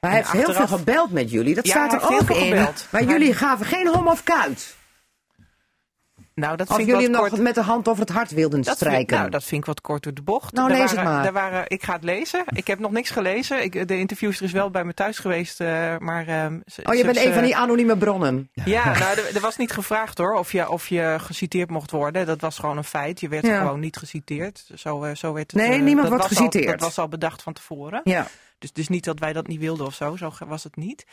[0.00, 1.54] maar hij en heeft heel veel gebeld met jullie.
[1.54, 2.46] Dat Ja, staat er ook in.
[2.46, 2.86] gebeld.
[2.90, 4.76] Maar Hij- jullie gaven geen hom of kuit.
[6.34, 8.58] Nou, dat Als vind ik jullie hem nog met de hand over het hart wilden
[8.62, 9.16] Dat vind, strijken.
[9.18, 10.52] nou, dat vind ik wat kort door de bocht.
[10.52, 11.22] Nou, Daar lees het waren, maar.
[11.22, 12.44] daar waren, ik ga het lezen.
[12.54, 13.62] Ik heb nog niks gelezen.
[13.62, 16.26] Ik, de interviewster is wel bij me thuis geweest, eh, maar...
[16.26, 18.50] ehm, ze- oh, je ze- bent ze- een van die anonieme bronnen.
[18.64, 22.26] Ja, nou, er, er was niet gevraagd hoor, of je, of je geciteerd mocht worden.
[22.26, 23.20] Dat was gewoon een feit.
[23.20, 23.58] Je werd Ja.
[23.58, 24.66] gewoon niet geciteerd.
[24.74, 26.70] Zo, eh, zo werd het, Nee, eh, niemand dat wordt was al- geciteerd.
[26.70, 28.00] dat was al bedacht van tevoren.
[28.04, 28.26] Ja.
[28.58, 30.16] Dus, dus niet dat wij dat niet wilden of zo.
[30.16, 31.06] Zo was het niet.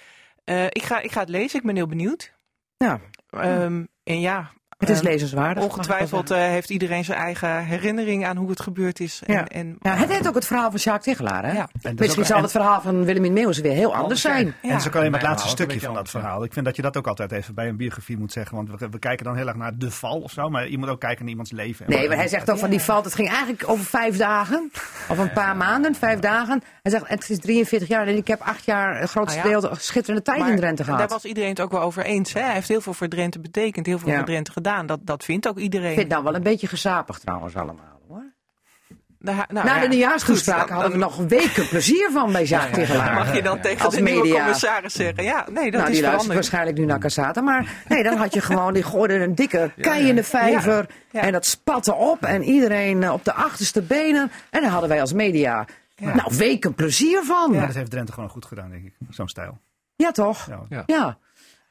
[0.43, 1.59] Eh, ik, ga, ik ga het lezen.
[1.59, 2.33] Ik ben heel benieuwd.
[2.77, 2.99] Ja.
[3.29, 4.51] Ehm, en ja,
[4.81, 5.13] Het is eh,
[5.49, 9.21] ik wel ongetwijfeld eh, heeft iedereen zijn eigen herinnering aan hoe het gebeurd is.
[9.25, 9.47] En, Ja.
[9.47, 11.51] en, Ja, het heeft ook het verhaal van Jacques Tegelaar, hè?
[11.53, 11.67] Ja.
[11.95, 14.53] Misschien ook- zal het verhaal van Willemien Meeuwis weer heel anders zijn.
[14.61, 16.43] En dat is ook alleen maar het laatste stukje van dat verhaal.
[16.43, 18.55] Ik vind dat je dat ook altijd even bij een biografie moet zeggen.
[18.55, 20.49] Want we, we kijken dan heel erg naar de val of zo.
[20.49, 21.85] Maar je moet ook kijken naar iemands leven.
[21.85, 23.05] En Nee, maar hij zegt ook van die valt.
[23.05, 24.71] Het ging eigenlijk over vijf dagen.
[25.09, 26.61] Of een paar maanden, vijf dagen.
[26.81, 29.59] Hij zegt, het is 43 jaar en ik heb acht jaar, een grootste ja.
[29.59, 31.11] deel, schitterende tijd Maar in Drenthe Daar gehad.
[31.11, 32.33] was iedereen het ook wel over eens.
[32.33, 32.41] Hè?
[32.41, 34.15] Hij heeft heel veel voor Drenthe betekend, heel veel Ja.
[34.15, 34.69] voor Drenthe gedaan.
[34.85, 35.87] Dat, dat vindt ook iedereen.
[35.89, 37.99] Ik vind het nou wel een beetje gezapig trouwens allemaal.
[38.07, 38.23] Hoor.
[39.19, 42.43] Nou, nou, Na ja, de nieuwjaarstoespraak goed, dan- hadden we nog weken plezier van bij
[42.45, 43.13] Jacques Tegelaar.
[43.13, 44.39] Mag je dan tegen Als de nieuwe media.
[44.39, 45.23] commissaris zeggen?
[45.23, 46.33] Ja, nee, dat nou, is die luistert veranderd.
[46.33, 47.41] waarschijnlijk nu naar Cassata.
[47.41, 50.85] Maar nee, dan had je gewoon, die gooide een dikke kei in de vijver.
[51.11, 51.21] Ja.
[51.21, 52.23] En dat spatte op.
[52.25, 54.31] En iedereen eh, op de achterste benen.
[54.49, 55.65] En daar hadden wij als media,
[55.95, 57.51] nou, weken plezier van.
[57.53, 58.93] Ja, Ja, dat heeft Drenthe gewoon goed gedaan, denk ik.
[59.09, 59.57] Zo'n stijl.
[60.11, 60.47] toch?
[60.49, 60.59] Ja.
[60.69, 60.83] Ja.
[60.85, 61.17] Ja.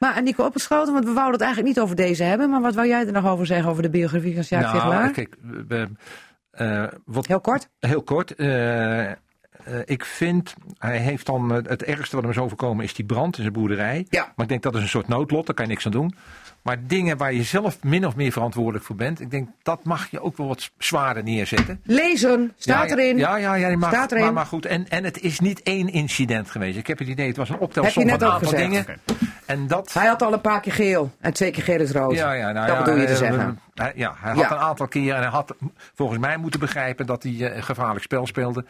[0.01, 2.49] Maar en Nico opgeschoten, want we wouden het eigenlijk niet over deze hebben.
[2.49, 5.01] Maar wat wou jij er nog over zeggen over de biografie van Jacques Tegelaar?
[5.01, 5.35] Nou, kijk,
[5.67, 5.89] we-
[6.51, 7.69] eh, wat, Heel kort.
[7.79, 8.35] Heel kort.
[8.35, 9.15] eh, eh,
[9.85, 13.35] ik vind, hij heeft dan, eh, het ergste wat hem is overkomen is die brand
[13.35, 14.05] in zijn boerderij.
[14.09, 14.21] Ja.
[14.35, 16.15] Maar ik denk dat is een soort noodlot, daar kan je niks aan doen.
[16.61, 20.11] Maar dingen waar je zelf min of meer verantwoordelijk voor bent, ik denk dat mag
[20.11, 21.81] je ook wel wat zwaarder neerzetten.
[21.83, 23.17] Lezen, staat ja, erin.
[23.17, 24.23] Ja, ja, ja, mag, Staat erin.
[24.23, 26.77] Maar, maar goed, en, en het is niet één incident geweest.
[26.77, 28.59] Ik heb het idee, het was een Heb optelsom je net van een ook aantal
[28.59, 28.87] gezegd.
[28.87, 28.99] dingen.
[29.45, 29.93] En dat...
[29.93, 32.13] Hij had al een paar keer geel en twee keer geel is rood.
[32.15, 33.59] Ja, ja, nou dat ja, bedoel je te eh, zeggen.
[33.73, 34.41] hij- ja, hij Ja.
[34.41, 35.55] had een aantal keer en hij had
[35.95, 38.65] volgens mij moeten begrijpen dat hij eh, een gevaarlijk spel speelde.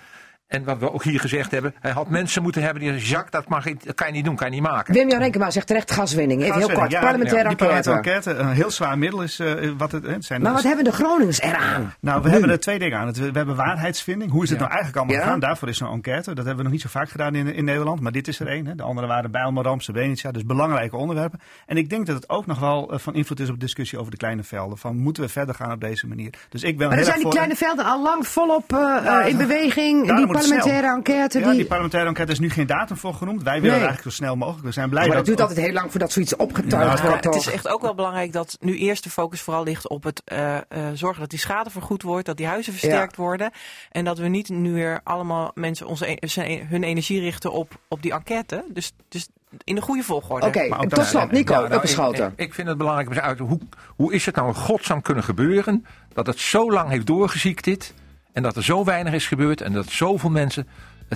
[0.52, 3.32] En wat we ook hier gezegd hebben, hij had mensen moeten hebben die zeggen, Jacques,
[3.32, 4.94] dat, mag, dat kan je niet doen, kan je niet maken.
[4.94, 6.42] Wim-Jan Renkema zegt terecht gaswinning.
[6.44, 6.92] Even heel kort.
[6.92, 7.50] ja, Parlementaire
[7.92, 8.34] enquête.
[8.34, 10.42] een heel zwaar middel is eh, wat het, zijn.
[10.42, 11.94] Maar wat hebben de Groningers eraan?
[12.00, 13.08] Nou, we hebben er twee dingen aan.
[13.08, 14.32] Het- We hebben waarheidsvinding.
[14.32, 15.24] Hoe is het nou eigenlijk allemaal Ja.
[15.24, 15.40] gegaan?
[15.40, 16.34] Daarvoor is zo'n enquête.
[16.34, 18.00] Dat hebben we nog niet zo vaak gedaan in, in Nederland.
[18.00, 18.66] Maar dit is er één.
[18.66, 18.76] hè.
[18.76, 20.32] De andere waren Bijlmer, Srebrenica.
[20.32, 21.40] Dus belangrijke onderwerpen.
[21.66, 24.00] En ik denk dat het ook nog wel eh, van invloed is op de discussie
[24.00, 24.78] over de kleine velden.
[24.78, 26.30] Van moeten we verder gaan op deze manier?
[26.50, 29.22] Dus ik ben Maar dan zijn die voor- kleine velden al lang volop eh, Ja,
[29.22, 30.08] eh, in beweging.
[30.42, 30.96] Het parlementaire snel.
[30.96, 31.40] enquête.
[31.40, 31.56] Ja, die...
[31.56, 33.44] die parlementaire enquête is nu geen datum voor genoemd.
[33.44, 33.80] Wij willen Nee.
[33.80, 34.66] het eigenlijk zo snel mogelijk.
[34.66, 35.26] We zijn blij maar dat...
[35.26, 37.48] dat duurt altijd heel lang voordat zoiets opgetuigd Ja, wordt, Het toch?
[37.48, 40.58] is echt ook wel belangrijk dat nu eerst de focus vooral ligt op het eh,
[40.58, 40.62] eh,
[40.94, 43.52] zorgen dat die schade vergoed wordt, dat die huizen versterkt worden.
[43.92, 48.02] En dat we niet nu weer allemaal mensen onze, e- hun energie richten op, op
[48.02, 48.64] die enquête.
[48.74, 49.28] Dus, dus
[49.64, 50.46] in de goede volgorde.
[50.46, 52.34] Oké, dat- tot slot, Nico, Ja, nou, opgeschoten.
[52.36, 53.60] Ik, ik vind het belangrijk om eens uit hoe,
[53.96, 57.94] hoe is het nou in godsnaam kunnen gebeuren dat het zo lang heeft doorgeziekt dit
[58.34, 60.68] en dat er zo weinig is gebeurd en dat zoveel mensen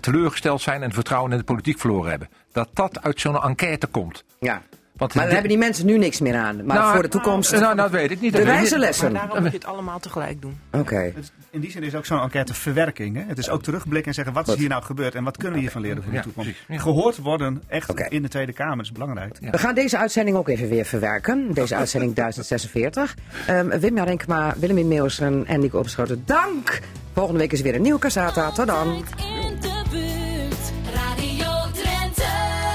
[0.02, 2.30] teleurgesteld zijn en het vertrouwen in de politiek verloren hebben.
[2.52, 4.24] Dat dat uit zo'n enquête komt.
[4.40, 4.62] Ja.
[4.98, 6.66] Want Maar dan hebben die mensen nu niks meer aan.
[6.66, 7.52] Maar Nou, voor de toekomst.
[7.52, 8.36] Nou, nou, dat weet ik niet.
[8.36, 8.70] de wijze.
[8.70, 9.14] Maar lessen.
[9.14, 10.58] daarom moet je het allemaal tegelijk doen.
[10.72, 11.14] Oké.
[11.50, 13.16] In die zin is ook zo'n enquête verwerking.
[13.16, 13.24] Hè?
[13.28, 15.60] Het is ook terugblikken en zeggen wat is hier nou gebeurd en wat kunnen we
[15.60, 16.50] hiervan leren voor de toekomst.
[16.68, 16.78] Ja.
[16.78, 19.38] Gehoord worden echt in de Tweede Kamer is belangrijk.
[19.40, 19.50] Ja.
[19.50, 21.54] We gaan deze uitzending ook even weer verwerken.
[21.54, 23.16] Deze uitzending 1046.
[23.48, 26.24] Ehm Wim Renkema, Willem Meeuwsen en Nico Opschoten.
[26.26, 26.80] Dank!
[27.14, 28.52] Volgende week is weer een nieuwe Casata.
[28.52, 29.04] Tot dan!